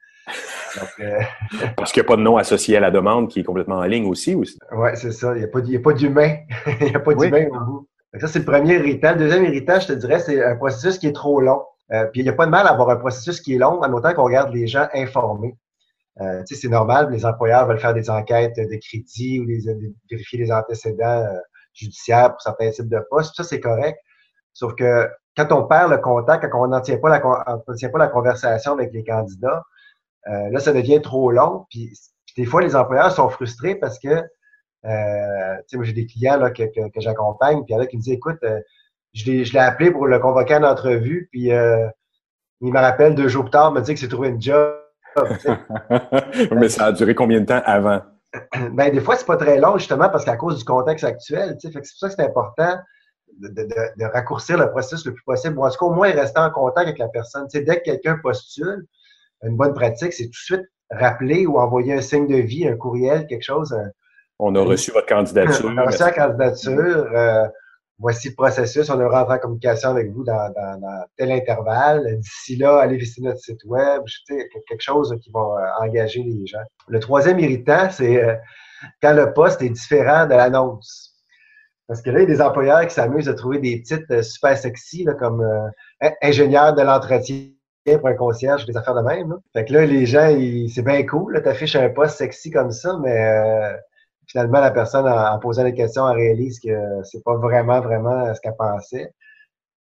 Donc, 0.79 0.89
euh... 0.99 1.67
parce 1.77 1.91
qu'il 1.91 2.01
n'y 2.01 2.07
a 2.07 2.09
pas 2.09 2.15
de 2.15 2.21
nom 2.21 2.37
associé 2.37 2.77
à 2.77 2.79
la 2.79 2.91
demande 2.91 3.29
qui 3.29 3.41
est 3.41 3.43
complètement 3.43 3.77
en 3.77 3.83
ligne 3.83 4.07
aussi. 4.07 4.35
aussi. 4.35 4.57
Oui, 4.71 4.89
c'est 4.95 5.11
ça. 5.11 5.33
Il 5.35 5.39
n'y 5.39 5.43
a 5.43 5.47
pas, 5.79 5.93
d'humain. 5.93 6.37
il 6.81 6.87
n'y 6.87 6.95
a 6.95 6.99
pas 6.99 7.13
d'humain 7.13 7.47
au 7.51 7.65
bout. 7.65 7.89
ça, 8.19 8.27
c'est 8.27 8.39
le 8.39 8.45
premier 8.45 8.75
irritant. 8.75 9.11
Le 9.11 9.19
deuxième 9.19 9.45
irritant, 9.45 9.79
je 9.79 9.87
te 9.87 9.93
dirais, 9.93 10.19
c'est 10.19 10.43
un 10.43 10.55
processus 10.55 10.97
qui 10.97 11.07
est 11.07 11.13
trop 11.13 11.41
long. 11.41 11.61
Euh, 11.91 12.05
puis 12.05 12.21
il 12.21 12.23
n'y 12.23 12.29
a 12.29 12.33
pas 12.33 12.45
de 12.45 12.51
mal 12.51 12.65
à 12.65 12.71
avoir 12.71 12.89
un 12.89 12.95
processus 12.95 13.41
qui 13.41 13.55
est 13.55 13.57
long, 13.57 13.81
en 13.81 13.93
autant 13.93 14.13
qu'on 14.13 14.23
regarde 14.23 14.53
les 14.53 14.67
gens 14.67 14.87
informés. 14.93 15.55
Euh, 16.21 16.43
c'est 16.45 16.69
normal, 16.69 17.09
les 17.11 17.25
employeurs 17.25 17.67
veulent 17.67 17.79
faire 17.79 17.93
des 17.93 18.09
enquêtes 18.09 18.55
de 18.55 18.77
crédit 18.77 19.39
ou 19.39 19.47
vérifier 20.09 20.39
les 20.39 20.51
antécédents 20.51 21.23
euh, 21.23 21.37
judiciaire 21.73 22.31
pour 22.31 22.41
certains 22.41 22.71
types 22.71 22.89
de 22.89 22.99
postes. 23.09 23.35
Ça, 23.35 23.43
c'est 23.43 23.59
correct. 23.59 23.99
Sauf 24.53 24.75
que 24.75 25.09
quand 25.35 25.51
on 25.51 25.65
perd 25.65 25.91
le 25.91 25.97
contact, 25.97 26.47
quand 26.49 26.63
on 26.63 26.67
n'en 26.67 26.81
tient 26.81 26.97
pas 26.97 27.09
la, 27.09 28.07
conversation 28.07 28.73
avec 28.73 28.93
les 28.93 29.03
candidats, 29.03 29.63
euh, 30.27 30.49
là, 30.51 30.59
ça 30.59 30.73
devient 30.73 31.01
trop 31.01 31.31
long. 31.31 31.65
Puis, 31.69 31.91
des 32.37 32.45
fois, 32.45 32.61
les 32.61 32.75
employeurs 32.75 33.11
sont 33.11 33.29
frustrés 33.29 33.75
parce 33.75 33.99
que, 33.99 34.09
euh, 34.09 35.55
tu 35.57 35.63
sais, 35.67 35.77
moi, 35.77 35.85
j'ai 35.85 35.93
des 35.93 36.05
clients 36.05 36.37
là, 36.37 36.51
que, 36.51 36.63
que, 36.63 37.01
j'accompagne, 37.01 37.63
puis 37.63 37.73
il 37.73 37.73
y 37.73 37.75
en 37.75 37.81
a 37.81 37.87
qui 37.87 37.97
me 37.97 38.01
disent, 38.01 38.13
écoute, 38.13 38.37
euh, 38.43 38.59
je 39.13 39.31
l'ai 39.31 39.59
appelé 39.59 39.91
pour 39.91 40.07
le 40.07 40.19
convoquer 40.19 40.55
en 40.55 40.63
entrevue, 40.63 41.29
puis 41.31 41.51
euh, 41.51 41.87
il 42.61 42.71
me 42.71 42.79
rappelle 42.79 43.15
deux 43.15 43.27
jours 43.27 43.43
plus 43.43 43.51
tard, 43.51 43.71
me 43.71 43.81
dit 43.81 43.93
que 43.93 43.99
c'est 43.99 44.07
trouvé 44.07 44.29
une 44.29 44.41
job. 44.41 44.75
Mais 46.51 46.69
ça 46.69 46.85
a 46.85 46.91
duré 46.91 47.13
combien 47.13 47.39
de 47.41 47.45
temps 47.45 47.61
avant? 47.65 48.01
ben, 48.71 48.91
des 48.91 49.01
fois, 49.01 49.15
c'est 49.15 49.25
pas 49.25 49.37
très 49.37 49.59
long, 49.59 49.77
justement, 49.77 50.09
parce 50.09 50.25
qu'à 50.25 50.35
cause 50.35 50.57
du 50.57 50.65
contexte 50.65 51.03
actuel, 51.03 51.57
tu 51.59 51.67
sais, 51.67 51.73
c'est 51.73 51.79
pour 51.79 51.85
ça 51.85 52.09
que 52.09 52.15
c'est 52.15 52.25
important 52.25 52.77
de, 53.39 53.47
de, 53.49 53.67
de, 53.97 54.05
raccourcir 54.05 54.57
le 54.57 54.69
processus 54.69 55.05
le 55.05 55.13
plus 55.13 55.23
possible, 55.23 55.57
ou 55.57 55.65
en 55.65 55.69
tout 55.69 55.77
cas, 55.77 55.85
au 55.85 55.93
moins 55.93 56.11
rester 56.11 56.39
en 56.39 56.51
contact 56.51 56.87
avec 56.87 56.99
la 56.99 57.07
personne. 57.07 57.47
Tu 57.47 57.57
sais, 57.57 57.63
dès 57.63 57.77
que 57.77 57.83
quelqu'un 57.83 58.19
postule, 58.21 58.85
une 59.43 59.57
bonne 59.57 59.73
pratique, 59.73 60.13
c'est 60.13 60.25
tout 60.25 60.31
de 60.31 60.35
suite 60.35 60.65
rappeler 60.91 61.45
ou 61.45 61.57
envoyer 61.57 61.93
un 61.93 62.01
signe 62.01 62.27
de 62.27 62.37
vie, 62.37 62.67
un 62.67 62.77
courriel, 62.77 63.25
quelque 63.27 63.43
chose. 63.43 63.75
On 64.39 64.55
a 64.55 64.61
reçu 64.61 64.91
votre 64.91 65.07
candidature. 65.07 65.65
On 65.73 65.77
a 65.77 65.85
reçu 65.85 65.99
la 65.99 66.11
candidature. 66.11 67.07
Euh, 67.15 67.47
voici 68.03 68.29
le 68.29 68.35
processus. 68.35 68.89
On 68.89 68.99
a 68.99 69.07
rentré 69.07 69.35
en 69.35 69.39
communication 69.39 69.89
avec 69.89 70.11
vous 70.11 70.23
dans, 70.25 70.53
tel 71.17 71.31
intervalle. 71.31 72.19
D'ici 72.19 72.57
là, 72.57 72.79
allez 72.79 72.97
visiter 72.97 73.21
notre 73.21 73.39
site 73.39 73.63
web. 73.65 74.03
quelque 74.27 74.81
chose 74.81 75.15
qui 75.23 75.31
va 75.31 75.39
euh, 75.39 75.85
engager 75.85 76.21
les 76.21 76.45
gens. 76.45 76.65
Le 76.89 76.99
troisième 76.99 77.39
irritant, 77.39 77.89
c'est 77.89 78.21
euh, 78.21 78.35
quand 79.01 79.13
le 79.13 79.33
poste 79.33 79.61
est 79.61 79.69
différent 79.69 80.25
de 80.25 80.35
l'annonce. 80.35 81.13
Parce 81.87 82.01
que 82.01 82.09
là, 82.09 82.19
il 82.19 82.23
y 82.23 82.25
a 82.25 82.35
des 82.35 82.41
employeurs 82.41 82.85
qui 82.85 82.93
s'amusent 82.93 83.29
à 83.29 83.33
trouver 83.33 83.59
des 83.59 83.81
titres 83.81 84.21
super 84.23 84.57
sexy, 84.57 85.05
comme 85.19 85.45
ingénieur 86.21 86.73
de 86.73 86.81
l'entretien 86.81 87.49
pour 87.85 88.07
un 88.07 88.13
concierge, 88.13 88.65
des 88.65 88.75
affaires 88.77 88.95
de 88.95 89.01
même. 89.01 89.35
Fait 89.53 89.65
que 89.65 89.73
là, 89.73 89.85
les 89.85 90.05
gens, 90.05 90.33
c'est 90.73 90.81
bien 90.81 91.05
cool. 91.05 91.41
Tu 91.43 91.49
affiches 91.49 91.75
un 91.75 91.89
poste 91.89 92.17
sexy 92.17 92.51
comme 92.51 92.71
ça, 92.71 92.97
mais 93.01 93.75
finalement, 94.27 94.59
la 94.59 94.71
personne, 94.71 95.07
en, 95.07 95.39
posant 95.39 95.63
des 95.63 95.73
questions, 95.73 96.09
elle 96.09 96.17
réalise 96.17 96.59
que 96.59 96.69
c'est 97.03 97.23
pas 97.23 97.35
vraiment, 97.37 97.81
vraiment 97.81 98.33
ce 98.33 98.41
qu'elle 98.41 98.55
pensait. 98.57 99.13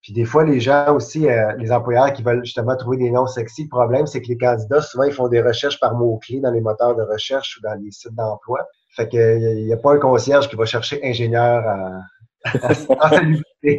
Puis 0.02 0.14
des 0.14 0.26
fois, 0.26 0.46
les 0.46 0.60
gens 0.60 0.96
aussi, 0.96 1.28
euh, 1.28 1.54
les 1.58 1.72
employeurs 1.72 2.14
qui 2.14 2.24
veulent 2.24 2.44
justement 2.44 2.76
trouver 2.78 2.98
des 2.98 3.12
noms 3.12 3.28
sexy, 3.28 3.64
le 3.64 3.70
problème, 3.70 4.08
c'est 4.08 4.22
que 4.22 4.28
les 4.30 4.38
candidats, 4.38 4.82
souvent, 4.82 5.04
ils 5.04 5.12
font 5.12 5.28
des 5.28 5.42
recherches 5.42 5.80
par 5.80 5.94
mots-clés 5.96 6.40
dans 6.40 6.52
les 6.52 6.62
moteurs 6.62 6.96
de 6.96 7.04
recherche 7.04 7.58
ou 7.58 7.62
dans 7.62 7.74
les 7.74 7.92
sites 7.92 8.16
d'emploi. 8.16 8.66
Fait 8.96 9.10
qu'il 9.10 9.66
n'y 9.66 9.74
a 9.74 9.78
pas 9.78 9.94
un 9.94 10.00
concierge 10.00 10.48
qui 10.50 10.56
va 10.56 10.66
chercher 10.66 11.02
ingénieur 11.04 11.68
à, 11.68 12.02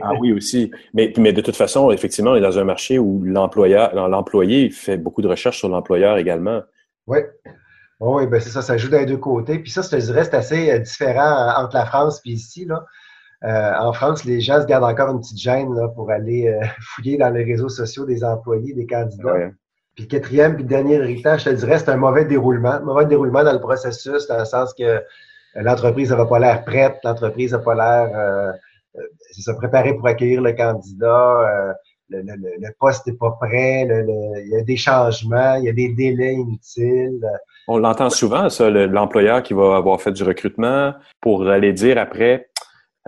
ah 0.02 0.12
oui, 0.20 0.32
aussi. 0.32 0.70
Mais, 0.92 1.12
mais 1.16 1.32
de 1.32 1.40
toute 1.40 1.56
façon, 1.56 1.90
effectivement, 1.90 2.32
on 2.32 2.36
est 2.36 2.40
dans 2.40 2.58
un 2.58 2.64
marché 2.64 2.98
où 2.98 3.22
l'employeur, 3.24 3.94
l'employé 3.94 4.70
fait 4.70 4.98
beaucoup 4.98 5.22
de 5.22 5.28
recherches 5.28 5.58
sur 5.58 5.68
l'employeur 5.68 6.18
également. 6.18 6.62
Oui. 7.06 7.18
Oui, 8.00 8.26
ben 8.26 8.40
c'est 8.40 8.48
ça, 8.48 8.62
ça 8.62 8.78
joue 8.78 8.88
d'un 8.88 9.04
deux 9.04 9.18
côtés. 9.18 9.58
Puis 9.58 9.70
ça, 9.70 9.82
je 9.82 9.90
te 9.90 9.96
dirais, 9.96 10.24
c'est 10.24 10.34
assez 10.34 10.70
euh, 10.70 10.78
différent 10.78 11.20
euh, 11.20 11.62
entre 11.62 11.76
la 11.76 11.84
France 11.84 12.20
et 12.24 12.30
ici. 12.30 12.64
Là. 12.64 12.86
Euh, 13.44 13.72
en 13.78 13.92
France, 13.92 14.24
les 14.24 14.40
gens 14.40 14.60
se 14.60 14.66
gardent 14.66 14.84
encore 14.84 15.10
une 15.10 15.20
petite 15.20 15.38
gêne 15.38 15.74
là, 15.74 15.88
pour 15.88 16.10
aller 16.10 16.58
fouiller 16.80 17.18
dans 17.18 17.28
les 17.28 17.44
réseaux 17.44 17.68
sociaux 17.68 18.06
des 18.06 18.24
employés, 18.24 18.72
des 18.72 18.86
candidats. 18.86 19.50
Puis 19.96 20.08
quatrième, 20.08 20.56
puis 20.56 20.64
dernier 20.64 20.94
héritage, 20.94 21.44
je 21.44 21.50
te 21.50 21.54
dirais, 21.54 21.78
c'est 21.78 21.90
un 21.90 21.96
mauvais 21.96 22.24
déroulement. 22.24 22.80
Mauvais 22.80 23.04
déroulement 23.04 23.44
dans 23.44 23.52
le 23.52 23.60
processus, 23.60 24.26
dans 24.28 24.38
le 24.38 24.44
sens 24.46 24.72
que 24.72 25.02
l'entreprise 25.54 26.10
n'a 26.10 26.24
pas 26.24 26.38
l'air 26.38 26.64
prête, 26.64 26.98
l'entreprise 27.04 27.52
n'a 27.52 27.58
pas 27.58 27.74
l'air 27.74 28.54
c'est 29.30 29.42
se 29.42 29.50
préparer 29.52 29.94
pour 29.94 30.06
accueillir 30.06 30.40
le 30.40 30.52
candidat. 30.52 31.74
Le, 32.08 32.22
le, 32.22 32.34
le, 32.34 32.68
poste 32.78 33.06
n'est 33.06 33.12
pas 33.12 33.36
prêt, 33.40 33.82
il 33.82 34.48
y 34.48 34.56
a 34.56 34.62
des 34.62 34.76
changements, 34.76 35.54
il 35.56 35.64
y 35.64 35.68
a 35.68 35.72
des 35.72 35.92
délais 35.92 36.34
inutiles. 36.34 37.24
On 37.72 37.78
l'entend 37.78 38.10
souvent, 38.10 38.48
ça, 38.50 38.68
l'employeur 38.68 39.44
qui 39.44 39.54
va 39.54 39.76
avoir 39.76 40.00
fait 40.00 40.10
du 40.10 40.24
recrutement 40.24 40.92
pour 41.20 41.48
aller 41.48 41.72
dire 41.72 41.98
après, 41.98 42.50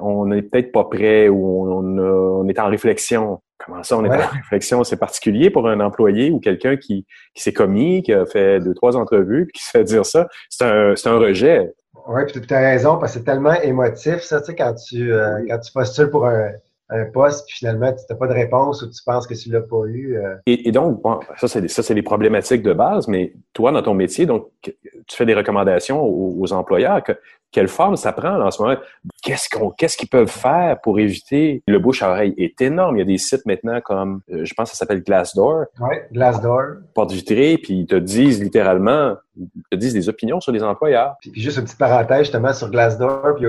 on 0.01 0.27
n'est 0.27 0.43
peut-être 0.43 0.71
pas 0.71 0.85
prêt 0.85 1.29
ou 1.29 1.69
on, 1.69 2.49
est 2.49 2.61
en 2.61 2.69
réflexion. 2.69 3.41
Comment 3.59 3.83
ça, 3.83 3.99
on 3.99 4.05
est 4.05 4.09
en 4.09 4.29
réflexion? 4.29 4.85
C'est 4.85 4.99
particulier 4.99 5.51
pour 5.51 5.69
un 5.69 5.81
employé 5.81 6.31
ou 6.31 6.39
quelqu'un 6.39 6.77
qui, 6.77 7.05
s'est 7.35 7.53
commis, 7.53 8.05
qui 8.05 8.13
a 8.13 8.25
fait 8.25 8.61
deux, 8.61 8.73
trois 8.75 8.97
entrevues, 8.97 9.47
puis 9.47 9.59
qui 9.59 9.65
se 9.65 9.71
fait 9.71 9.83
dire 9.83 10.07
ça. 10.07 10.29
C'est 10.49 10.65
un, 10.65 10.95
un 11.07 11.19
rejet. 11.19 11.73
Oui, 12.07 12.23
puis 12.29 12.41
tu 12.41 12.55
as 12.55 12.61
raison, 12.61 12.99
parce 12.99 13.15
que 13.15 13.19
c'est 13.19 13.25
tellement 13.25 13.61
émotif, 13.63 14.21
ça, 14.21 14.39
tu 14.39 14.47
sais, 14.47 14.55
quand 14.55 14.75
tu, 14.75 15.13
euh, 15.13 15.45
quand 15.49 15.59
tu 15.59 15.73
postules 15.73 16.11
pour 16.11 16.25
un, 16.27 16.51
un 16.93 17.07
poste, 17.07 17.47
puis 17.47 17.59
finalement, 17.59 17.93
tu 17.93 18.01
n'as 18.09 18.17
pas 18.17 18.27
de 18.27 18.35
réponse 18.35 18.83
ou 18.83 18.91
tu 18.91 19.03
penses 19.05 19.27
que 19.27 19.35
tu 19.35 19.49
ne 19.49 19.55
l'as 19.55 19.63
pas 19.63 19.85
eu. 19.87 20.17
Euh. 20.17 20.37
Et, 20.47 20.71
donc, 20.73 21.03
bon, 21.03 21.21
ça, 21.39 21.49
c'est, 21.49 21.67
c'est 21.69 21.95
des 21.95 22.03
problématiques 22.03 22.63
de 22.63 22.73
base, 22.73 23.09
mais 23.09 23.33
toi, 23.53 23.73
dans 23.73 23.83
ton 23.83 23.95
métier, 23.95 24.27
donc, 24.27 24.51
tu 24.63 24.73
fais 25.09 25.27
des 25.27 25.35
recommandations 25.35 26.03
aux, 26.03 26.53
employeurs. 26.53 27.03
Que, 27.03 27.13
quelle 27.53 27.69
forme 27.69 27.97
ça 27.97 28.13
prend 28.13 28.41
en 28.41 28.51
ce 28.51 28.63
moment? 28.63 28.77
Qu'est-ce, 29.23 29.49
qu'on, 29.49 29.71
qu'est-ce 29.71 29.97
qu'ils 29.97 30.09
peuvent 30.09 30.31
faire 30.31 30.81
pour 30.81 30.99
éviter? 30.99 31.63
Le 31.69 31.79
bouche 31.79 32.03
à 32.03 32.11
oreille 32.11 32.35
est 32.39 32.61
énorme. 32.61 32.97
Il 32.97 32.99
y 33.01 33.03
a 33.03 33.05
des 33.05 33.19
sites 33.19 33.47
maintenant 33.47 33.81
comme, 33.81 34.23
euh, 34.33 34.45
je 34.45 34.55
pense 34.55 34.71
que 34.71 34.77
ça 34.77 34.81
s'appelle 34.81 35.03
Glassdoor. 35.03 35.67
Oui, 35.81 35.97
Glassdoor. 36.13 36.79
Porte 36.95 37.13
vitrée, 37.13 37.59
puis 37.63 37.81
ils 37.81 37.87
te 37.87 37.95
disent 37.95 38.43
littéralement, 38.43 39.17
ils 39.37 39.49
te 39.71 39.77
disent 39.77 39.95
des 39.95 40.09
opinions 40.09 40.41
sur 40.41 40.51
les 40.51 40.63
employeurs. 40.63 41.17
Puis, 41.21 41.33
juste 41.37 41.59
une 41.59 41.65
petite 41.65 41.79
parenthèse 41.79 42.21
justement 42.21 42.53
sur 42.53 42.71
Glassdoor, 42.71 43.37
puis 43.37 43.47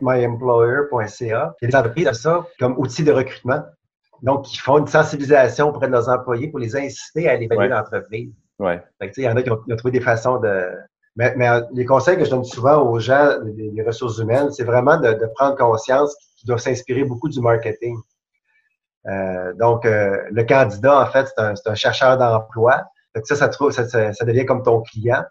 myemployer.ca. 0.00 1.54
Il 1.60 1.64
y 1.64 1.66
a 1.66 1.68
des 1.68 1.76
entreprises 1.76 2.04
comme 2.04 2.14
ça 2.14 2.46
comme 2.58 2.78
outil 2.78 3.02
de 3.02 3.12
recrutement. 3.12 3.62
Donc, 4.22 4.52
ils 4.52 4.58
font 4.58 4.78
une 4.78 4.86
sensibilisation 4.86 5.68
auprès 5.68 5.86
de 5.86 5.92
leurs 5.92 6.08
employés 6.08 6.48
pour 6.48 6.58
les 6.58 6.76
inciter 6.76 7.28
à 7.28 7.32
aller 7.32 7.46
évaluer 7.46 7.68
l'entreprise. 7.68 8.30
Ouais. 8.58 8.82
il 9.16 9.24
y 9.24 9.28
en 9.28 9.36
a 9.36 9.42
qui 9.42 9.50
ont, 9.50 9.56
trouvé 9.78 9.90
des 9.90 10.02
façons 10.02 10.38
de, 10.38 10.68
mais, 11.16 11.34
mais, 11.36 11.48
les 11.72 11.84
conseils 11.84 12.16
que 12.16 12.24
je 12.24 12.30
donne 12.30 12.44
souvent 12.44 12.82
aux 12.82 12.98
gens 12.98 13.36
des, 13.42 13.82
ressources 13.82 14.18
humaines, 14.18 14.52
c'est 14.52 14.64
vraiment 14.64 14.98
de, 14.98 15.12
de, 15.12 15.26
prendre 15.34 15.56
conscience 15.56 16.14
qu'ils 16.36 16.46
doivent 16.46 16.60
s'inspirer 16.60 17.04
beaucoup 17.04 17.28
du 17.28 17.40
marketing. 17.40 17.96
Euh, 19.06 19.52
donc, 19.54 19.84
euh, 19.86 20.16
le 20.30 20.44
candidat, 20.44 21.00
en 21.00 21.06
fait, 21.06 21.26
c'est 21.26 21.42
un, 21.42 21.54
un, 21.66 21.74
chercheur 21.74 22.18
d'emploi. 22.18 22.84
Ça, 23.24 23.34
ça, 23.34 23.50
ça, 23.50 24.12
ça, 24.12 24.24
devient 24.24 24.46
comme 24.46 24.62
ton 24.62 24.82
client. 24.82 25.24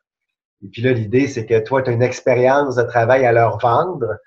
Et 0.63 0.67
puis 0.67 0.82
là, 0.82 0.91
l'idée, 0.91 1.27
c'est 1.27 1.45
que 1.45 1.59
toi, 1.59 1.82
tu 1.82 1.89
as 1.89 1.93
une 1.93 2.03
expérience 2.03 2.75
de 2.75 2.84
travail 2.84 3.25
à 3.25 3.32
leur 3.32 3.57
vendre. 3.59 4.17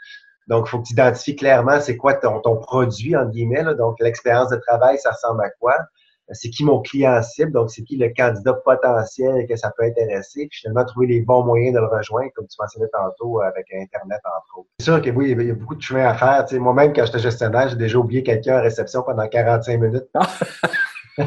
Donc, 0.49 0.67
il 0.67 0.71
faut 0.71 0.79
que 0.81 0.87
tu 0.87 0.93
identifies 0.95 1.37
clairement 1.37 1.81
c'est 1.81 1.97
quoi 1.97 2.15
ton, 2.15 2.41
ton 2.41 2.57
produit, 2.57 3.15
en 3.17 3.27
guillemets. 3.27 3.63
Là. 3.63 3.75
Donc, 3.75 3.97
l'expérience 4.01 4.49
de 4.49 4.57
travail, 4.57 4.99
ça 4.99 5.11
ressemble 5.11 5.43
à 5.45 5.51
quoi? 5.51 5.75
C'est 6.33 6.51
qui 6.51 6.65
mon 6.65 6.81
client 6.81 7.23
cible, 7.23 7.53
donc 7.53 7.71
c'est 7.71 7.83
qui 7.83 7.97
le 7.97 8.13
candidat 8.17 8.55
potentiel 8.55 9.47
que 9.49 9.57
ça 9.57 9.73
peut 9.77 9.85
intéresser, 9.85 10.47
puis 10.49 10.61
finalement 10.61 10.85
trouver 10.85 11.07
les 11.07 11.21
bons 11.21 11.45
moyens 11.45 11.75
de 11.75 11.81
le 11.81 11.87
rejoindre, 11.87 12.31
comme 12.35 12.47
tu 12.47 12.57
mentionnais 12.59 12.89
tantôt 12.93 13.41
avec 13.41 13.67
Internet, 13.73 14.21
entre 14.25 14.59
autres. 14.59 14.69
C'est 14.79 14.85
sûr 14.85 15.01
que 15.03 15.11
oui, 15.11 15.31
il 15.39 15.47
y 15.47 15.51
a 15.51 15.55
beaucoup 15.55 15.75
de 15.75 15.83
chemin 15.83 16.07
à 16.07 16.15
faire. 16.15 16.47
moi-même, 16.61 16.93
quand 16.93 17.05
j'étais 17.05 17.19
gestionnaire, 17.19 17.69
j'ai 17.69 17.77
déjà 17.77 17.99
oublié 17.99 18.23
quelqu'un 18.23 18.59
en 18.59 18.63
réception 18.63 19.03
pendant 19.03 19.27
45 19.27 19.81
minutes. 19.81 20.09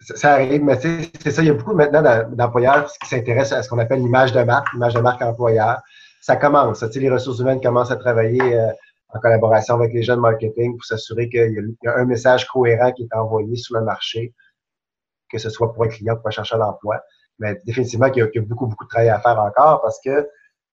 ça, 0.00 0.32
arrive, 0.32 0.62
mais 0.62 0.78
c'est 0.80 1.30
ça, 1.30 1.42
il 1.42 1.48
y 1.48 1.50
a 1.50 1.54
beaucoup 1.54 1.74
maintenant 1.74 2.02
d'employeurs 2.30 2.86
qui 3.02 3.08
s'intéressent 3.08 3.58
à 3.58 3.62
ce 3.62 3.68
qu'on 3.68 3.78
appelle 3.78 4.00
l'image 4.00 4.32
de 4.32 4.42
marque, 4.42 4.72
l'image 4.72 4.94
de 4.94 5.00
marque 5.00 5.22
employeur. 5.22 5.80
Ça 6.20 6.36
commence, 6.36 6.82
les 6.82 7.10
ressources 7.10 7.40
humaines 7.40 7.60
commencent 7.60 7.90
à 7.90 7.96
travailler 7.96 8.40
euh, 8.54 8.70
en 9.14 9.20
collaboration 9.20 9.76
avec 9.76 9.92
les 9.92 10.02
jeunes 10.02 10.20
marketing 10.20 10.76
pour 10.76 10.84
s'assurer 10.84 11.28
qu'il 11.28 11.76
y, 11.82 11.88
a 11.88 11.96
un 11.96 12.04
message 12.04 12.46
cohérent 12.46 12.92
qui 12.92 13.04
est 13.04 13.14
envoyé 13.14 13.56
sur 13.56 13.76
le 13.78 13.84
marché, 13.84 14.34
que 15.30 15.38
ce 15.38 15.50
soit 15.50 15.72
pour 15.72 15.84
un 15.84 15.88
client, 15.88 16.16
pour 16.16 16.26
un 16.26 16.30
chercheur 16.30 16.58
d'emploi. 16.58 17.00
Mais 17.38 17.60
définitivement 17.64 18.10
qu'il 18.10 18.28
y, 18.34 18.38
a 18.38 18.42
beaucoup, 18.42 18.66
beaucoup 18.66 18.84
de 18.84 18.88
travail 18.88 19.08
à 19.08 19.20
faire 19.20 19.38
encore 19.38 19.80
parce 19.82 20.00
que 20.04 20.28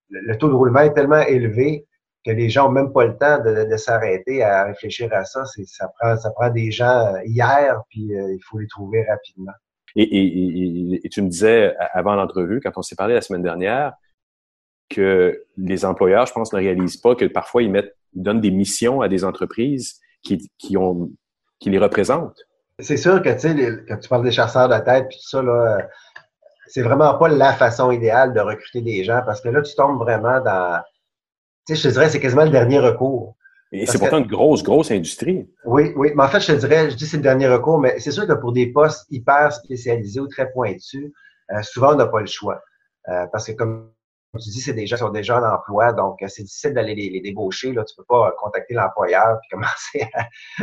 le, 0.10 0.38
taux 0.38 0.50
de 0.50 0.54
roulement 0.54 0.82
est 0.82 0.94
tellement 0.94 1.22
élevé 1.22 1.88
que 2.26 2.32
les 2.32 2.50
gens 2.50 2.66
n'ont 2.66 2.72
même 2.72 2.94
pas 2.94 3.06
le 3.06 3.18
temps 3.18 3.39
de, 3.39 3.78
s'arrêter 3.78 4.44
à 4.44 4.66
réfléchir 4.66 5.12
à 5.14 5.24
ça. 5.26 5.44
Ça 5.46 5.88
prend, 6.00 6.18
ça 6.18 6.32
prend 6.32 6.50
des 6.50 6.72
gens 6.72 7.16
hier, 7.26 7.82
puis 7.89 8.16
euh, 8.16 8.34
il 8.34 8.42
faut 8.44 8.60
les 8.60 8.68
trouver 8.68 9.04
rapidement. 9.04 9.54
Et 9.96 11.10
tu 11.12 11.22
me 11.22 11.28
disais 11.28 11.76
avant 11.94 12.16
l'entrevue, 12.16 12.62
quand 12.62 12.72
on 12.78 12.82
s'est 12.82 12.96
parlé 12.96 13.14
la 13.14 13.22
semaine 13.22 13.42
dernière, 13.42 13.94
que 14.89 15.46
les 15.58 15.86
employeurs, 15.86 16.28
je 16.28 16.34
pense, 16.34 16.54
ne 16.54 16.60
réalisent 16.60 16.98
pas 16.98 17.16
que 17.16 17.26
parfois 17.26 17.64
ils 17.64 17.72
mettent 17.72 17.96
ils 18.14 18.24
donnent 18.24 18.41
des 18.41 18.51
missions 18.51 19.01
à 19.01 19.07
des 19.07 19.24
entreprises 19.24 19.99
qui, 20.24 20.49
qui, 20.57 20.78
ont, 20.78 21.12
qui 21.59 21.70
les 21.70 21.78
représentent. 21.78 22.39
C'est 22.80 22.97
sûr 22.97 23.22
que, 23.22 23.30
tu 23.30 23.39
sais, 23.39 23.84
quand 23.88 23.97
tu 23.97 24.09
parles 24.09 24.24
des 24.24 24.32
chasseurs 24.32 24.70
de 24.70 24.78
tête 24.84 25.07
puis 25.09 25.18
tout 25.18 25.30
ça, 25.30 25.41
là, 25.41 25.88
c'est 26.68 26.82
vraiment 26.82 27.18
pas 27.18 27.28
la 27.28 27.53
façon 27.53 27.91
idéale 27.91 28.34
de 28.34 28.39
recruter 28.39 28.82
des 28.82 29.03
gens 29.03 29.22
parce 29.26 29.41
que 29.41 29.49
là, 29.49 29.62
tu 29.62 29.76
tombes 29.76 29.99
vraiment 29.99 30.41
dans, 30.41 30.82
tu 31.68 31.76
sais, 31.76 31.82
je 31.82 31.88
te 31.89 31.93
dirais, 31.93 32.09
c'est 32.09 32.20
quasiment 32.20 32.43
le 32.43 32.49
dernier 32.49 32.80
recours. 32.80 33.36
Et 33.74 33.86
c'est 33.86 33.99
pourtant 33.99 34.18
une 34.18 34.28
grosse, 34.28 34.64
grosse 34.64 34.91
industrie. 34.91 35.49
Oui, 35.64 35.93
oui. 35.95 36.12
Mais 36.16 36.24
en 36.24 36.28
fait, 36.28 36.41
je 36.41 36.47
te 36.47 36.59
dirais, 36.59 36.89
je 36.89 36.95
dis 36.95 37.05
c'est 37.05 37.18
le 37.18 37.24
dernier 37.24 37.47
recours, 37.47 37.80
mais 37.80 37.99
c'est 37.99 38.12
sûr 38.12 38.28
que 38.28 38.34
pour 38.34 38.51
des 38.51 38.68
postes 38.68 39.05
hyper 39.09 39.53
spécialisés 39.53 40.20
ou 40.20 40.28
très 40.28 40.51
pointus, 40.51 41.12
euh, 41.51 41.62
souvent, 41.62 41.93
on 41.93 41.95
n'a 41.95 42.07
pas 42.07 42.20
le 42.20 42.26
choix. 42.26 42.62
Euh, 43.07 43.28
parce 43.32 43.47
que 43.47 43.53
comme 43.53 43.91
tu 44.40 44.50
dis, 44.50 44.62
c'est 44.62 44.74
des 44.74 44.88
gens 44.88 44.96
qui 44.96 45.02
sont 45.02 45.10
déjà 45.10 45.40
en 45.40 45.56
emploi, 45.56 45.92
donc 45.92 46.22
euh, 46.22 46.28
c'est 46.30 46.44
difficile 46.44 46.74
d'aller 46.74 46.96
les, 46.96 47.22
débaucher. 47.22 47.74
Là. 47.74 47.84
Tu 47.84 47.96
peux 47.96 48.06
pas 48.06 48.34
contacter 48.40 48.74
l'employeur 48.74 49.38
et 49.44 49.50
commencer 49.52 50.10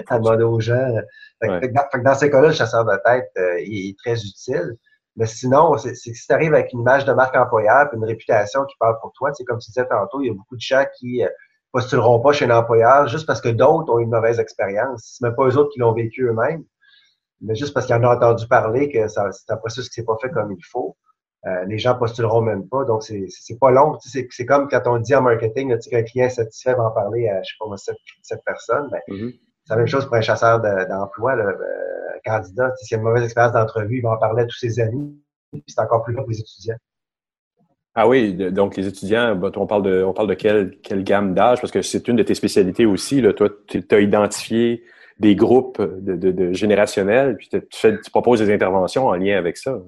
à, 0.08 0.18
demander 0.18 0.44
aux 0.44 0.60
gens. 0.60 0.94
dans, 1.42 2.14
ces 2.14 2.30
cas-là, 2.30 2.48
le 2.48 2.54
chasseur 2.54 2.84
de 2.84 2.96
tête, 3.04 3.30
euh, 3.36 3.60
il 3.60 3.90
est 3.90 3.98
très 3.98 4.14
utile. 4.14 4.76
Mais 5.16 5.26
sinon, 5.26 5.76
c'est 5.76 5.94
si 5.94 6.12
tu 6.12 6.32
arrives 6.32 6.54
avec 6.54 6.72
une 6.72 6.80
image 6.80 7.04
de 7.04 7.12
marque 7.12 7.36
employeur 7.36 7.88
et 7.92 7.96
une 7.96 8.04
réputation 8.04 8.64
qui 8.64 8.76
parle 8.78 8.98
pour 9.00 9.12
toi, 9.12 9.32
c'est 9.34 9.44
comme 9.44 9.58
tu 9.58 9.70
disais 9.70 9.86
tantôt, 9.86 10.22
il 10.22 10.28
y 10.28 10.30
a 10.30 10.32
beaucoup 10.34 10.56
de 10.56 10.60
gens 10.60 10.84
qui 10.96 11.24
euh, 11.24 11.28
postuleront 11.72 12.20
pas 12.20 12.32
chez 12.32 12.46
un 12.46 12.56
employeur 12.56 13.08
juste 13.08 13.26
parce 13.26 13.40
que 13.40 13.48
d'autres 13.48 13.92
ont 13.92 13.98
une 13.98 14.10
mauvaise 14.10 14.38
expérience. 14.38 15.16
C'est 15.18 15.26
même 15.26 15.34
pas 15.34 15.44
eux 15.44 15.56
autres 15.58 15.70
qui 15.70 15.80
l'ont 15.80 15.92
vécu 15.92 16.22
eux-mêmes, 16.22 16.64
mais 17.40 17.54
juste 17.54 17.74
parce 17.74 17.86
qu'ils 17.86 17.96
en 17.96 18.04
ont 18.04 18.12
entendu 18.12 18.46
parler 18.46 18.90
que 18.90 19.08
c'est 19.08 19.50
un 19.50 19.56
processus 19.56 19.88
qui 19.88 19.96
s'est 19.96 20.04
pas 20.04 20.16
fait 20.22 20.30
comme 20.30 20.52
il 20.52 20.64
faut. 20.64 20.96
Euh, 21.48 21.64
les 21.66 21.78
gens 21.78 21.94
postuleront 21.94 22.42
même 22.42 22.68
pas. 22.68 22.84
Donc, 22.84 23.02
c'est 23.02 23.58
pas 23.58 23.70
long. 23.70 23.96
C'est 24.00 24.46
comme 24.46 24.68
quand 24.68 24.82
on 24.86 24.98
dit 24.98 25.14
en 25.14 25.22
marketing, 25.22 25.76
qu'un 25.78 26.02
client 26.02 26.28
satisfait 26.28 26.74
va 26.74 26.84
en 26.84 26.90
parler 26.90 27.28
à, 27.28 27.42
je 27.42 27.50
sais 27.50 27.56
pas 27.58 27.66
moi, 27.66 27.76
cette, 27.76 28.44
personne. 28.44 28.88
Ben, 28.90 29.00
mm-hmm. 29.08 29.38
C'est 29.64 29.74
la 29.74 29.76
même 29.76 29.86
chose 29.86 30.06
pour 30.06 30.14
un 30.14 30.20
chasseur 30.20 30.60
d'emploi, 30.60 31.36
de, 31.36 31.42
euh, 31.42 31.54
candidat. 32.24 32.72
S'il 32.76 32.96
a 32.96 32.98
une 32.98 33.04
mauvaise 33.04 33.24
expérience 33.24 33.52
d'entrevue, 33.52 33.98
il 33.98 34.02
va 34.02 34.12
en 34.12 34.18
parler 34.18 34.42
à 34.42 34.46
tous 34.46 34.58
ses 34.58 34.80
amis. 34.80 35.14
puis 35.52 35.62
c'est 35.66 35.80
encore 35.80 36.02
plus 36.02 36.14
là 36.14 36.22
pour 36.22 36.30
les 36.30 36.40
étudiants. 36.40 36.76
Ah 37.94 38.06
oui, 38.06 38.32
donc 38.34 38.76
les 38.76 38.86
étudiants, 38.86 39.34
ben, 39.34 39.50
on 39.56 39.66
parle 39.66 39.82
de, 39.82 40.04
on 40.04 40.12
parle 40.12 40.28
de 40.28 40.34
quelle, 40.34 40.78
quelle 40.82 41.02
gamme 41.02 41.34
d'âge, 41.34 41.60
parce 41.60 41.72
que 41.72 41.82
c'est 41.82 42.06
une 42.08 42.16
de 42.16 42.22
tes 42.22 42.34
spécialités 42.34 42.86
aussi. 42.86 43.20
Là. 43.20 43.32
Toi, 43.32 43.48
tu 43.66 43.84
as 43.90 44.00
identifié 44.00 44.84
des 45.18 45.34
groupes 45.34 45.82
de, 45.82 46.14
de, 46.14 46.52
générationnels, 46.52 47.36
puis 47.36 47.48
tu, 47.48 47.60
fais, 47.72 48.00
tu 48.00 48.10
proposes 48.10 48.38
des 48.38 48.52
interventions 48.52 49.06
en 49.06 49.14
lien 49.14 49.36
avec 49.36 49.56
ça. 49.56 49.80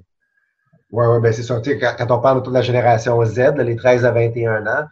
Oui, 0.93 1.07
ouais, 1.07 1.21
ben 1.21 1.33
c'est 1.33 1.43
ça. 1.43 1.61
Quand, 1.65 1.95
quand, 1.99 2.11
on 2.11 2.21
parle 2.21 2.39
autour 2.39 2.53
de 2.53 2.59
la 2.59 2.63
génération 2.63 3.25
Z, 3.25 3.55
les 3.59 3.77
13 3.77 4.05
à 4.05 4.11
21 4.11 4.67
ans, 4.67 4.87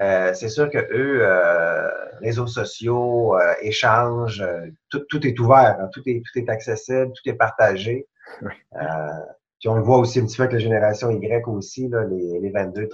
euh, 0.00 0.32
c'est 0.32 0.48
sûr 0.48 0.70
que 0.70 0.78
eux, 0.78 1.20
euh, 1.22 1.88
réseaux 2.20 2.46
sociaux, 2.46 3.36
euh, 3.36 3.52
échanges, 3.60 4.40
euh, 4.40 4.68
tout, 4.88 5.00
tout, 5.08 5.26
est 5.26 5.38
ouvert, 5.38 5.76
hein. 5.80 5.88
tout, 5.92 6.02
est, 6.06 6.22
tout 6.24 6.38
est 6.38 6.48
accessible, 6.48 7.12
tout 7.12 7.28
est 7.28 7.34
partagé. 7.34 8.06
Euh, 8.42 8.80
puis 9.60 9.68
on 9.68 9.74
le 9.74 9.82
voit 9.82 9.98
aussi 9.98 10.18
un 10.18 10.24
petit 10.24 10.38
peu 10.38 10.44
avec 10.44 10.54
la 10.54 10.58
génération 10.58 11.10
Y 11.10 11.46
aussi, 11.46 11.86
là, 11.88 12.04
les, 12.04 12.40
les 12.40 12.50
22-37 12.50 12.88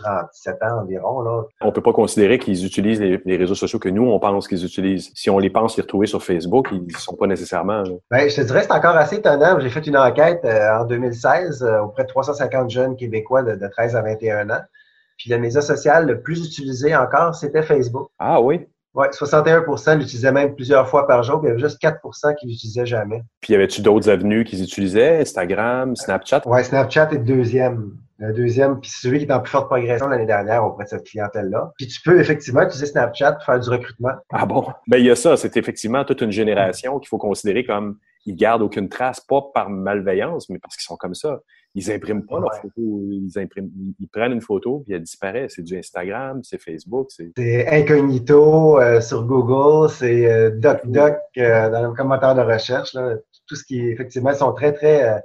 ans 0.63 0.83
environ. 0.83 1.21
Là. 1.21 1.45
On 1.61 1.71
peut 1.71 1.81
pas 1.81 1.93
considérer 1.93 2.41
qu'ils 2.41 2.67
utilisent 2.67 3.01
les, 3.01 3.37
réseaux 3.37 3.55
sociaux 3.55 3.79
que 3.79 3.89
nous, 3.89 4.03
on 4.03 4.19
pense 4.19 4.49
qu'ils 4.49 4.65
utilisent. 4.65 5.13
Si 5.15 5.31
on 5.31 5.39
les 5.39 5.49
pense 5.49 5.77
les 5.77 5.83
retrouver 5.83 6.09
sur 6.09 6.25
Facebook, 6.25 6.67
ils 6.73 6.83
ne 6.83 6.99
sont 6.99 7.15
pas 7.15 7.29
nécessairement. 7.29 7.85
Ben, 8.11 8.29
je 8.29 8.35
te 8.35 8.41
dirais 8.41 8.65
c'est 8.65 8.73
encore 8.73 8.97
assez 8.97 9.17
étonnant. 9.17 9.61
J'ai 9.61 9.71
fait 9.71 9.87
une 9.87 9.97
enquête 9.97 10.41
euh, 10.45 10.81
en 10.81 10.85
2016 10.87 11.63
euh, 11.63 11.83
auprès 11.83 12.03
de 12.03 12.09
350 12.09 12.69
jeunes 12.69 12.97
Québécois 12.97 13.45
de, 13.45 13.55
de 13.55 13.69
13 13.69 13.95
à 13.95 14.03
21 14.03 14.51
ans. 14.51 14.63
Puis 15.19 15.31
le 15.31 15.39
média 15.39 15.61
social 15.61 16.05
le 16.05 16.21
plus 16.21 16.45
utilisé 16.45 16.97
encore, 16.97 17.37
c'était 17.37 17.63
Facebook. 17.63 18.09
Ah 18.19 18.41
oui? 18.41 18.67
Oui, 18.97 19.07
61% 19.09 19.99
l'utilisaient 19.99 20.33
même 20.33 20.55
plusieurs 20.55 20.89
fois 20.89 21.07
par 21.07 21.23
jour, 21.23 21.39
puis 21.41 21.49
il 21.49 21.51
y 21.51 21.53
avait 21.53 21.61
juste 21.61 21.81
4% 21.83 22.35
qui 22.37 22.47
l'utilisaient 22.47 22.87
jamais. 22.87 23.23
Puis 23.43 23.53
y 23.53 23.57
avait-tu 23.57 23.83
d'autres 23.83 24.09
avenues 24.09 24.45
qu'ils 24.45 24.63
utilisaient? 24.63 25.21
Instagram, 25.21 25.95
Snapchat? 25.95 26.43
Oui, 26.47 26.65
Snapchat 26.65 27.11
est 27.11 27.19
le 27.19 27.25
deuxième. 27.25 27.93
Le 28.19 28.33
deuxième, 28.33 28.81
puis 28.81 28.89
c'est 28.89 29.09
celui 29.09 29.19
qui 29.19 29.27
est 29.27 29.33
en 29.33 29.41
plus 29.41 29.51
forte 29.51 29.69
progression 29.69 30.09
l'année 30.09 30.25
dernière 30.25 30.65
auprès 30.65 30.85
de 30.85 30.89
cette 30.89 31.07
clientèle-là. 31.07 31.73
Puis 31.77 31.87
tu 31.87 32.01
peux 32.01 32.19
effectivement 32.19 32.63
utiliser 32.63 32.87
Snapchat 32.87 33.33
pour 33.33 33.45
faire 33.45 33.61
du 33.61 33.69
recrutement. 33.69 34.13
Ah 34.33 34.47
bon? 34.47 34.67
Ben 34.89 34.97
il 34.97 35.05
y 35.05 35.11
a 35.11 35.17
ça, 35.17 35.37
c'est 35.37 35.59
effectivement 35.59 36.03
toute 36.03 36.23
une 36.23 36.31
génération 36.31 36.99
qu'il 36.99 37.09
faut 37.09 37.19
considérer 37.19 37.67
comme 37.67 37.99
ils 38.25 38.35
gardent 38.35 38.63
aucune 38.63 38.89
trace, 38.89 39.21
pas 39.21 39.43
par 39.55 39.69
malveillance, 39.69 40.49
mais 40.49 40.59
parce 40.59 40.77
qu'ils 40.77 40.85
sont 40.85 40.97
comme 40.97 41.15
ça. 41.15 41.41
Ils 41.77 41.93
impriment 41.93 42.25
pas 42.25 42.41
leur 42.41 42.55
photo, 42.55 42.73
ils, 43.11 43.39
impriment, 43.39 43.69
ils 44.01 44.09
prennent 44.09 44.33
une 44.33 44.41
photo 44.41 44.83
puis 44.85 44.95
elle 44.95 45.03
disparaît. 45.03 45.47
C'est 45.51 45.63
du 45.63 45.77
Instagram, 45.77 46.41
c'est 46.43 46.59
Facebook. 46.59 47.11
C'est 47.11 47.69
incognito 47.69 48.81
euh, 48.81 49.03
sur 49.03 49.27
Google, 49.27 49.91
c'est 49.91 50.27
euh, 50.27 50.51
DuckDuck 50.53 51.19
euh, 51.37 51.71
dans 51.71 51.83
le 51.83 51.95
commentaire 51.95 52.35
de 52.35 52.41
recherche. 52.41 52.95
Là. 52.95 53.17
Tout 53.47 53.57
ce 53.57 53.65
qui, 53.65 53.81
effectivement, 53.81 54.33
sont 54.33 54.55
très, 54.55 54.73
très 54.73 55.23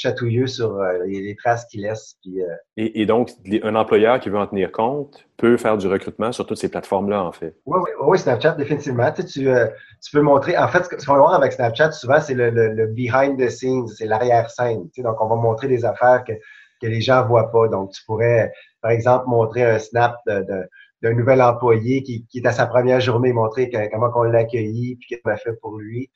chatouilleux 0.00 0.46
sur 0.46 0.76
euh, 0.76 1.04
les, 1.06 1.36
traces 1.36 1.66
qu'il 1.66 1.82
laisse. 1.82 2.16
Puis, 2.22 2.42
euh, 2.42 2.46
et, 2.76 3.02
et, 3.02 3.06
donc, 3.06 3.30
un 3.62 3.74
employeur 3.74 4.18
qui 4.20 4.30
veut 4.30 4.38
en 4.38 4.46
tenir 4.46 4.72
compte 4.72 5.26
peut 5.36 5.56
faire 5.56 5.76
du 5.76 5.86
recrutement 5.86 6.32
sur 6.32 6.46
toutes 6.46 6.58
ces 6.58 6.70
plateformes-là, 6.70 7.22
en 7.22 7.32
fait. 7.32 7.56
Oui, 7.66 7.78
oui, 7.82 7.90
oui, 8.00 8.18
Snapchat, 8.18 8.52
définitivement. 8.52 9.10
Tu, 9.12 9.22
sais, 9.22 9.28
tu, 9.28 9.48
euh, 9.48 9.66
tu, 10.02 10.10
peux 10.12 10.22
montrer, 10.22 10.56
en 10.56 10.68
fait, 10.68 10.84
ce 10.84 11.06
qu'on 11.06 11.12
va 11.12 11.18
voir 11.18 11.34
avec 11.34 11.52
Snapchat, 11.52 11.92
souvent, 11.92 12.20
c'est 12.20 12.34
le, 12.34 12.50
le, 12.50 12.86
behind 12.86 13.38
the 13.38 13.50
scenes, 13.50 13.88
c'est 13.88 14.06
l'arrière-scène. 14.06 14.84
Tu 14.94 15.00
sais, 15.00 15.02
donc, 15.02 15.20
on 15.20 15.28
va 15.28 15.36
montrer 15.36 15.68
des 15.68 15.84
affaires 15.84 16.24
que, 16.26 16.32
que 16.80 16.86
les 16.86 17.00
gens 17.00 17.26
voient 17.26 17.50
pas. 17.50 17.68
Donc, 17.68 17.92
tu 17.92 18.02
pourrais, 18.06 18.52
par 18.80 18.90
exemple, 18.90 19.26
montrer 19.28 19.64
un 19.64 19.78
snap 19.78 20.16
de, 20.26 20.40
de 20.40 20.68
d'un 21.02 21.14
nouvel 21.14 21.40
employé 21.40 22.02
qui, 22.02 22.26
qui, 22.26 22.40
est 22.40 22.46
à 22.46 22.52
sa 22.52 22.66
première 22.66 23.00
journée, 23.00 23.32
montrer 23.32 23.70
comment 23.90 24.10
on 24.14 24.24
l'a 24.24 24.40
accueilli, 24.40 24.96
puis 24.96 25.08
qu'est-ce 25.08 25.22
qu'on 25.22 25.30
a 25.30 25.38
fait 25.38 25.54
pour 25.54 25.78
lui. 25.78 26.10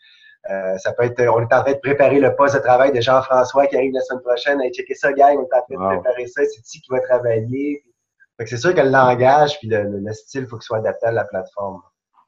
Euh, 0.50 0.76
ça 0.78 0.92
peut 0.92 1.04
être, 1.04 1.20
on 1.20 1.40
est 1.40 1.54
en 1.54 1.62
train 1.62 1.72
de 1.72 1.78
préparer 1.78 2.20
le 2.20 2.34
poste 2.36 2.54
de 2.54 2.60
travail 2.60 2.92
de 2.92 3.00
Jean-François 3.00 3.66
qui 3.66 3.76
arrive 3.76 3.92
la 3.94 4.00
semaine 4.02 4.22
prochaine. 4.22 4.60
Hey, 4.60 4.72
checker 4.72 4.94
ça, 4.94 5.12
gang, 5.12 5.38
on 5.38 5.42
est 5.42 5.56
en 5.56 5.62
train 5.62 5.94
de 5.94 6.00
préparer 6.00 6.26
ça. 6.26 6.42
C'est 6.44 6.62
qui 6.62 6.80
qui 6.80 6.90
va 6.90 7.00
travailler. 7.00 7.82
c'est 8.44 8.56
sûr 8.56 8.74
que 8.74 8.80
le 8.80 8.90
langage 8.90 9.58
puis 9.58 9.68
le, 9.68 9.84
le, 9.84 10.12
style, 10.12 10.42
il 10.42 10.46
faut 10.46 10.56
qu'il 10.56 10.64
soit 10.64 10.78
adapté 10.78 11.06
à 11.06 11.12
la 11.12 11.24
plateforme. 11.24 11.80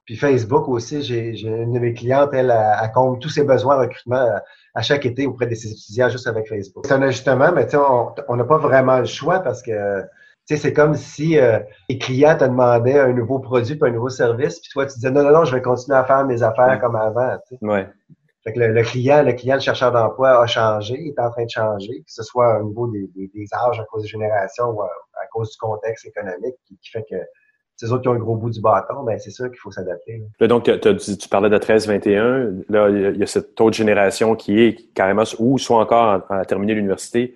Puis 0.07 0.17
Facebook 0.17 0.69
aussi, 0.69 1.03
j'ai 1.03 1.33
une 1.43 1.73
de 1.73 1.79
mes 1.81 1.93
clientes, 1.93 2.31
elle, 2.33 2.51
elle, 2.51 2.93
compte 2.93 3.21
tous 3.21 3.29
ses 3.29 3.43
besoins 3.43 3.77
de 3.77 3.83
recrutement 3.83 4.17
euh, 4.17 4.39
à 4.75 4.81
chaque 4.81 5.05
été 5.05 5.27
auprès 5.27 5.47
de 5.47 5.55
ses 5.55 5.73
étudiants 5.73 6.09
juste 6.09 6.29
avec 6.29 6.49
Facebook. 6.49 6.85
C'est 6.87 6.95
un 6.95 7.03
ajustement, 7.03 7.51
mais 7.53 7.67
on 8.29 8.37
n'a 8.37 8.45
pas 8.45 8.59
vraiment 8.59 8.99
le 8.99 9.05
choix 9.05 9.41
parce 9.41 9.63
que 9.63 10.05
c'est 10.55 10.73
comme 10.73 10.95
si 10.95 11.39
euh, 11.39 11.59
les 11.89 11.99
clients 11.99 12.37
te 12.37 12.45
demandaient 12.45 13.01
un 13.01 13.13
nouveau 13.13 13.41
produit 13.41 13.75
puis 13.75 13.91
un 13.91 13.93
nouveau 13.93 14.09
service, 14.09 14.61
puis 14.61 14.71
toi, 14.73 14.87
tu 14.87 14.95
disais 14.95 15.11
non, 15.11 15.25
non, 15.25 15.33
non, 15.33 15.45
je 15.45 15.55
vais 15.55 15.63
continuer 15.63 15.99
à 15.99 16.05
faire 16.05 16.25
mes 16.25 16.43
affaires 16.43 16.81
comme 16.81 16.95
avant. 16.95 17.37
Ouais. 17.63 17.89
Fait 18.47 18.53
que 18.53 18.61
le, 18.61 18.83
client, 18.85 19.25
le 19.25 19.33
client, 19.33 19.57
le 19.57 19.61
chercheur 19.61 19.91
d'emploi 19.91 20.41
a 20.41 20.47
changé, 20.47 20.95
il 21.01 21.09
est 21.09 21.21
en 21.21 21.31
train 21.33 21.45
de 21.45 21.51
changer, 21.51 21.99
que 21.99 22.13
ce 22.13 22.23
soit 22.23 22.61
au 22.61 22.69
niveau 22.69 22.87
des, 22.87 23.11
des, 23.17 23.47
âges 23.53 23.81
à 23.81 23.85
cause 23.87 24.03
des 24.03 24.09
générations 24.09 24.67
ou 24.67 24.83
à, 24.83 24.89
cause 25.33 25.51
du 25.51 25.59
contexte 25.59 26.07
économique 26.07 26.55
qui, 26.65 26.79
fait 26.93 27.05
que 27.11 27.17
ces 27.75 27.91
autres 27.91 28.03
qui 28.03 28.09
ont 28.09 28.13
le 28.13 28.21
gros 28.21 28.37
bout 28.37 28.51
du 28.51 28.61
bâton, 28.61 29.03
ben 29.03 29.19
c'est 29.19 29.33
sûr 29.33 29.51
qu'il 29.51 29.59
faut 29.59 29.73
s'adapter. 29.73 30.23
Donc, 30.41 30.65
tu 30.65 31.29
parlais 31.29 31.51
de 31.51 31.59
13-21. 31.59 32.65
Là, 32.69 32.89
il 32.89 33.19
y 33.19 33.23
a 33.23 33.27
cette 33.27 33.61
autre 33.61 33.77
génération 33.77 34.37
qui 34.37 34.61
est 34.61 34.95
carrément 34.95 35.25
ou 35.41 35.59
soit 35.59 35.81
encore 35.81 36.23
à 36.31 36.45
terminer 36.45 36.75
l'université, 36.75 37.35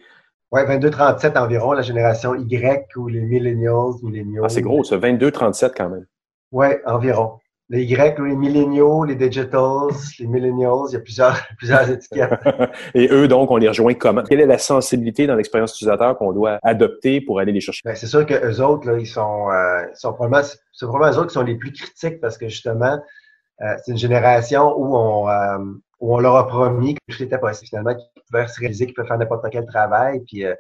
oui, 0.53 0.62
22-37 0.62 1.38
environ, 1.38 1.72
la 1.72 1.82
génération 1.82 2.34
Y 2.34 2.96
ou 2.96 3.07
les 3.07 3.20
millennials, 3.20 3.94
millennials. 4.03 4.44
Ah, 4.44 4.48
c'est 4.48 4.62
gros, 4.62 4.82
ça, 4.82 4.98
22-37 4.98 5.72
quand 5.76 5.88
même. 5.88 6.07
Oui, 6.51 6.66
environ. 6.86 7.38
Les 7.68 7.84
Y 7.84 8.18
ou 8.18 8.24
les 8.24 8.34
millennials, 8.34 9.07
les 9.07 9.14
digitals, 9.14 9.94
les 10.18 10.26
millennials, 10.26 10.88
il 10.88 10.94
y 10.94 10.96
a 10.96 11.01
plusieurs, 11.01 11.40
plusieurs 11.59 11.88
étiquettes. 11.88 12.32
Et 12.94 13.09
eux, 13.12 13.28
donc, 13.28 13.53
on 13.53 13.59
les 13.59 13.68
rejoint 13.68 13.94
comment? 13.94 14.24
Quelle 14.24 14.40
est 14.40 14.46
la 14.46 14.59
sensibilité 14.59 15.28
dans 15.28 15.36
l'expérience 15.36 15.72
utilisateur 15.76 16.18
qu'on 16.18 16.32
doit 16.32 16.59
adopter 16.64 17.20
pour 17.20 17.38
aller 17.38 17.53
les 17.53 17.61
chercher? 17.61 17.82
Ben, 17.84 17.94
c'est 17.94 18.09
sûr 18.09 18.26
que 18.26 18.34
eux 18.34 18.61
autres, 18.61 18.90
là, 18.90 18.98
ils 18.98 19.07
sont, 19.07 19.51
euh, 19.51 19.84
ils 19.88 19.96
sont 19.96 20.12
probablement, 20.12 20.42
c'est 20.72 20.86
probablement 20.86 21.16
eux 21.16 21.18
autres 21.20 21.28
qui 21.28 21.34
sont 21.34 21.44
les 21.44 21.55
plus 21.55 21.72
critiques 21.72 22.20
parce 22.20 22.36
que 22.36 22.48
justement, 22.48 22.98
euh, 23.62 23.74
c'est 23.84 23.92
une 23.92 23.98
génération 23.98 24.74
où 24.76 24.96
on, 24.96 25.28
euh, 25.28 25.58
où 26.00 26.14
on 26.14 26.18
leur 26.18 26.36
a 26.36 26.46
promis 26.46 26.94
que 26.94 27.14
tout 27.14 27.22
était 27.22 27.38
possible 27.38 27.68
finalement, 27.68 27.94
qu'ils 27.94 28.22
pouvaient 28.30 28.48
se 28.48 28.58
réaliser 28.58 28.86
qu'ils 28.86 28.94
peuvent 28.94 29.06
faire 29.06 29.18
n'importe 29.18 29.46
quel 29.50 29.66
travail. 29.66 30.20
Puis 30.26 30.44
euh, 30.44 30.54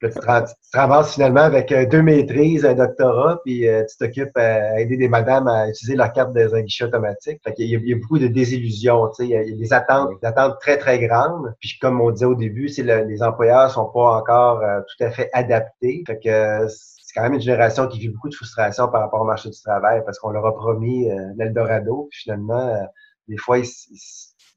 là, 0.00 0.10
tu, 0.10 0.18
te, 0.18 0.76
ramasses 0.76 1.14
finalement 1.14 1.42
avec 1.42 1.70
euh, 1.72 1.86
deux 1.86 2.02
maîtrises, 2.02 2.64
un 2.64 2.74
doctorat, 2.74 3.40
puis 3.44 3.68
euh, 3.68 3.84
tu 3.84 3.96
t'occupes 3.98 4.36
à 4.36 4.80
aider 4.80 4.96
des 4.96 5.08
madames 5.08 5.46
à 5.46 5.68
utiliser 5.68 5.96
leur 5.96 6.12
carte 6.12 6.32
de 6.32 6.54
un 6.54 6.62
guichet 6.62 6.84
automatique. 6.84 7.40
Fait 7.44 7.52
qu'il 7.52 7.66
y, 7.66 7.76
a, 7.76 7.78
il 7.78 7.88
y 7.88 7.92
a 7.92 7.96
beaucoup 7.96 8.18
de 8.18 8.28
désillusions, 8.28 9.08
tu 9.08 9.14
sais, 9.16 9.24
il 9.24 9.30
y 9.30 9.36
a, 9.36 9.44
des 9.44 9.72
attentes, 9.72 10.10
des 10.20 10.26
attentes 10.26 10.58
très, 10.60 10.78
très 10.78 10.98
grandes. 10.98 11.54
Puis 11.60 11.78
comme 11.80 12.00
on 12.00 12.10
disait 12.10 12.26
au 12.26 12.34
début, 12.34 12.68
c'est 12.68 12.82
les 12.82 13.22
employeurs 13.22 13.70
sont 13.70 13.86
pas 13.86 14.16
encore 14.16 14.60
tout 14.60 15.04
à 15.04 15.10
fait 15.10 15.28
adaptés. 15.34 16.02
Fait 16.06 16.18
que 16.18 16.66
c'est 17.08 17.14
quand 17.14 17.22
même 17.22 17.34
une 17.34 17.40
génération 17.40 17.88
qui 17.88 17.98
vit 17.98 18.10
beaucoup 18.10 18.28
de 18.28 18.34
frustration 18.34 18.88
par 18.88 19.00
rapport 19.00 19.22
au 19.22 19.24
marché 19.24 19.48
du 19.48 19.58
travail 19.62 20.02
parce 20.04 20.18
qu'on 20.18 20.28
leur 20.28 20.44
a 20.44 20.54
promis 20.54 21.08
l'Eldorado, 21.36 22.06
puis 22.10 22.20
finalement, 22.20 22.86
des 23.28 23.38
fois, 23.38 23.58
ils 23.58 23.66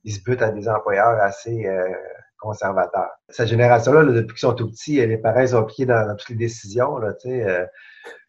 ils 0.03 0.13
se 0.13 0.23
butent 0.23 0.41
à 0.41 0.51
des 0.51 0.67
employeurs 0.67 1.19
assez 1.21 1.65
euh, 1.65 1.87
conservateurs. 2.39 3.09
Cette 3.29 3.47
génération-là, 3.47 4.03
depuis 4.03 4.33
qu'ils 4.33 4.39
sont 4.39 4.53
tout 4.53 4.69
petits, 4.69 5.05
les 5.05 5.17
parents 5.17 5.45
sont 5.45 5.57
impliqués 5.57 5.85
dans, 5.85 6.07
dans, 6.07 6.15
toutes 6.15 6.29
les 6.29 6.35
décisions. 6.35 6.97
Là, 6.97 7.13
euh, 7.25 7.65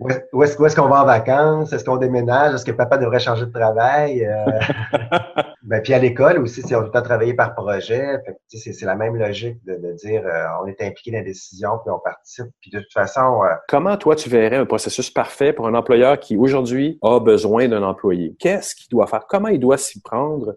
où 0.00 0.42
est-ce 0.42 0.62
est 0.62 0.76
qu'on 0.76 0.88
va 0.88 1.02
en 1.02 1.06
vacances? 1.06 1.72
Est-ce 1.72 1.84
qu'on 1.84 1.96
déménage? 1.96 2.54
Est-ce 2.54 2.64
que 2.64 2.72
papa 2.72 2.98
devrait 2.98 3.20
changer 3.20 3.46
de 3.46 3.52
travail? 3.52 4.28
Ben, 5.64 5.80
puis 5.80 5.94
à 5.94 5.98
l'école 5.98 6.38
aussi, 6.38 6.62
on 6.74 6.78
tout 6.78 6.84
le 6.86 6.90
temps 6.90 7.02
travailler 7.02 7.34
par 7.34 7.54
projet. 7.54 8.18
C'est 8.48 8.82
la 8.82 8.96
même 8.96 9.16
logique 9.16 9.64
de, 9.64 9.74
de 9.74 9.92
dire 9.92 10.22
euh, 10.26 10.46
on 10.62 10.66
est 10.66 10.80
impliqué 10.82 11.12
dans 11.12 11.18
la 11.18 11.24
décision, 11.24 11.70
puis 11.84 11.92
on 11.94 12.00
participe. 12.00 12.46
Puis 12.60 12.70
de 12.70 12.80
toute 12.80 12.92
façon... 12.92 13.44
Euh, 13.44 13.54
Comment 13.68 13.96
toi, 13.96 14.16
tu 14.16 14.28
verrais 14.28 14.56
un 14.56 14.66
processus 14.66 15.10
parfait 15.10 15.52
pour 15.52 15.68
un 15.68 15.74
employeur 15.74 16.18
qui 16.18 16.36
aujourd'hui 16.36 16.98
a 17.02 17.20
besoin 17.20 17.68
d'un 17.68 17.82
employé? 17.82 18.34
Qu'est-ce 18.38 18.74
qu'il 18.74 18.88
doit 18.90 19.06
faire? 19.06 19.26
Comment 19.28 19.48
il 19.48 19.60
doit 19.60 19.78
s'y 19.78 20.00
prendre? 20.00 20.56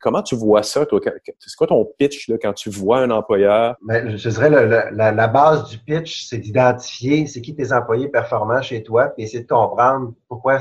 Comment 0.00 0.22
tu 0.22 0.36
vois 0.36 0.62
ça, 0.62 0.86
toi? 0.86 1.00
C'est 1.02 1.56
quoi 1.56 1.66
ton 1.66 1.86
pitch 1.98 2.28
là, 2.28 2.36
quand 2.40 2.52
tu 2.52 2.70
vois 2.70 3.00
un 3.00 3.10
employeur? 3.10 3.76
Ben, 3.82 4.16
je 4.16 4.28
dirais 4.28 4.50
la, 4.50 5.12
la, 5.12 5.28
base 5.28 5.68
du 5.68 5.78
pitch, 5.78 6.26
c'est 6.26 6.38
d'identifier 6.38 7.26
c'est 7.26 7.40
qui 7.40 7.54
tes 7.54 7.72
employés 7.72 8.08
performants 8.08 8.62
chez 8.62 8.82
toi, 8.82 9.08
puis 9.08 9.24
essayer 9.24 9.42
de 9.42 9.48
comprendre 9.48 10.12
pourquoi, 10.28 10.58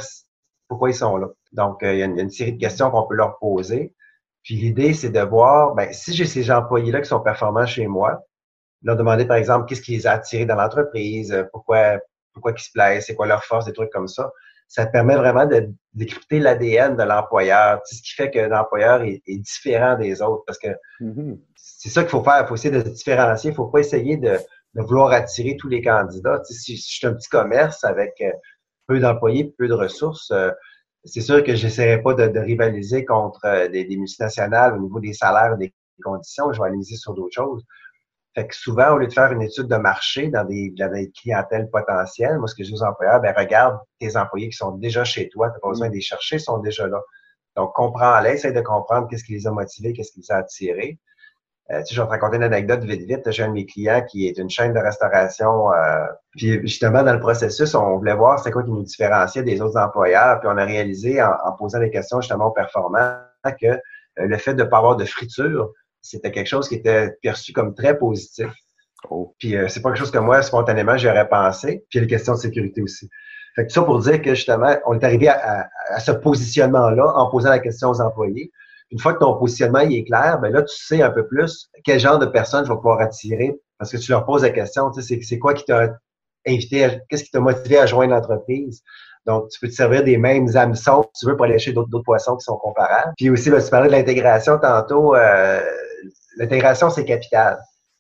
pourquoi 0.68 0.90
ils 0.90 0.96
sont 0.96 1.18
là. 1.18 1.28
Donc, 1.56 1.84
euh, 1.84 1.94
il, 1.94 2.00
y 2.00 2.04
a 2.04 2.06
une, 2.06 2.30
série 2.30 2.54
de 2.54 2.60
questions 2.60 2.92
qu'on 2.92 3.08
peut 3.08 3.16
leur 3.16 3.38
poser. 3.40 3.94
Puis 4.44 4.56
l'idée, 4.56 4.94
c'est 4.94 5.10
de 5.10 5.20
voir, 5.20 5.74
ben, 5.74 5.92
si 5.92 6.14
j'ai 6.14 6.26
ces 6.26 6.52
employés-là 6.52 7.02
qui 7.02 7.08
sont 7.08 7.20
performants 7.20 7.66
chez 7.66 7.88
moi, 7.88 8.22
leur 8.84 8.96
demander, 8.96 9.26
par 9.26 9.38
exemple, 9.38 9.66
qu'est-ce 9.66 9.82
qui 9.82 9.92
les 9.92 10.08
a 10.08 10.12
attirés 10.12 10.46
dans 10.46 10.56
l'entreprise, 10.56 11.32
euh, 11.32 11.44
pourquoi, 11.52 12.00
pourquoi 12.34 12.52
ils 12.52 12.62
se 12.62 12.72
plaisent, 12.72 13.06
c'est 13.06 13.16
quoi 13.16 13.26
leur 13.26 13.44
force, 13.44 13.66
des 13.66 13.74
trucs 13.74 13.92
comme 13.92 14.08
ça 14.08 14.32
ça 14.68 14.86
permet 14.86 15.16
vraiment 15.16 15.46
de 15.46 15.70
décrypter 15.94 16.40
l'ADN 16.40 16.96
de 16.96 17.04
l'employeur, 17.04 17.82
ce 17.86 18.02
qui 18.02 18.14
fait 18.14 18.32
que 18.32 18.40
l'employeur 18.40 19.04
est, 19.04 19.22
différent 19.28 19.98
des 19.98 20.22
autres. 20.22 20.44
Parce 20.46 20.58
que 20.58 20.70
mm-hmm. 21.02 21.40
c'est 21.56 21.90
ça 21.90 22.02
qu'il 22.02 22.10
faut 22.10 22.24
faire, 22.24 22.42
il 22.42 22.48
faut 22.48 22.56
essayer 22.56 22.76
de 22.76 22.84
se 22.84 22.94
différencier, 22.94 23.52
il 23.52 23.56
faut 23.56 23.68
pas 23.68 23.80
essayer 23.80 24.18
de, 24.18 24.38
vouloir 24.74 25.12
attirer 25.14 25.56
tous 25.56 25.70
les 25.70 25.82
candidats. 25.82 26.42
si, 26.44 26.76
je 26.76 26.82
suis 26.82 27.08
un 27.08 27.14
petit 27.14 27.30
commerce 27.30 27.86
avec 27.86 28.16
euh, 28.22 28.32
peu 28.88 29.00
d'employés, 29.00 29.56
peu 29.58 29.70
de 29.70 29.74
ressources, 29.74 30.32
euh, 30.32 30.52
c'est 31.06 31.22
sûr 31.22 31.44
que 31.44 31.56
j'essaierai 31.56 32.02
pas 32.02 32.14
de, 32.14 32.40
rivaliser 32.40 33.06
contre 33.06 33.46
euh, 33.46 33.68
des, 33.70 33.86
des, 33.86 33.98
multinationales 33.98 34.76
au 34.76 34.82
niveau 34.82 35.00
des 35.00 35.14
salaires, 35.14 35.58
des 35.58 35.74
conditions, 36.04 36.52
je 36.52 36.62
vais 36.62 36.68
aller 36.68 36.84
sur 36.84 37.14
d'autres 37.14 37.34
choses. 37.34 37.64
Fait 38.36 38.48
que 38.48 38.56
souvent, 38.56 38.92
au 38.92 38.98
lieu 38.98 39.08
de 39.08 39.14
faire 39.14 39.32
une 39.32 39.42
étude 39.42 39.68
de 39.68 39.78
marché 39.78 40.28
dans 40.28 40.44
des, 40.44 40.74
dans 40.78 40.92
des 40.92 41.10
clientèles 41.12 41.70
potentielles, 41.70 42.38
moi, 42.38 42.48
ce 42.48 42.56
que 42.56 42.64
je 42.64 42.70
dis 42.70 42.76
aux 42.76 42.84
employeurs, 42.84 43.22
ben, 43.22 43.34
regarde 43.36 43.80
tes 44.00 44.18
employés 44.18 44.50
qui 44.50 44.58
sont 44.58 44.72
déjà 44.72 45.06
chez 45.06 45.30
toi, 45.30 45.50
tu 45.52 45.60
pas 45.62 45.70
besoin 45.70 45.88
de 45.88 45.94
les 45.94 46.02
chercher, 46.02 46.36
ils 46.36 46.42
sont 46.42 46.58
déjà 46.58 46.86
là. 46.88 47.02
Donc, 47.56 47.74
comprends-les, 47.74 48.32
essaie 48.32 48.52
de 48.52 48.60
comprendre 48.60 49.08
qu'est-ce 49.08 49.24
qui 49.24 49.32
les 49.32 49.48
a 49.48 49.52
motivés, 49.52 49.94
qu'est-ce 49.94 50.12
qui 50.12 50.20
les 50.20 50.32
a 50.32 50.38
attirés. 50.38 51.00
Euh, 51.72 51.80
tu 51.80 51.88
sais, 51.88 51.96
je 51.96 52.02
vais 52.02 52.06
te 52.06 52.12
raconter 52.12 52.38
une 52.38 52.44
anecdote 52.44 52.84
vite 52.84 53.08
vite. 53.08 53.32
J'ai 53.32 53.44
un 53.44 53.48
de 53.48 53.54
mes 53.54 53.66
clients 53.66 54.04
qui 54.08 54.28
est 54.28 54.38
une 54.38 54.50
chaîne 54.50 54.74
de 54.74 54.80
restauration. 54.80 55.72
Euh, 55.74 56.06
puis 56.32 56.60
justement, 56.62 57.02
dans 57.02 57.14
le 57.14 57.20
processus, 57.20 57.74
on 57.74 57.98
voulait 57.98 58.14
voir 58.14 58.40
c'est 58.40 58.52
quoi 58.52 58.64
qui 58.64 58.70
nous 58.70 58.84
différenciait 58.84 59.42
des 59.42 59.62
autres 59.62 59.80
employeurs. 59.80 60.40
Puis 60.40 60.50
on 60.52 60.58
a 60.58 60.66
réalisé 60.66 61.22
en, 61.24 61.52
posant 61.58 61.80
des 61.80 61.90
questions 61.90 62.22
justement 62.22 62.48
aux 62.48 62.52
performants 62.52 63.18
que 63.60 63.66
euh, 63.66 63.80
le 64.18 64.38
fait 64.38 64.54
de 64.54 64.64
ne 64.64 64.70
pas 64.70 64.78
avoir 64.78 64.96
de 64.96 65.06
friture, 65.06 65.72
c'était 66.02 66.32
quelque 66.32 66.48
chose 66.48 66.70
qui 66.70 66.76
était 66.76 67.18
perçu 67.24 67.52
comme 67.52 67.74
très 67.74 67.98
positif. 67.98 68.48
Oh. 69.10 69.34
Puis 69.40 69.56
euh, 69.56 69.68
c'est 69.68 69.82
pas 69.82 69.90
quelque 69.90 70.00
chose 70.00 70.12
que 70.12 70.20
moi, 70.20 70.44
spontanément, 70.44 70.98
j'aurais 70.98 71.28
pensé. 71.28 71.84
Puis 71.90 71.98
il 71.98 71.98
y 71.98 72.00
a 72.00 72.02
les 72.02 72.08
questions 72.08 72.34
de 72.34 72.40
sécurité 72.40 72.84
aussi. 72.84 73.10
Fait 73.56 73.66
que 73.66 73.72
ça 73.72 73.82
pour 73.82 74.00
dire 74.00 74.22
que 74.22 74.36
justement, 74.36 74.76
on 74.86 75.00
est 75.00 75.04
arrivé 75.04 75.30
à, 75.30 75.68
à 75.90 76.00
ce 76.00 76.12
positionnement-là 76.12 77.12
en 77.16 77.30
posant 77.32 77.50
la 77.50 77.60
question 77.60 77.90
aux 77.90 78.02
employés. 78.02 78.52
Une 78.96 79.02
fois 79.02 79.14
que 79.14 79.20
ton 79.20 79.38
positionnement 79.38 79.80
est 79.80 80.06
clair, 80.06 80.40
ben 80.42 80.54
là, 80.54 80.62
tu 80.62 80.74
sais 80.74 81.02
un 81.02 81.10
peu 81.10 81.28
plus 81.28 81.70
quel 81.84 82.00
genre 82.00 82.18
de 82.18 82.26
personnes 82.26 82.64
je 82.64 82.70
vais 82.70 82.78
pouvoir 82.78 83.02
attirer 83.02 83.54
parce 83.78 83.92
que 83.92 83.98
tu 83.98 84.10
leur 84.10 84.26
poses 84.26 84.44
la 84.44 84.52
question, 84.52 84.90
tu 84.90 85.02
sais, 85.02 85.20
c'est 85.22 85.38
quoi 85.38 85.54
qui 85.54 85.66
t'a 85.66 85.98
invité, 86.48 87.02
qu'est-ce 87.10 87.26
qui 87.26 87.32
t'a 87.32 87.42
motivé 87.42 87.78
à 87.78 87.88
joindre 87.88 88.14
l'entreprise? 88.14 88.82
Donc, 89.26 89.50
tu 89.50 89.60
peux 89.60 89.68
te 89.68 89.74
servir 89.74 90.06
des 90.06 90.16
mêmes 90.16 90.48
hameçons 90.56 91.04
si 91.14 91.26
tu 91.26 91.30
veux 91.30 91.36
pour 91.36 91.44
aller 91.44 91.58
d'autres 91.74 92.00
poissons 92.06 92.38
qui 92.38 92.46
sont 92.46 92.56
comparables. 92.56 93.12
Puis 93.18 93.30
aussi, 93.30 93.50
là, 93.50 93.62
tu 93.62 93.70
parlais 93.70 93.90
de 93.90 93.92
l'intégration 93.92 94.58
tantôt. 94.60 95.14
Euh, 95.14 95.60
l'intégration, 96.38 96.90
c'est 96.90 97.04
capital. 97.04 97.58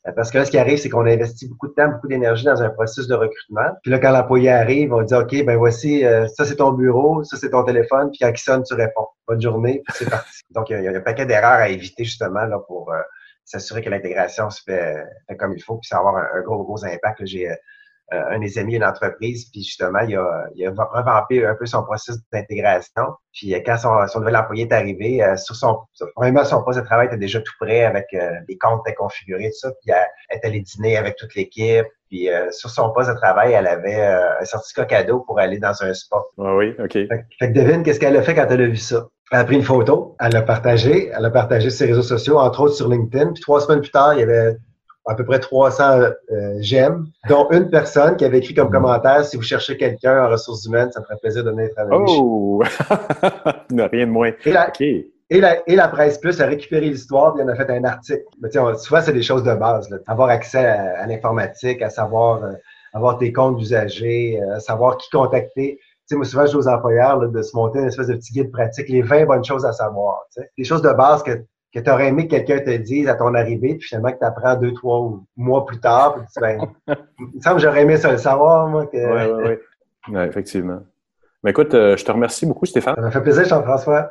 Euh, 0.07 0.11
parce 0.15 0.31
que 0.31 0.37
là, 0.37 0.45
ce 0.45 0.51
qui 0.51 0.57
arrive, 0.57 0.77
c'est 0.77 0.89
qu'on 0.89 1.05
investit 1.05 1.47
beaucoup 1.47 1.67
de 1.67 1.73
temps, 1.73 1.87
beaucoup 1.89 2.07
d'énergie 2.07 2.45
dans 2.45 2.61
un 2.61 2.69
processus 2.69 3.07
de 3.07 3.15
recrutement. 3.15 3.69
Puis 3.81 3.91
là, 3.91 3.99
quand 3.99 4.11
l'employé 4.11 4.51
arrive, 4.51 4.93
on 4.93 5.01
dit, 5.01 5.13
OK, 5.13 5.45
ben 5.45 5.57
voici, 5.57 6.05
euh, 6.05 6.27
ça 6.27 6.45
c'est 6.45 6.57
ton 6.57 6.71
bureau, 6.71 7.23
ça 7.23 7.37
c'est 7.37 7.49
ton 7.49 7.63
téléphone, 7.63 8.09
puis 8.11 8.19
quand 8.21 8.29
il 8.29 8.37
sonne, 8.37 8.63
tu 8.63 8.73
réponds. 8.73 9.07
Bonne 9.27 9.41
journée, 9.41 9.81
puis 9.85 9.95
c'est 9.97 10.09
parti. 10.09 10.41
Donc, 10.51 10.69
il 10.69 10.81
y, 10.81 10.87
a, 10.87 10.91
un 10.91 11.01
paquet 11.01 11.25
d'erreurs 11.25 11.59
à 11.59 11.69
éviter 11.69 12.03
justement 12.03 12.45
là 12.45 12.59
pour 12.67 12.91
euh, 12.91 13.01
s'assurer 13.43 13.81
que 13.81 13.89
l'intégration 13.89 14.49
se 14.49 14.61
fait, 14.63 15.03
comme 15.39 15.53
il 15.53 15.61
faut, 15.61 15.77
puis 15.77 15.87
ça 15.87 15.97
va 15.97 16.09
avoir 16.09 16.17
un, 16.17 16.41
gros, 16.41 16.63
gros 16.63 16.85
impact. 16.85 17.25
J'ai 17.25 17.49
euh, 17.49 17.55
un 18.11 18.39
des 18.39 18.57
amis 18.59 18.75
une 18.75 18.83
entreprise, 18.83 19.49
puis 19.51 19.63
justement, 19.63 19.99
il 19.99 20.15
a, 20.15 20.45
il 20.55 20.65
a 20.67 20.71
revampé 20.71 21.45
un 21.45 21.55
peu 21.55 21.65
son 21.65 21.83
processus 21.83 22.21
d'intégration. 22.31 23.03
Puis 23.33 23.53
euh, 23.53 23.59
quand 23.65 23.77
son, 23.77 24.07
son 24.07 24.19
nouvel 24.19 24.37
employé 24.37 24.63
est 24.63 24.73
arrivé, 24.73 25.23
euh, 25.23 25.35
sur 25.37 25.55
son, 25.55 25.79
vraiment 26.15 26.45
son 26.45 26.63
poste 26.63 26.79
de 26.79 26.85
travail 26.85 27.07
était 27.07 27.17
déjà 27.17 27.39
tout 27.39 27.53
prêt 27.59 27.83
avec 27.83 28.05
les 28.11 28.57
comptes 28.57 28.81
étaient 28.85 28.95
configurés, 28.95 29.49
tout 29.49 29.67
ça. 29.67 29.71
Puis 29.81 29.91
elle, 29.91 30.37
est 30.37 30.45
allée 30.45 30.61
dîner 30.61 30.97
avec 30.97 31.15
toute 31.15 31.33
l'équipe. 31.35 31.85
Puis 32.09 32.29
sur 32.51 32.69
son 32.69 32.91
poste 32.91 33.09
de 33.09 33.15
travail, 33.15 33.53
elle 33.53 33.67
avait 33.67 34.01
un 34.01 34.45
certificat 34.45 34.85
cadeau 34.85 35.21
pour 35.21 35.39
aller 35.39 35.57
dans 35.57 35.81
un 35.81 35.93
spa. 35.93 36.17
Ah 36.37 36.55
oui, 36.55 36.75
OK. 36.79 36.93
Fait, 36.93 37.25
fait 37.39 37.51
que 37.51 37.59
devine 37.59 37.83
qu'est-ce 37.83 37.99
qu'elle 37.99 38.15
a 38.15 38.21
fait 38.21 38.35
quand 38.35 38.45
elle 38.49 38.61
a 38.61 38.67
vu 38.67 38.77
ça. 38.77 39.07
Elle 39.31 39.39
a 39.39 39.43
pris 39.43 39.55
une 39.55 39.63
photo, 39.63 40.15
elle 40.19 40.33
l'a 40.33 40.43
partagée, 40.43 41.09
elle 41.11 41.23
l'a 41.23 41.31
partagée 41.31 41.71
sur 41.71 41.79
ses 41.79 41.85
réseaux 41.87 42.03
sociaux, 42.03 42.37
entre 42.37 42.61
autres 42.61 42.75
sur 42.75 42.87
LinkedIn. 42.87 43.33
Puis 43.33 43.41
trois 43.41 43.59
semaines 43.59 43.81
plus 43.81 43.89
tard, 43.89 44.13
il 44.13 44.19
y 44.19 44.23
avait 44.23 44.55
à 45.07 45.15
peu 45.15 45.23
près 45.23 45.39
300 45.39 45.99
euh, 45.99 46.55
j'aime, 46.59 47.05
dont 47.29 47.47
une 47.51 47.69
personne 47.69 48.15
qui 48.17 48.25
avait 48.25 48.39
écrit 48.39 48.53
comme 48.53 48.71
commentaire 48.71 49.23
si 49.23 49.37
vous 49.37 49.43
cherchez 49.43 49.77
quelqu'un 49.77 50.25
en 50.25 50.29
ressources 50.29 50.65
humaines, 50.65 50.91
ça 50.91 50.99
me 50.99 51.05
ferait 51.05 51.17
plaisir 51.17 51.43
de 51.43 51.51
venir 51.51 51.69
travailler. 51.75 52.15
Oh! 52.17 52.63
rien 53.69 54.07
de 54.07 54.11
moins. 54.11 54.31
Et 54.45 54.51
la, 54.51 54.71
et, 55.29 55.39
la, 55.39 55.69
et 55.69 55.75
la, 55.75 55.87
presse 55.87 56.17
plus 56.17 56.41
a 56.41 56.47
récupéré 56.47 56.87
l'histoire 56.87 57.37
et 57.39 57.43
en 57.43 57.47
a 57.47 57.55
fait 57.55 57.69
un 57.69 57.83
article. 57.83 58.23
Mais 58.41 58.49
souvent, 58.51 59.01
c'est 59.01 59.13
des 59.13 59.21
choses 59.21 59.43
de 59.43 59.53
base. 59.53 59.89
Là. 59.89 59.97
Avoir 60.07 60.29
accès 60.29 60.65
à, 60.65 61.05
l'informatique, 61.05 61.81
à 61.81 61.89
savoir 61.89 62.43
euh, 62.43 62.53
avoir 62.93 63.17
tes 63.17 63.31
comptes 63.31 63.57
d'usagers, 63.57 64.41
euh, 64.41 64.59
savoir 64.59 64.97
qui 64.97 65.09
contacter. 65.09 65.77
Tu 65.77 65.85
sais, 66.07 66.15
moi, 66.15 66.25
souvent, 66.25 66.45
je 66.45 66.51
dis 66.51 66.57
aux 66.57 66.67
employeurs 66.67 67.27
de 67.27 67.41
se 67.41 67.55
monter 67.55 67.79
une 67.79 67.87
espèce 67.87 68.07
de 68.07 68.13
petit 68.15 68.33
guide 68.33 68.51
pratique, 68.51 68.89
les 68.89 69.01
20 69.01 69.25
bonnes 69.25 69.43
choses 69.43 69.65
à 69.65 69.71
savoir. 69.71 70.23
Tu 70.33 70.41
sais. 70.41 70.49
Des 70.57 70.63
choses 70.63 70.81
de 70.81 70.91
base 70.91 71.23
que 71.23 71.43
que 71.75 71.81
tu 71.81 71.89
aurais 71.91 72.07
aimé 72.07 72.27
que 72.27 72.37
quelqu'un 72.37 72.59
te 72.59 72.77
dise 72.77 73.09
à 73.09 73.15
ton 73.15 73.35
arrivée, 73.35 73.75
puis 73.75 73.89
finalement 73.89 74.13
que 74.13 74.19
tu 74.19 74.25
apprends 74.25 74.55
deux, 74.55 74.73
trois 74.73 75.11
mois 75.35 75.65
plus 75.65 75.79
tard, 75.79 76.15
puis 76.15 76.25
tu 76.33 76.39
ben, 76.39 76.57
il 77.19 77.25
me 77.35 77.41
semble 77.41 77.57
que 77.57 77.63
j'aurais 77.63 77.81
aimé 77.81 77.97
ça 77.97 78.13
le 78.13 78.17
savoir, 78.17 78.67
moi. 78.67 78.85
Que... 78.85 78.95
Oui, 78.95 79.43
oui, 79.43 79.57
oui. 80.09 80.19
effectivement. 80.21 80.79
Mais 81.43 81.51
écoute, 81.51 81.73
euh, 81.73 81.97
je 81.97 82.05
te 82.05 82.11
remercie 82.11 82.45
beaucoup, 82.45 82.65
Stéphane. 82.65 82.95
Ça 82.95 83.01
m'a 83.01 83.11
fait 83.11 83.21
plaisir, 83.21 83.43
Jean-François. 83.45 84.09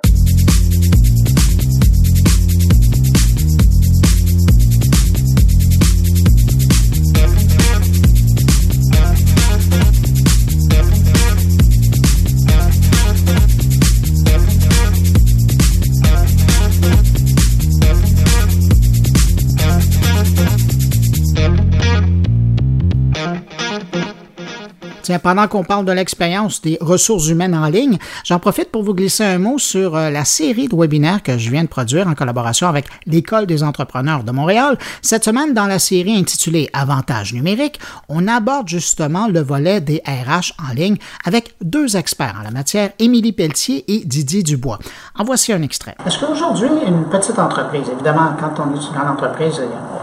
Tiens, 25.05 25.19
pendant 25.19 25.47
qu'on 25.49 25.65
parle 25.65 25.85
de 25.85 25.93
l'expérience 25.93 26.63
des 26.63 26.79
ressources 26.81 27.29
humaines 27.29 27.55
en 27.55 27.67
ligne, 27.67 27.99
j'en 28.25 28.39
profite 28.39 28.71
pour 28.71 28.83
vous 28.83 28.95
glisser 28.95 29.23
un 29.23 29.37
mot 29.37 29.59
sur 29.59 29.95
euh, 29.95 30.09
la 30.09 30.25
série 30.25 30.67
de 30.67 30.75
webinaires 30.75 31.23
que 31.23 31.37
je 31.37 31.51
viens 31.51 31.63
de 31.63 31.69
produire 31.69 32.09
en 32.09 32.15
collaboration 32.15 32.69
avec 32.69 32.87
l'École 33.05 33.45
des 33.45 33.63
entrepreneurs 33.63 34.25
de 34.25 34.33
Montréal. 34.33 34.79
Cette 35.03 35.23
semaine, 35.23 35.53
dans 35.53 35.67
la 35.67 35.79
série 35.79 36.17
intitulée 36.17 36.71
Avantages 36.73 37.35
numériques, 37.35 37.79
on 38.09 38.27
aborde 38.27 38.67
justement 38.67 39.29
le 39.29 39.41
volet 39.41 39.83
des 39.83 40.01
RH 40.07 40.55
en 40.59 40.73
ligne 40.73 40.97
avec 41.27 41.55
deux 41.61 41.99
experts 41.99 42.37
en 42.41 42.43
la 42.43 42.51
matière, 42.51 42.89
Émilie 42.99 43.33
Pelletier 43.33 43.85
et 43.89 44.07
Didier 44.07 44.43
Dubois. 44.43 44.79
En 45.19 45.25
voici 45.25 45.53
un 45.53 45.61
extrait. 45.61 45.97
Est-ce 46.07 46.19
qu'aujourd'hui, 46.19 46.71
une 46.87 47.05
petite 47.11 47.39
entreprise, 47.39 47.91
évidemment, 47.93 48.35
quand 48.41 48.59
on 48.59 48.75
est 48.75 48.83
une 48.83 48.95
grande 48.95 49.09
entreprise, 49.09 49.61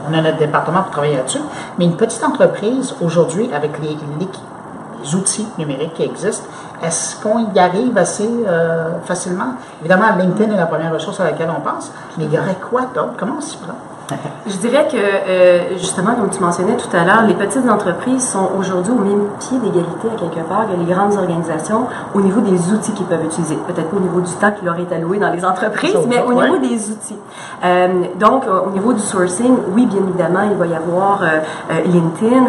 on 0.07 0.13
a 0.13 0.21
notre 0.21 0.37
département 0.37 0.83
pour 0.83 0.91
travailler 0.91 1.15
là-dessus, 1.15 1.41
mais 1.79 1.85
une 1.85 1.97
petite 1.97 2.23
entreprise 2.23 2.93
aujourd'hui 3.01 3.49
avec 3.51 3.71
les, 3.81 3.97
outils 5.15 5.47
numériques 5.57 5.93
qui 5.93 6.03
existent. 6.03 6.47
Est-ce 6.83 7.21
qu'on 7.21 7.51
y 7.53 7.59
arrive 7.59 7.97
assez 7.97 8.29
euh, 8.47 8.99
facilement? 9.05 9.53
Évidemment, 9.81 10.15
LinkedIn 10.17 10.53
est 10.53 10.57
la 10.57 10.65
première 10.65 10.93
ressource 10.93 11.19
à 11.19 11.25
laquelle 11.25 11.49
on 11.55 11.61
pense, 11.61 11.91
mais 12.17 12.25
il 12.25 12.33
y 12.33 12.39
aurait 12.39 12.57
quoi 12.69 12.81
d'autre? 12.93 13.13
Comment 13.17 13.35
on 13.37 13.41
s'y 13.41 13.57
prend? 13.57 13.75
Je 14.47 14.57
dirais 14.57 14.87
que, 14.91 14.97
euh, 14.97 15.77
justement, 15.77 16.15
comme 16.15 16.29
tu 16.29 16.41
mentionnais 16.41 16.75
tout 16.75 16.95
à 16.95 17.05
l'heure, 17.05 17.23
les 17.27 17.33
petites 17.33 17.69
entreprises 17.69 18.27
sont 18.27 18.49
aujourd'hui 18.57 18.91
au 18.91 19.03
même 19.03 19.27
pied 19.39 19.57
d'égalité 19.59 20.07
à 20.13 20.19
quelque 20.19 20.47
part 20.47 20.65
que 20.67 20.77
les 20.77 20.91
grandes 20.91 21.13
organisations 21.13 21.85
au 22.13 22.21
niveau 22.21 22.41
des 22.41 22.73
outils 22.73 22.91
qu'ils 22.91 23.05
peuvent 23.05 23.23
utiliser. 23.23 23.55
Peut-être 23.67 23.89
pas 23.89 23.97
au 23.97 23.99
niveau 23.99 24.19
du 24.19 24.31
temps 24.33 24.51
qui 24.51 24.65
leur 24.65 24.77
est 24.79 24.91
alloué 24.93 25.19
dans 25.19 25.31
les 25.31 25.45
entreprises, 25.45 25.95
mais 26.07 26.21
au 26.21 26.33
niveau 26.33 26.57
des 26.57 26.89
outils. 26.89 27.17
Euh, 27.63 27.87
donc, 28.19 28.43
au 28.47 28.71
niveau 28.71 28.93
du 28.93 29.01
sourcing, 29.01 29.55
oui, 29.73 29.85
bien 29.85 30.01
évidemment, 30.07 30.47
il 30.49 30.57
va 30.57 30.65
y 30.65 30.75
avoir 30.75 31.21
euh, 31.21 31.81
LinkedIn. 31.85 32.45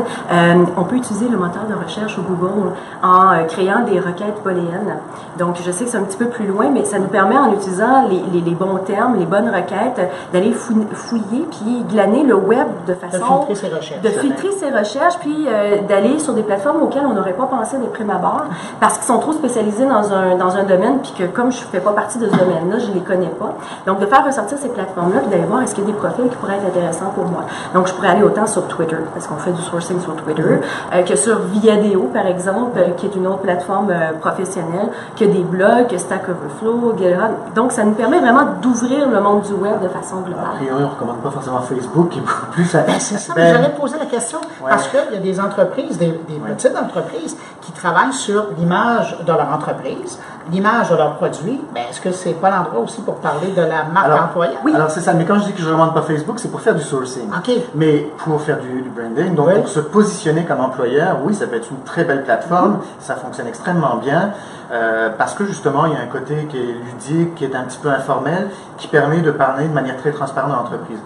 on 0.77 0.85
peut 0.85 0.97
utiliser 0.97 1.29
le 1.29 1.37
moteur 1.37 1.65
de 1.69 1.75
recherche 1.75 2.19
au 2.19 2.23
Google 2.23 2.73
en 3.03 3.45
créant 3.49 3.81
des 3.81 4.01
requêtes 4.01 4.43
booléennes. 4.43 4.97
Donc, 5.39 5.57
je 5.65 5.71
sais 5.71 5.85
que 5.85 5.91
c'est 5.91 5.99
un 5.99 6.03
petit 6.05 6.19
peu 6.19 6.27
plus 6.27 6.47
loin, 6.47 6.71
mais 6.73 6.85
ça 6.85 6.99
nous 6.99 7.09
permet, 7.09 7.37
en 7.37 7.53
utilisant 7.53 8.09
les, 8.09 8.23
les, 8.33 8.41
les 8.41 8.55
bons 8.55 8.79
termes, 8.87 9.17
les 9.19 9.27
bonnes 9.27 9.49
requêtes, 9.49 10.11
d'aller 10.33 10.53
fouiller 10.53 11.47
puis 11.53 11.85
glaner 11.89 12.25
le 12.25 12.35
web 12.35 12.67
de 12.87 12.95
façon... 12.95 13.19
De 13.19 13.47
filtrer 13.47 13.55
ses 13.55 13.75
recherches. 13.75 14.03
De 14.03 14.09
filtrer 14.09 14.53
ses 14.53 14.71
recherches, 14.71 15.19
puis 15.21 15.47
euh, 15.47 15.83
d'aller 15.89 16.19
sur 16.19 16.35
des 16.35 16.43
plateformes 16.43 16.83
auxquelles 16.83 17.07
on 17.07 17.15
n'aurait 17.15 17.33
pas 17.35 17.47
pensé 17.47 17.79
des 17.79 17.87
prime 17.87 18.11
abord, 18.11 18.45
parce 18.81 18.99
qu'ils 18.99 19.07
sont 19.07 19.19
trop 19.19 19.33
spécialisés 19.33 19.87
dans 19.87 20.13
un, 20.13 20.37
dans 20.37 20.57
un 20.57 20.65
domaine, 20.65 20.99
puis 21.03 21.13
que 21.19 21.25
comme 21.25 21.53
je 21.53 21.61
ne 21.61 21.67
fais 21.67 21.81
pas 21.81 21.93
partie 21.93 22.19
de 22.19 22.27
ce 22.27 22.37
domaine-là, 22.37 22.79
je 22.79 22.89
ne 22.89 22.95
les 22.95 23.01
connais 23.01 23.33
pas. 23.39 23.55
Donc, 23.87 24.01
de 24.01 24.07
faire 24.07 24.25
ressortir 24.25 24.59
ces 24.59 24.69
plateformes-là, 24.69 25.21
puis 25.21 25.31
d'aller 25.31 25.45
voir 25.45 25.63
est-ce 25.63 25.75
qu'il 25.75 25.85
y 25.85 25.87
a 25.89 25.91
des 25.91 25.99
profils 25.99 26.29
qui 26.29 26.37
pourraient 26.37 26.57
être 26.57 26.67
intéressants 26.67 27.13
pour 27.15 27.27
moi. 27.27 27.43
Donc, 27.75 27.87
je 27.87 27.93
pourrais 27.95 28.09
aller 28.09 28.23
autant 28.23 28.47
sur 28.47 28.67
Twitter, 28.67 28.97
parce 29.13 29.27
qu'on 29.27 29.37
fait 29.37 29.53
du 29.53 29.63
sourcing 29.63 30.01
sur 30.01 30.17
Twitter, 30.17 30.43
mm-hmm. 30.43 30.99
euh, 30.99 31.03
que 31.03 31.17
sur 31.17 31.39
Viadeo, 31.41 32.11
par 32.13 32.27
exemple, 32.27 32.79
euh, 32.79 32.91
qui 32.97 33.07
est 33.07 33.15
une 33.15 33.27
autre 33.27 33.41
plateforme 33.41 33.93
professionnelle, 34.21 34.89
que 35.17 35.25
des 35.25 35.43
blogs, 35.43 35.89
que 35.89 35.99
Stack 35.99 36.29
Overflow, 36.29 36.95
GitHub. 36.97 37.55
Donc, 37.55 37.73
ça 37.73 37.85
nous 37.85 37.93
permet 37.93 38.21
vraiment 38.21 38.45
d'ouvrir 38.61 39.09
le 39.09 39.21
monde 39.21 39.43
du 39.43 39.53
web 39.53 39.83
de 39.83 39.89
façon 39.89 40.21
globale. 40.21 40.45
A 40.55 40.57
priori, 40.57 40.83
on 40.83 40.87
ne 40.87 40.91
recommande 40.91 41.19
pas 41.19 41.31
forcément 41.31 41.42
Facebook 41.63 42.11
qui 42.11 42.19
est 42.19 42.23
beaucoup 42.23 42.47
plus... 42.53 42.73
Ben, 42.73 42.99
c'est 42.99 43.19
ça, 43.19 43.35
ben, 43.35 43.55
j'allais 43.55 43.75
poser 43.75 43.99
la 43.99 44.07
question, 44.07 44.41
parce 44.61 44.89
qu'il 44.89 45.13
y 45.13 45.17
a 45.17 45.21
des 45.21 45.41
entreprises, 45.41 45.99
des, 45.99 46.13
petites 46.13 46.77
entreprises 46.77 47.37
qui 47.61 47.73
travaillent 47.73 48.13
sur 48.13 48.47
l'image 48.59 49.17
de 49.25 49.33
leur 49.33 49.53
entreprise, 49.53 50.19
l'image 50.51 50.91
de 50.91 50.97
leurs 50.97 51.17
produits. 51.17 51.61
Ben, 51.75 51.83
est-ce 51.91 52.01
que 52.01 52.13
c'est 52.13 52.35
pas 52.35 52.51
l'endroit 52.51 52.81
aussi 52.81 53.01
pour 53.03 53.17
parler 53.17 53.49
de 53.49 53.63
la 53.63 53.85
marque 53.85 54.21
employeur? 54.21 54.57
Oui. 54.65 54.75
Alors, 54.75 54.91
c'est 54.91 55.01
ça. 55.01 55.13
Mais 55.13 55.25
quand 55.25 55.39
je 55.39 55.45
dis 55.45 55.53
que 55.53 55.61
je 55.61 55.67
ne 55.67 55.73
recommande 55.73 55.95
pas 55.95 56.03
Facebook, 56.03 56.39
c'est 56.39 56.51
pour 56.51 56.61
faire 56.61 56.75
du 56.75 56.83
sourcing. 56.83 57.29
OK. 57.29 57.53
Mais 57.75 58.11
pour 58.19 58.41
faire 58.41 58.59
du, 58.59 58.91
branding, 58.95 59.35
donc 59.35 59.53
pour 59.55 59.69
se 59.69 59.81
positionner 59.81 60.45
comme 60.45 60.61
employeur, 60.61 61.19
oui, 61.25 61.35
ça 61.35 61.47
peut 61.47 61.57
être 61.57 61.71
une 61.71 61.83
très 61.85 62.05
belle 62.05 62.25
plateforme. 62.25 62.79
Ça 62.99 63.17
fonctionne 63.17 63.47
extrêmement 63.47 63.97
bien. 63.97 64.33
Euh, 64.73 65.11
parce 65.17 65.35
que 65.35 65.45
justement, 65.45 65.85
il 65.87 65.93
y 65.93 65.97
a 65.97 66.01
un 66.01 66.07
côté 66.07 66.47
qui 66.49 66.57
est 66.57 66.75
ludique, 66.85 67.35
qui 67.35 67.45
est 67.45 67.55
un 67.55 67.65
petit 67.65 67.79
peu 67.79 67.91
informel, 67.91 68.49
qui 68.79 68.89
permet 68.89 69.21
de 69.21 69.31
parler 69.31 69.69
de 69.69 69.73
manière 69.73 69.99
très 69.99 70.13
transparente 70.13 70.51
dans 70.51 70.57
l'entreprise. 70.57 70.99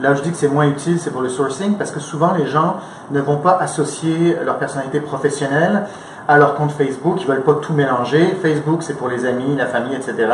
Là 0.00 0.14
je 0.14 0.22
dis 0.22 0.30
que 0.30 0.36
c'est 0.36 0.48
moins 0.48 0.66
utile, 0.66 0.98
c'est 0.98 1.10
pour 1.10 1.22
le 1.22 1.28
sourcing, 1.28 1.76
parce 1.76 1.90
que 1.90 2.00
souvent 2.00 2.32
les 2.32 2.46
gens 2.46 2.76
ne 3.10 3.20
vont 3.20 3.38
pas 3.38 3.56
associer 3.60 4.36
leur 4.44 4.58
personnalité 4.58 5.00
professionnelle 5.00 5.86
à 6.28 6.36
leur 6.36 6.54
compte 6.54 6.72
Facebook, 6.72 7.16
ils 7.22 7.26
veulent 7.26 7.42
pas 7.42 7.54
tout 7.54 7.72
mélanger. 7.72 8.36
Facebook, 8.42 8.82
c'est 8.82 8.94
pour 8.94 9.08
les 9.08 9.24
amis, 9.24 9.56
la 9.56 9.66
famille, 9.66 9.94
etc. 9.94 10.28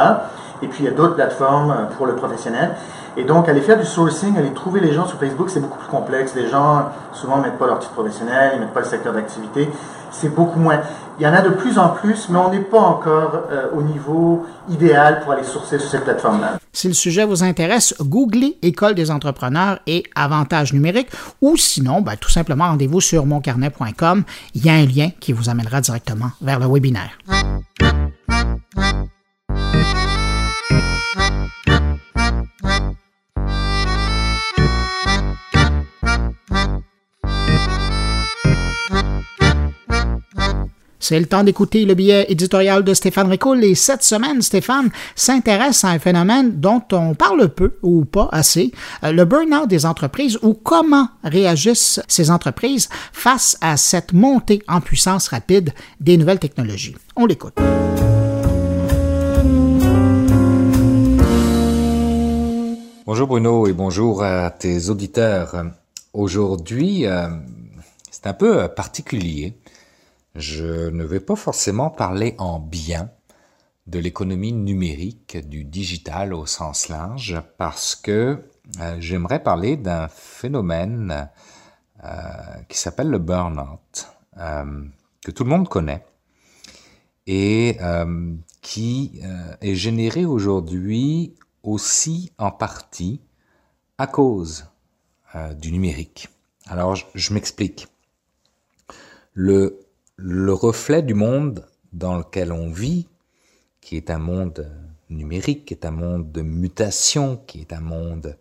Et 0.61 0.67
puis 0.67 0.83
il 0.83 0.87
y 0.87 0.89
a 0.89 0.91
d'autres 0.91 1.15
plateformes 1.15 1.71
euh, 1.71 1.85
pour 1.97 2.07
le 2.07 2.17
professionnel. 2.17 2.73
Et 3.17 3.23
donc, 3.23 3.49
aller 3.49 3.61
faire 3.61 3.79
du 3.79 3.87
sourcing, 3.87 4.37
aller 4.37 4.53
trouver 4.53 4.81
les 4.81 4.93
gens 4.93 5.07
sur 5.07 5.19
Facebook, 5.19 5.49
c'est 5.49 5.61
beaucoup 5.61 5.79
plus 5.79 5.89
complexe. 5.89 6.35
Les 6.35 6.49
gens, 6.49 6.87
souvent, 7.13 7.37
mettent 7.37 7.59
pas 7.59 7.69
leur 7.69 7.79
titre 7.79 7.93
professionnel, 7.93 8.53
ils 8.55 8.61
mettent 8.61 8.75
pas 8.75 8.81
le 8.81 8.87
secteur 8.87 9.13
d'activité. 9.13 9.71
C'est 10.11 10.35
beaucoup 10.35 10.59
moins. 10.59 10.81
Il 11.19 11.23
y 11.23 11.27
en 11.27 11.33
a 11.33 11.43
de 11.43 11.51
plus 11.51 11.79
en 11.79 11.91
plus, 11.91 12.29
mais 12.29 12.39
on 12.39 12.51
n'est 12.51 12.61
pas 12.61 12.81
encore 12.81 13.45
euh, 13.51 13.69
au 13.73 13.83
niveau 13.83 14.47
idéal 14.69 15.21
pour 15.21 15.33
aller 15.33 15.45
sourcer 15.45 15.79
sur 15.79 15.89
cette 15.89 16.05
plateforme-là. 16.05 16.59
Si 16.73 16.89
le 16.89 16.95
sujet 16.95 17.25
vous 17.25 17.45
intéresse, 17.45 17.95
googlez 18.01 18.59
École 18.63 18.95
des 18.95 19.11
entrepreneurs 19.11 19.79
et 19.87 20.03
avantages 20.17 20.73
numériques 20.73 21.11
ou 21.41 21.57
sinon, 21.57 22.01
ben, 22.01 22.17
tout 22.17 22.31
simplement 22.31 22.65
rendez-vous 22.69 23.01
sur 23.01 23.27
moncarnet.com. 23.27 24.25
Il 24.55 24.65
y 24.65 24.69
a 24.69 24.75
un 24.75 24.87
lien 24.87 25.11
qui 25.21 25.33
vous 25.33 25.49
amènera 25.49 25.81
directement 25.81 26.31
vers 26.41 26.59
le 26.59 26.67
webinaire. 26.67 27.17
C'est 41.07 41.21
le 41.21 41.27
temps 41.27 41.45
d'écouter 41.45 41.85
le 41.85 41.93
billet 41.93 42.25
éditorial 42.31 42.83
de 42.83 42.95
Stéphane 42.95 43.29
Ricoul 43.29 43.63
et 43.63 43.75
cette 43.75 44.03
semaine, 44.03 44.41
Stéphane 44.41 44.89
s'intéresse 45.15 45.85
à 45.85 45.89
un 45.89 45.99
phénomène 45.99 46.59
dont 46.59 46.81
on 46.93 47.15
parle 47.15 47.51
peu 47.51 47.77
ou 47.83 48.07
pas 48.07 48.31
assez, 48.33 48.73
euh, 49.03 49.13
le 49.13 49.27
burn-out 49.27 49.69
des 49.69 49.85
entreprises 49.85 50.39
ou 50.41 50.55
comment 50.55 51.09
réagissent 51.23 52.01
ces 52.09 52.31
entreprises 52.31 52.89
face 53.13 53.59
à 53.61 53.77
cette 53.77 54.15
montée 54.15 54.63
en 54.67 54.81
puissance 54.81 55.29
rapide 55.29 55.75
des 56.01 56.17
nouvelles 56.17 56.39
technologies. 56.39 56.97
On 57.17 57.27
l'écoute. 57.27 57.53
Bonjour 63.05 63.27
Bruno 63.27 63.67
et 63.67 63.75
bonjour 63.75 64.23
à 64.23 64.51
tes 64.51 64.89
auditeurs. 64.89 65.67
Aujourd'hui, 66.15 67.05
euh, 67.05 67.29
c'est 68.11 68.27
un 68.27 68.33
peu 68.33 68.69
particulier 68.69 69.59
je 70.35 70.91
ne 70.91 71.05
vais 71.05 71.21
pas 71.21 71.37
forcément 71.37 71.91
parler 71.91 72.35
en 72.39 72.59
bien 72.59 73.11
de 73.87 73.99
l'économie 73.99 74.53
numérique, 74.53 75.37
du 75.49 75.65
digital 75.65 76.33
au 76.33 76.47
sens 76.47 76.89
large, 76.89 77.41
parce 77.59 77.95
que 77.95 78.43
euh, 78.81 78.97
j'aimerais 78.99 79.43
parler 79.43 79.77
d'un 79.77 80.09
phénomène 80.09 81.29
euh, 82.03 82.09
qui 82.69 82.79
s'appelle 82.79 83.09
le 83.09 83.19
burn-out, 83.19 84.09
euh, 84.39 84.85
que 85.23 85.31
tout 85.31 85.45
le 85.45 85.51
monde 85.51 85.69
connaît 85.69 86.05
et 87.27 87.79
qui 88.61 89.23
est 89.63 89.75
généré 89.75 90.27
aujourd'hui 90.27 91.35
aussi 91.63 92.31
en 92.37 92.51
partie 92.51 93.23
à 93.97 94.07
cause 94.07 94.67
du 95.57 95.73
numérique. 95.73 96.29
Alors, 96.67 96.97
je, 96.97 97.07
je 97.15 97.33
m'explique. 97.33 97.89
Le 99.33 99.84
le 100.17 100.53
reflet 100.53 101.03
du 101.03 101.15
monde 101.15 101.67
dans 101.93 102.17
lequel 102.17 102.53
on 102.53 102.71
vit, 102.71 103.09
qui 103.81 103.97
est 103.97 104.11
un 104.11 104.19
monde 104.19 104.71
numérique, 105.11 105.67
qui 105.67 105.75
est 105.75 105.85
un 105.85 105.91
monde 105.91 106.31
de 106.33 106.43
mutation, 106.43 107.37
qui 107.47 107.61
est 107.61 107.73
un 107.73 107.81
monde 107.81 108.37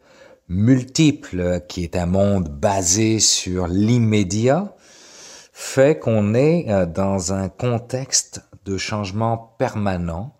multiple, 0.48 1.62
qui 1.68 1.84
est 1.84 1.96
un 1.96 2.06
monde 2.06 2.50
basé 2.50 3.20
sur 3.20 3.68
l'immédiat, 3.68 4.76
fait 5.52 6.00
qu'on 6.00 6.34
est 6.34 6.70
euh, 6.70 6.86
dans 6.86 7.34
un 7.34 7.50
contexte 7.50 8.42
de 8.66 8.78
changement 8.78 9.56
permanent. 9.58 10.36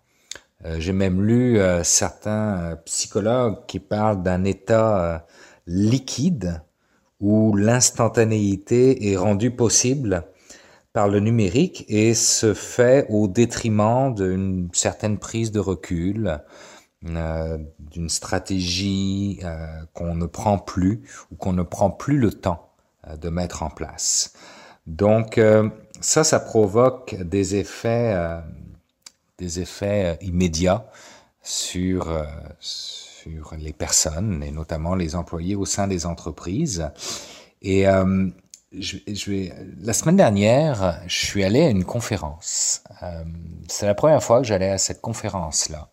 Euh, 0.64 0.76
j'ai 0.78 0.92
même 0.92 1.22
lu 1.22 1.58
euh, 1.58 1.84
certains 1.84 2.78
psychologues 2.84 3.66
qui 3.66 3.80
parlent 3.80 4.22
d'un 4.22 4.44
état 4.44 5.26
liquide 5.66 6.62
où 7.20 7.56
l'instantanéité 7.56 9.10
est 9.10 9.16
rendue 9.16 9.50
possible 9.50 10.26
par 10.94 11.08
le 11.08 11.18
numérique 11.18 11.84
et 11.88 12.14
se 12.14 12.54
fait 12.54 13.04
au 13.10 13.26
détriment 13.26 14.14
d'une 14.14 14.70
certaine 14.72 15.18
prise 15.18 15.50
de 15.50 15.58
recul, 15.58 16.40
euh, 17.04 17.58
d'une 17.78 18.08
stratégie 18.08 19.40
euh, 19.42 19.66
qu'on 19.92 20.14
ne 20.14 20.26
prend 20.26 20.56
plus 20.56 21.02
ou 21.32 21.34
qu'on 21.34 21.52
ne 21.52 21.64
prend 21.64 21.90
plus 21.90 22.16
le 22.16 22.30
temps 22.30 22.70
euh, 23.08 23.16
de 23.16 23.28
mettre 23.28 23.64
en 23.64 23.70
place. 23.70 24.34
Donc 24.86 25.40
ça, 26.00 26.24
ça 26.24 26.40
provoque 26.40 27.14
des 27.14 27.56
effets, 27.56 28.14
des 29.38 29.60
effets 29.60 30.18
immédiats 30.20 30.86
sur 31.40 32.22
sur 32.60 33.54
les 33.58 33.72
personnes 33.72 34.42
et 34.42 34.50
notamment 34.50 34.94
les 34.94 35.16
employés 35.16 35.54
au 35.54 35.64
sein 35.64 35.88
des 35.88 36.04
entreprises. 36.04 36.90
Et 37.62 37.86
la 39.80 39.92
semaine 39.92 40.16
dernière, 40.16 41.00
je 41.06 41.26
suis 41.26 41.44
allé 41.44 41.62
à 41.62 41.68
une 41.68 41.84
conférence. 41.84 42.82
Euh, 43.02 43.24
c'est 43.68 43.86
la 43.86 43.94
première 43.94 44.22
fois 44.22 44.40
que 44.40 44.46
j'allais 44.46 44.70
à 44.70 44.78
cette 44.78 45.00
conférence-là. 45.00 45.90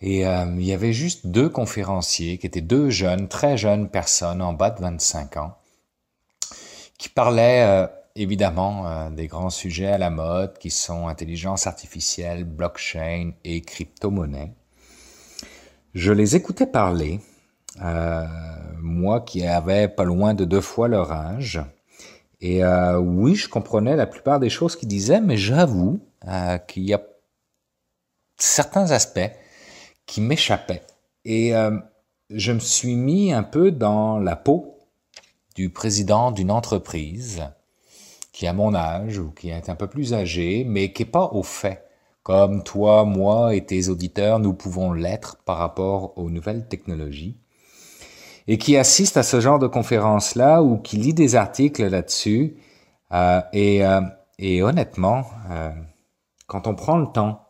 Et 0.00 0.26
euh, 0.26 0.46
il 0.56 0.64
y 0.64 0.72
avait 0.72 0.92
juste 0.92 1.26
deux 1.26 1.48
conférenciers 1.48 2.38
qui 2.38 2.46
étaient 2.46 2.60
deux 2.60 2.90
jeunes, 2.90 3.28
très 3.28 3.56
jeunes 3.56 3.88
personnes 3.88 4.42
en 4.42 4.52
bas 4.52 4.70
de 4.70 4.80
25 4.80 5.38
ans, 5.38 5.56
qui 6.98 7.08
parlaient 7.08 7.64
euh, 7.66 7.86
évidemment 8.14 9.10
des 9.10 9.26
grands 9.26 9.50
sujets 9.50 9.88
à 9.88 9.98
la 9.98 10.10
mode 10.10 10.58
qui 10.58 10.70
sont 10.70 11.08
intelligence 11.08 11.66
artificielle, 11.66 12.44
blockchain 12.44 13.32
et 13.44 13.62
crypto-monnaie. 13.62 14.52
Je 15.94 16.12
les 16.12 16.36
écoutais 16.36 16.66
parler 16.66 17.20
moi 17.80 19.20
qui 19.20 19.46
avais 19.46 19.88
pas 19.88 20.04
loin 20.04 20.34
de 20.34 20.44
deux 20.44 20.60
fois 20.60 20.88
leur 20.88 21.12
âge. 21.12 21.60
Et 22.40 22.62
euh, 22.62 22.98
oui, 22.98 23.34
je 23.34 23.48
comprenais 23.48 23.96
la 23.96 24.06
plupart 24.06 24.40
des 24.40 24.50
choses 24.50 24.76
qu'ils 24.76 24.88
disaient, 24.88 25.20
mais 25.20 25.36
j'avoue 25.36 26.00
euh, 26.28 26.58
qu'il 26.58 26.84
y 26.84 26.94
a 26.94 27.02
certains 28.36 28.90
aspects 28.90 29.30
qui 30.04 30.20
m'échappaient. 30.20 30.82
Et 31.24 31.52
je 32.30 32.52
me 32.52 32.60
suis 32.60 32.94
mis 32.94 33.32
un 33.32 33.42
peu 33.42 33.72
dans 33.72 34.18
la 34.18 34.36
peau 34.36 34.78
du 35.56 35.70
président 35.70 36.30
d'une 36.30 36.50
entreprise 36.50 37.42
qui 38.32 38.46
a 38.46 38.52
mon 38.52 38.74
âge 38.74 39.18
ou 39.18 39.30
qui 39.30 39.48
est 39.48 39.70
un 39.70 39.74
peu 39.74 39.86
plus 39.86 40.12
âgé, 40.12 40.64
mais 40.64 40.92
qui 40.92 41.02
n'est 41.02 41.10
pas 41.10 41.30
au 41.32 41.42
fait, 41.42 41.82
comme 42.22 42.62
toi, 42.62 43.04
moi 43.06 43.54
et 43.54 43.64
tes 43.64 43.88
auditeurs, 43.88 44.38
nous 44.38 44.52
pouvons 44.52 44.92
l'être 44.92 45.38
par 45.46 45.56
rapport 45.56 46.18
aux 46.18 46.28
nouvelles 46.28 46.68
technologies 46.68 47.38
et 48.48 48.58
qui 48.58 48.76
assiste 48.76 49.16
à 49.16 49.22
ce 49.22 49.40
genre 49.40 49.58
de 49.58 49.66
conférences-là 49.66 50.62
ou 50.62 50.78
qui 50.78 50.96
lit 50.96 51.14
des 51.14 51.34
articles 51.34 51.86
là-dessus. 51.86 52.56
Euh, 53.12 53.40
et, 53.52 53.84
euh, 53.84 54.00
et, 54.38 54.62
honnêtement, 54.62 55.24
euh, 55.50 55.70
quand 56.46 56.66
on 56.66 56.74
prend 56.74 56.98
le 56.98 57.06
temps 57.06 57.42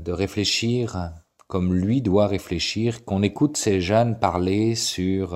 de 0.00 0.12
réfléchir 0.12 1.10
comme 1.48 1.74
lui 1.74 2.00
doit 2.00 2.28
réfléchir, 2.28 3.04
qu'on 3.04 3.22
écoute 3.22 3.56
ces 3.56 3.80
jeunes 3.80 4.18
parler 4.18 4.76
sur 4.76 5.32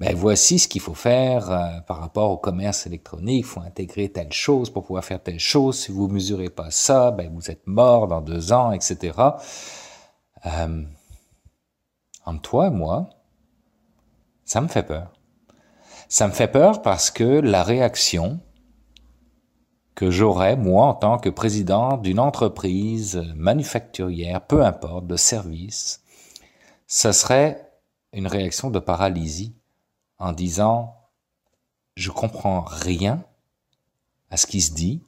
ben 0.00 0.16
voici 0.16 0.58
ce 0.58 0.66
qu'il 0.66 0.80
faut 0.80 0.94
faire 0.94 1.82
par 1.86 2.00
rapport 2.00 2.32
au 2.32 2.36
commerce 2.36 2.86
électronique, 2.86 3.46
il 3.46 3.48
faut 3.48 3.60
intégrer 3.60 4.10
telle 4.10 4.32
chose 4.32 4.68
pour 4.68 4.82
pouvoir 4.82 5.04
faire 5.04 5.22
telle 5.22 5.38
chose, 5.38 5.78
si 5.78 5.92
vous 5.92 6.08
mesurez 6.08 6.50
pas 6.50 6.72
ça, 6.72 7.12
ben 7.12 7.32
vous 7.32 7.50
êtes 7.52 7.66
mort 7.66 8.08
dans 8.08 8.20
deux 8.20 8.52
ans, 8.52 8.72
etc. 8.72 9.12
Euh, 10.46 10.82
entre 12.24 12.42
toi 12.42 12.66
et 12.66 12.70
moi, 12.70 13.08
ça 14.52 14.60
me 14.60 14.68
fait 14.68 14.82
peur. 14.82 15.10
Ça 16.10 16.28
me 16.28 16.32
fait 16.34 16.46
peur 16.46 16.82
parce 16.82 17.10
que 17.10 17.24
la 17.24 17.62
réaction 17.62 18.38
que 19.94 20.10
j'aurais, 20.10 20.56
moi, 20.56 20.88
en 20.88 20.94
tant 20.94 21.16
que 21.16 21.30
président 21.30 21.96
d'une 21.96 22.20
entreprise 22.20 23.24
manufacturière, 23.34 24.46
peu 24.46 24.62
importe, 24.62 25.06
de 25.06 25.16
service, 25.16 26.02
ce 26.86 27.12
serait 27.12 27.72
une 28.12 28.26
réaction 28.26 28.68
de 28.68 28.78
paralysie 28.78 29.56
en 30.18 30.32
disant 30.32 30.96
je 31.96 32.10
comprends 32.10 32.60
rien 32.60 33.24
à 34.28 34.36
ce 34.36 34.46
qui 34.46 34.60
se 34.60 34.74
dit, 34.74 35.02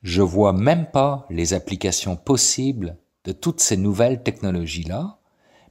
je 0.00 0.22
vois 0.22 0.54
même 0.54 0.90
pas 0.90 1.26
les 1.28 1.52
applications 1.52 2.16
possibles 2.16 2.96
de 3.24 3.32
toutes 3.32 3.60
ces 3.60 3.76
nouvelles 3.76 4.22
technologies-là, 4.22 5.18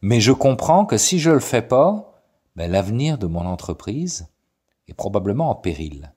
mais 0.03 0.19
je 0.19 0.31
comprends 0.31 0.85
que 0.85 0.99
si 0.99 1.17
je 1.17 1.31
le 1.31 1.39
fais 1.39 1.63
pas, 1.63 2.12
ben, 2.55 2.71
l'avenir 2.71 3.17
de 3.17 3.27
mon 3.27 3.45
entreprise 3.45 4.27
est 4.87 4.93
probablement 4.93 5.49
en 5.49 5.55
péril. 5.55 6.13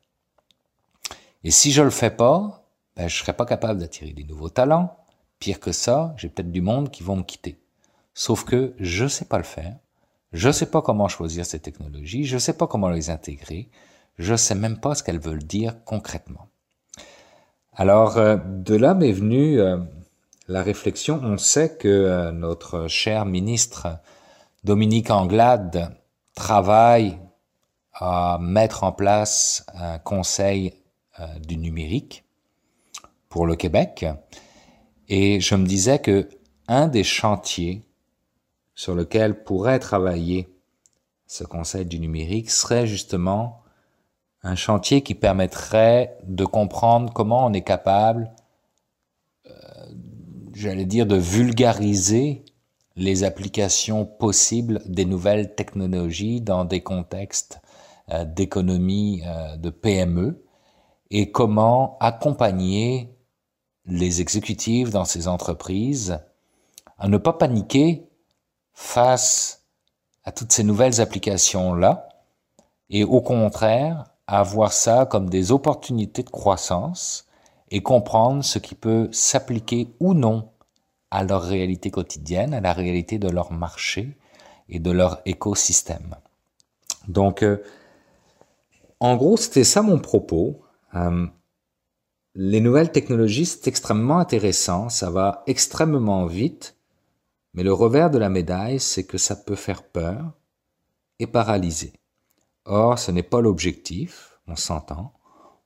Et 1.45 1.51
si 1.51 1.73
je 1.73 1.83
le 1.83 1.91
fais 1.91 2.11
pas, 2.11 2.67
ben, 2.97 3.09
je 3.09 3.17
serai 3.17 3.33
pas 3.33 3.47
capable 3.47 3.81
d'attirer 3.81 4.13
des 4.13 4.25
nouveaux 4.25 4.49
talents. 4.49 4.97
Pire 5.39 5.61
que 5.61 5.73
ça, 5.73 6.15
j'ai 6.17 6.29
peut-être 6.29 6.51
du 6.51 6.63
monde 6.63 6.91
qui 6.91 7.03
vont 7.03 7.17
me 7.17 7.23
quitter. 7.23 7.59
Sauf 8.15 8.45
que 8.45 8.75
je 8.79 9.07
sais 9.07 9.27
pas 9.27 9.39
le 9.39 9.45
faire. 9.45 9.77
Je 10.33 10.51
sais 10.51 10.67
pas 10.67 10.83
comment 10.83 11.09
choisir 11.09 11.47
ces 11.47 11.61
technologies, 11.61 12.25
je 12.25 12.39
sais 12.39 12.53
pas 12.53 12.67
comment 12.67 12.89
les 12.89 13.11
intégrer, 13.11 13.71
je 14.19 14.35
sais 14.35 14.55
même 14.55 14.79
pas 14.79 14.95
ce 14.95 15.03
qu'elles 15.03 15.21
veulent 15.21 15.45
dire 15.45 15.77
concrètement. 15.85 16.49
Alors, 17.75 18.17
euh, 18.17 18.37
de 18.37 18.75
là 18.75 18.95
m'est 18.95 19.13
venue 19.13 19.61
euh, 19.61 19.79
la 20.49 20.63
réflexion. 20.63 21.21
On 21.23 21.39
sait 21.39 21.77
que 21.77 21.89
euh, 21.89 22.33
notre 22.33 22.89
cher 22.89 23.27
ministre 23.27 23.99
Dominique 24.65 25.11
Anglade 25.11 25.95
travaille 26.37 27.19
à 27.93 28.39
mettre 28.41 28.85
en 28.85 28.93
place 28.93 29.67
un 29.75 29.99
conseil 29.99 30.75
du 31.41 31.57
numérique 31.57 32.25
pour 33.29 33.47
le 33.47 33.57
Québec. 33.57 34.07
Et 35.09 35.41
je 35.41 35.55
me 35.57 35.67
disais 35.67 35.99
que 35.99 36.29
un 36.69 36.87
des 36.87 37.05
chantiers 37.05 37.83
sur 38.75 38.95
lequel 38.95 39.43
pourrait 39.43 39.79
travailler 39.79 40.49
ce 41.27 41.45
conseil 41.45 41.87
du 41.87 41.99
numérique 41.99 42.51
serait 42.51 42.87
justement 42.87 43.63
un 44.43 44.55
chantier 44.55 45.03
qui 45.03 45.15
permettrait 45.15 46.17
de 46.25 46.45
comprendre 46.45 47.13
comment 47.13 47.47
on 47.47 47.53
est 47.53 47.65
capable, 47.65 48.31
euh, 49.47 49.51
j'allais 50.55 50.85
dire, 50.85 51.07
de 51.07 51.17
vulgariser 51.17 52.45
les 52.97 53.25
applications 53.25 54.07
possibles 54.07 54.81
des 54.87 55.05
nouvelles 55.05 55.55
technologies 55.55 56.41
dans 56.41 56.65
des 56.65 56.83
contextes 56.83 57.61
euh, 58.11 58.25
d'économie 58.25 59.23
euh, 59.27 59.57
de 59.57 59.71
PME 59.71 60.43
et 61.11 61.31
comment 61.31 61.99
accompagner 62.01 63.15
les 63.85 64.21
exécutifs 64.21 64.91
dans 64.91 65.05
ces 65.05 65.29
entreprises 65.29 66.19
à 66.99 67.09
ne 67.09 67.19
pas 67.19 67.35
paniquer 67.35 68.09
face 68.73 69.67
à 70.25 70.33
toutes 70.33 70.53
ces 70.53 70.65
nouvelles 70.65 71.01
applications-là 71.01 72.09
et 72.89 73.05
au 73.05 73.21
contraire 73.21 74.05
à 74.27 74.43
voir 74.43 74.73
ça 74.73 75.07
comme 75.07 75.29
des 75.31 75.53
opportunités 75.53 76.23
de 76.23 76.31
croissance 76.31 77.27
et 77.71 77.83
comprendre 77.83 78.43
ce 78.43 78.59
qui 78.59 78.75
peut 78.75 79.09
s'appliquer 79.13 79.95
ou 80.01 80.15
non 80.15 80.51
à 81.11 81.25
leur 81.25 81.43
réalité 81.43 81.91
quotidienne, 81.91 82.55
à 82.55 82.61
la 82.61 82.73
réalité 82.73 83.19
de 83.19 83.29
leur 83.29 83.53
marché 83.53 84.17
et 84.69 84.79
de 84.79 84.91
leur 84.91 85.21
écosystème. 85.25 86.17
Donc, 87.09 87.43
euh, 87.43 87.63
en 89.01 89.17
gros, 89.17 89.37
c'était 89.37 89.65
ça 89.65 89.83
mon 89.83 89.99
propos. 89.99 90.63
Euh, 90.95 91.27
les 92.35 92.61
nouvelles 92.61 92.93
technologies, 92.93 93.47
c'est 93.47 93.69
extrêmement 93.69 94.19
intéressant, 94.19 94.89
ça 94.89 95.11
va 95.11 95.43
extrêmement 95.47 96.27
vite, 96.27 96.77
mais 97.55 97.63
le 97.63 97.73
revers 97.73 98.11
de 98.11 98.19
la 98.19 98.29
médaille, 98.29 98.81
c'est 98.81 99.05
que 99.05 99.19
ça 99.19 99.37
peut 99.37 99.55
faire 99.55 99.83
peur 99.83 100.33
et 101.19 101.27
paralyser. 101.27 101.93
Or, 102.67 102.99
ce 102.99 103.11
n'est 103.11 103.23
pas 103.23 103.41
l'objectif, 103.41 104.39
on 104.47 104.57
s'entend. 104.57 105.15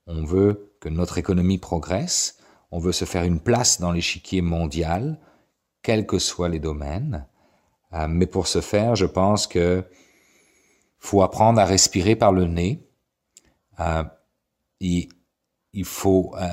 On 0.06 0.24
veut 0.24 0.72
que 0.80 0.88
notre 0.88 1.18
économie 1.18 1.58
progresse, 1.58 2.38
on 2.70 2.78
veut 2.78 2.92
se 2.92 3.04
faire 3.04 3.24
une 3.24 3.40
place 3.40 3.80
dans 3.80 3.90
l'échiquier 3.90 4.42
mondial, 4.42 5.18
quels 5.82 6.06
que 6.06 6.18
soient 6.18 6.48
les 6.48 6.58
domaines. 6.58 7.26
Euh, 7.92 8.06
mais 8.08 8.26
pour 8.26 8.46
ce 8.46 8.60
faire, 8.60 8.96
je 8.96 9.06
pense 9.06 9.46
que 9.46 9.84
faut 10.98 11.22
apprendre 11.22 11.60
à 11.60 11.64
respirer 11.64 12.14
par 12.14 12.32
le 12.32 12.46
nez. 12.46 12.86
Euh, 13.80 14.04
il 14.80 15.84
faut 15.84 16.34
euh, 16.36 16.48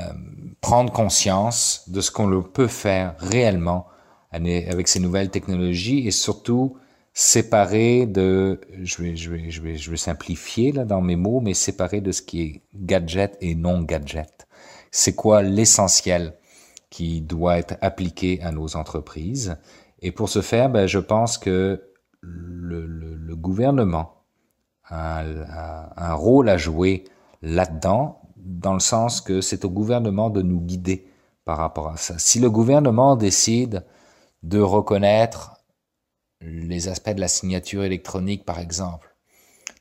prendre 0.62 0.92
conscience 0.92 1.84
de 1.88 2.02
ce 2.02 2.12
qu'on 2.12 2.42
peut 2.42 2.68
faire 2.68 3.16
réellement 3.20 3.88
avec 4.32 4.88
ces 4.88 5.00
nouvelles 5.00 5.32
technologies 5.32 6.08
et 6.08 6.12
surtout 6.12 6.78
séparer 7.14 8.06
de, 8.06 8.62
je 8.84 9.02
vais, 9.02 9.16
je 9.16 9.90
vais, 9.90 9.98
simplifier 9.98 10.72
là 10.72 10.86
dans 10.86 11.02
mes 11.02 11.16
mots, 11.16 11.40
mais 11.40 11.56
séparer 11.56 12.02
de 12.02 12.12
ce 12.12 12.22
qui 12.22 12.42
est 12.44 12.62
gadget 12.76 13.36
et 13.42 13.56
non 13.56 13.82
gadget. 13.82 14.48
C'est 14.92 15.16
quoi 15.16 15.42
l'essentiel? 15.42 16.36
Qui 16.90 17.22
doit 17.22 17.58
être 17.58 17.76
appliqué 17.82 18.42
à 18.42 18.52
nos 18.52 18.76
entreprises? 18.76 19.58
Et 20.00 20.12
pour 20.12 20.30
ce 20.30 20.42
faire, 20.42 20.70
ben, 20.70 20.88
je 20.88 21.00
pense 21.00 21.38
que 21.38 21.82
le, 22.22 23.36
gouvernement 23.36 24.24
a, 24.86 25.24
un 25.96 26.14
rôle 26.14 26.50
à 26.50 26.58
jouer 26.58 27.04
là-dedans, 27.42 28.22
dans 28.36 28.74
le 28.74 28.80
sens 28.80 29.22
que 29.22 29.42
c'est 29.42 29.66
au 29.66 29.70
gouvernement 29.70 30.30
de 30.30 30.42
nous 30.42 30.60
guider 30.60 31.08
par 31.46 31.58
rapport 31.58 31.90
à 31.90 31.98
ça. 31.98 32.18
Si 32.18 32.40
le 32.40 32.50
gouvernement 32.50 33.16
décide 33.16 33.86
de 34.44 34.60
reconnaître 34.60 35.58
les 36.42 36.88
aspects 36.88 37.12
de 37.16 37.22
la 37.22 37.28
signature 37.28 37.84
électronique, 37.84 38.46
par 38.46 38.60
exemple, 38.60 39.16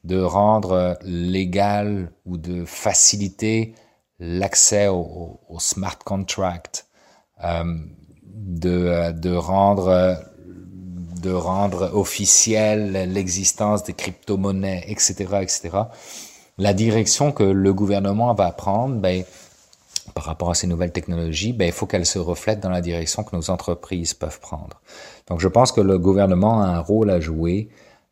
de 0.04 0.20
rendre 0.20 0.98
légal 1.02 2.12
ou 2.24 2.38
de 2.38 2.64
faciliter 2.64 3.74
l'accès 4.18 4.88
au, 4.88 5.40
smart 5.58 5.98
contract, 5.98 6.85
euh, 6.85 6.85
de, 7.42 9.12
de, 9.12 9.34
rendre 9.34 10.18
de 11.22 11.32
rendre 11.32 11.90
officielle 11.94 13.12
l'existence 13.12 13.84
des 13.84 13.92
crypto-monnaies, 13.92 14.84
etc., 14.88 15.14
etc. 15.42 15.70
La 16.58 16.72
direction 16.72 17.32
que 17.32 17.42
le 17.42 17.74
gouvernement 17.74 18.32
va 18.32 18.50
prendre, 18.52 18.96
ben, 18.96 19.24
par 20.14 20.24
rapport 20.24 20.50
à 20.50 20.54
ces 20.54 20.66
nouvelles 20.66 20.92
technologies, 20.92 21.52
ben, 21.52 21.66
il 21.66 21.72
faut 21.72 21.86
qu'elles 21.86 22.06
se 22.06 22.18
reflètent 22.18 22.60
dans 22.60 22.70
la 22.70 22.80
direction 22.80 23.24
que 23.24 23.34
nos 23.36 23.50
entreprises 23.50 24.14
peuvent 24.14 24.40
prendre. 24.40 24.80
Donc 25.26 25.40
je 25.40 25.48
pense 25.48 25.72
que 25.72 25.80
le 25.80 25.98
gouvernement 25.98 26.62
a 26.62 26.66
un 26.66 26.80
rôle 26.80 27.10
à 27.10 27.20
jouer 27.20 27.68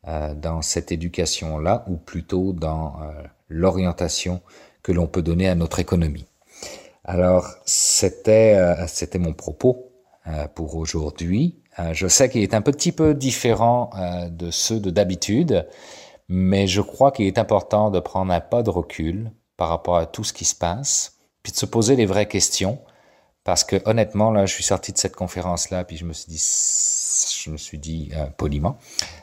euh, 0.07 0.35
dans 0.35 0.61
cette 0.61 0.93
éducation-là, 0.93 1.85
ou 1.89 1.97
plutôt 1.97 2.53
dans 2.53 2.97
euh, 3.01 3.23
l'orientation 3.49 4.43
que 4.83 4.93
l'on 4.93 5.07
peut 5.07 5.23
donner 5.23 5.49
à 5.49 5.55
notre 5.55 5.79
économie. 5.79 6.27
Alors 7.05 7.47
c'était 7.67 8.55
euh, 8.57 8.87
c'était 8.87 9.19
mon 9.19 9.35
propos 9.35 9.93
euh, 10.27 10.49
pour 10.49 10.77
aujourd'hui. 10.77 11.63
Euh, 11.79 11.93
je 11.93 12.09
sais 12.09 12.31
qu'il 12.31 12.43
est 12.43 12.55
un 12.55 12.63
petit 12.63 12.93
peu 12.93 13.15
différent 13.15 13.91
de 14.31 14.51
ceux 14.51 14.81
de 14.81 14.91
d'habitude, 14.91 15.69
mais 16.29 16.67
je 16.67 16.81
crois 16.81 17.13
qu'il 17.13 17.27
est 17.27 17.39
important 17.39 17.91
de 17.91 18.01
prendre 18.01 18.33
un 18.33 18.41
pas 18.41 18.63
de 18.63 18.71
recul 18.71 19.33
par 19.57 19.69
rapport 19.69 19.97
à 19.97 20.07
tout 20.07 20.25
ce 20.25 20.33
qui 20.33 20.45
se 20.45 20.55
passe, 20.55 21.19
puis 21.43 21.53
de 21.53 21.59
se 21.59 21.67
poser 21.67 21.97
les 21.97 22.07
vraies 22.07 22.29
questions. 22.29 22.79
Parce 23.45 23.63
que 23.63 23.77
honnêtement, 23.85 24.31
là, 24.31 24.47
je 24.47 24.55
suis 24.55 24.65
sorti 24.65 24.91
de 24.93 24.97
cette 24.99 25.15
conférence-là, 25.15 25.85
puis 25.85 25.99
je 25.99 26.07
me 26.07 26.15
suis 26.15 26.29
dit, 26.29 26.43
je 27.45 27.51
me 27.51 27.59
suis 27.59 27.79
dit 27.79 28.11
poliment, 28.39 28.79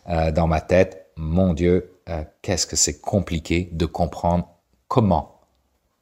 dans 0.07 0.45
ma 0.45 0.61
tête, 0.61 1.07
mon 1.15 1.53
Dieu, 1.53 1.99
qu'est-ce 2.43 2.67
que 2.67 2.75
c'est 2.75 3.01
compliqué 3.01 3.69
de 3.71 3.87
comprendre 3.87 4.47
comment 4.87 5.40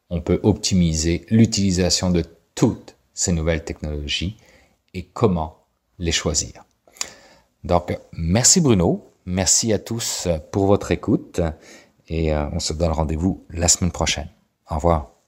on 0.10 0.22
peut 0.22 0.40
optimiser 0.44 1.26
l'utilisation 1.30 2.10
de 2.10 2.24
toutes 2.56 2.96
ces 3.14 3.32
nouvelles 3.32 3.64
technologies 3.64 4.38
et 4.94 5.06
comment 5.06 5.66
les 6.00 6.12
choisir. 6.12 6.64
Donc, 7.64 7.98
merci 8.14 8.62
Bruno, 8.62 9.06
merci 9.26 9.74
à 9.74 9.80
tous 9.80 10.28
pour 10.52 10.66
votre 10.66 10.92
écoute 10.92 11.42
et 12.08 12.34
on 12.34 12.60
se 12.60 12.74
donne 12.74 12.92
rendez-vous 12.92 13.46
la 13.50 13.68
semaine 13.68 13.92
prochaine. 13.92 14.30
Au 14.70 14.76
revoir. 14.76 15.19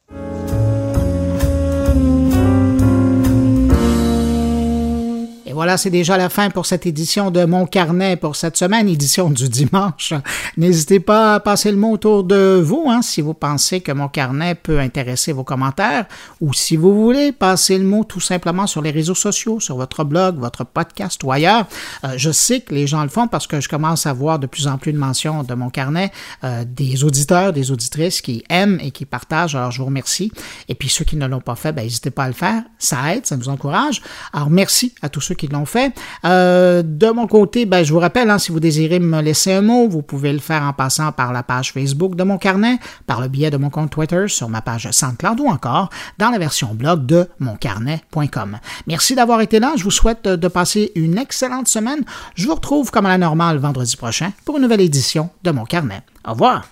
Voilà, 5.54 5.78
c'est 5.78 5.90
déjà 5.90 6.18
la 6.18 6.30
fin 6.30 6.50
pour 6.50 6.66
cette 6.66 6.86
édition 6.86 7.32
de 7.32 7.46
Mon 7.46 7.66
Carnet 7.66 8.16
pour 8.16 8.36
cette 8.36 8.58
semaine, 8.58 8.88
édition 8.88 9.30
du 9.30 9.50
dimanche. 9.50 10.14
N'hésitez 10.58 11.00
pas 11.00 11.36
à 11.36 11.40
passer 11.40 11.72
le 11.72 11.78
mot 11.78 11.92
autour 11.92 12.24
de 12.24 12.62
vous 12.64 12.86
hein, 12.90 13.02
si 13.02 13.22
vous 13.22 13.34
pensez 13.34 13.82
que 13.82 13.92
Mon 13.92 14.08
Carnet 14.08 14.56
peut 14.56 14.80
intéresser 14.80 15.34
vos 15.34 15.44
commentaires 15.44 16.06
ou 16.40 16.54
si 16.54 16.76
vous 16.76 16.94
voulez 16.94 17.32
passer 17.32 17.78
le 17.78 17.86
mot 17.86 18.04
tout 18.04 18.20
simplement 18.20 18.68
sur 18.68 18.82
les 18.82 18.92
réseaux 18.92 19.16
sociaux, 19.16 19.60
sur 19.60 19.78
votre 19.78 20.04
blog, 20.04 20.38
votre 20.38 20.64
podcast 20.64 21.24
ou 21.24 21.32
ailleurs. 21.32 21.66
Euh, 22.04 22.14
je 22.18 22.32
sais 22.32 22.62
que 22.62 22.74
les 22.74 22.88
gens 22.88 23.04
le 23.04 23.10
font 23.10 23.28
parce 23.28 23.48
que 23.48 23.60
je 23.62 23.70
commence 23.70 24.06
à 24.06 24.14
voir 24.14 24.40
de 24.40 24.48
plus 24.48 24.68
en 24.68 24.78
plus 24.78 24.94
de 24.94 24.98
mentions 24.98 25.44
de 25.44 25.54
Mon 25.54 25.70
Carnet, 25.70 26.12
euh, 26.44 26.64
des 26.66 27.04
auditeurs, 27.04 27.54
des 27.54 27.72
auditrices 27.72 28.22
qui 28.22 28.44
aiment 28.50 28.80
et 28.82 28.92
qui 28.92 29.06
partagent. 29.06 29.56
Alors, 29.56 29.72
je 29.72 29.80
vous 29.80 29.86
remercie. 29.86 30.32
Et 30.68 30.76
puis, 30.76 30.90
ceux 30.90 31.06
qui 31.06 31.16
ne 31.16 31.28
l'ont 31.28 31.42
pas 31.42 31.56
fait, 31.56 31.72
ben, 31.72 31.84
n'hésitez 31.84 32.12
pas 32.12 32.26
à 32.26 32.28
le 32.28 32.34
faire. 32.34 32.64
Ça 32.78 33.16
aide, 33.16 33.26
ça 33.26 33.38
nous 33.38 33.50
encourage. 33.50 34.02
Alors, 34.34 34.50
merci 34.50 34.94
à 35.02 35.10
tous 35.10 35.22
ceux 35.22 35.36
l'ont 35.48 35.66
fait. 35.66 35.94
Euh, 36.26 36.84
de 36.86 37.10
mon 37.10 37.28
côté, 37.28 37.66
ben, 37.66 37.84
je 37.84 37.94
vous 37.94 38.00
rappelle, 38.00 38.30
hein, 38.30 38.38
si 38.38 38.52
vous 38.52 38.60
désirez 38.60 39.00
me 39.00 39.22
laisser 39.22 39.54
un 39.54 39.62
mot, 39.62 39.88
vous 39.88 40.02
pouvez 40.02 40.34
le 40.34 40.40
faire 40.40 40.64
en 40.64 40.74
passant 40.74 41.12
par 41.12 41.34
la 41.34 41.44
page 41.44 41.72
Facebook 41.74 42.16
de 42.16 42.24
mon 42.24 42.38
carnet, 42.38 42.78
par 43.08 43.22
le 43.22 43.28
biais 43.28 43.50
de 43.50 43.58
mon 43.58 43.70
compte 43.70 43.92
Twitter 43.92 44.26
sur 44.28 44.50
ma 44.50 44.62
page 44.62 44.90
SoundCloud 44.92 45.40
ou 45.40 45.48
encore 45.48 45.90
dans 46.18 46.30
la 46.30 46.38
version 46.38 46.74
blog 46.74 47.06
de 47.06 47.28
moncarnet.com. 47.40 48.60
Merci 48.88 49.16
d'avoir 49.16 49.42
été 49.42 49.60
là. 49.60 49.74
Je 49.76 49.84
vous 49.84 49.92
souhaite 49.92 50.28
de 50.28 50.48
passer 50.48 50.92
une 50.96 51.18
excellente 51.18 51.68
semaine. 51.68 52.04
Je 52.36 52.48
vous 52.48 52.56
retrouve 52.56 52.92
comme 52.92 53.06
à 53.06 53.10
la 53.10 53.18
normale 53.18 53.58
vendredi 53.58 53.96
prochain 53.96 54.32
pour 54.46 54.58
une 54.58 54.64
nouvelle 54.64 54.82
édition 54.82 55.30
de 55.44 55.52
mon 55.52 55.66
carnet. 55.66 56.02
Au 56.26 56.32
revoir. 56.32 56.66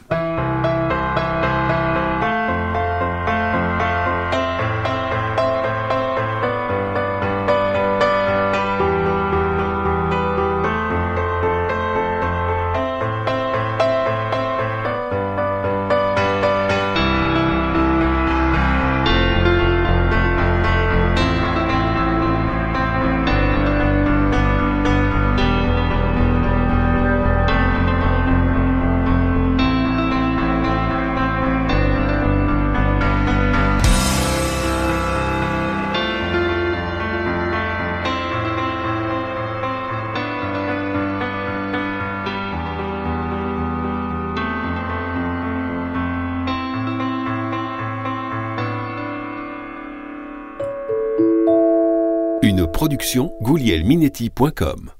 goulielminetti.com 53.42 54.99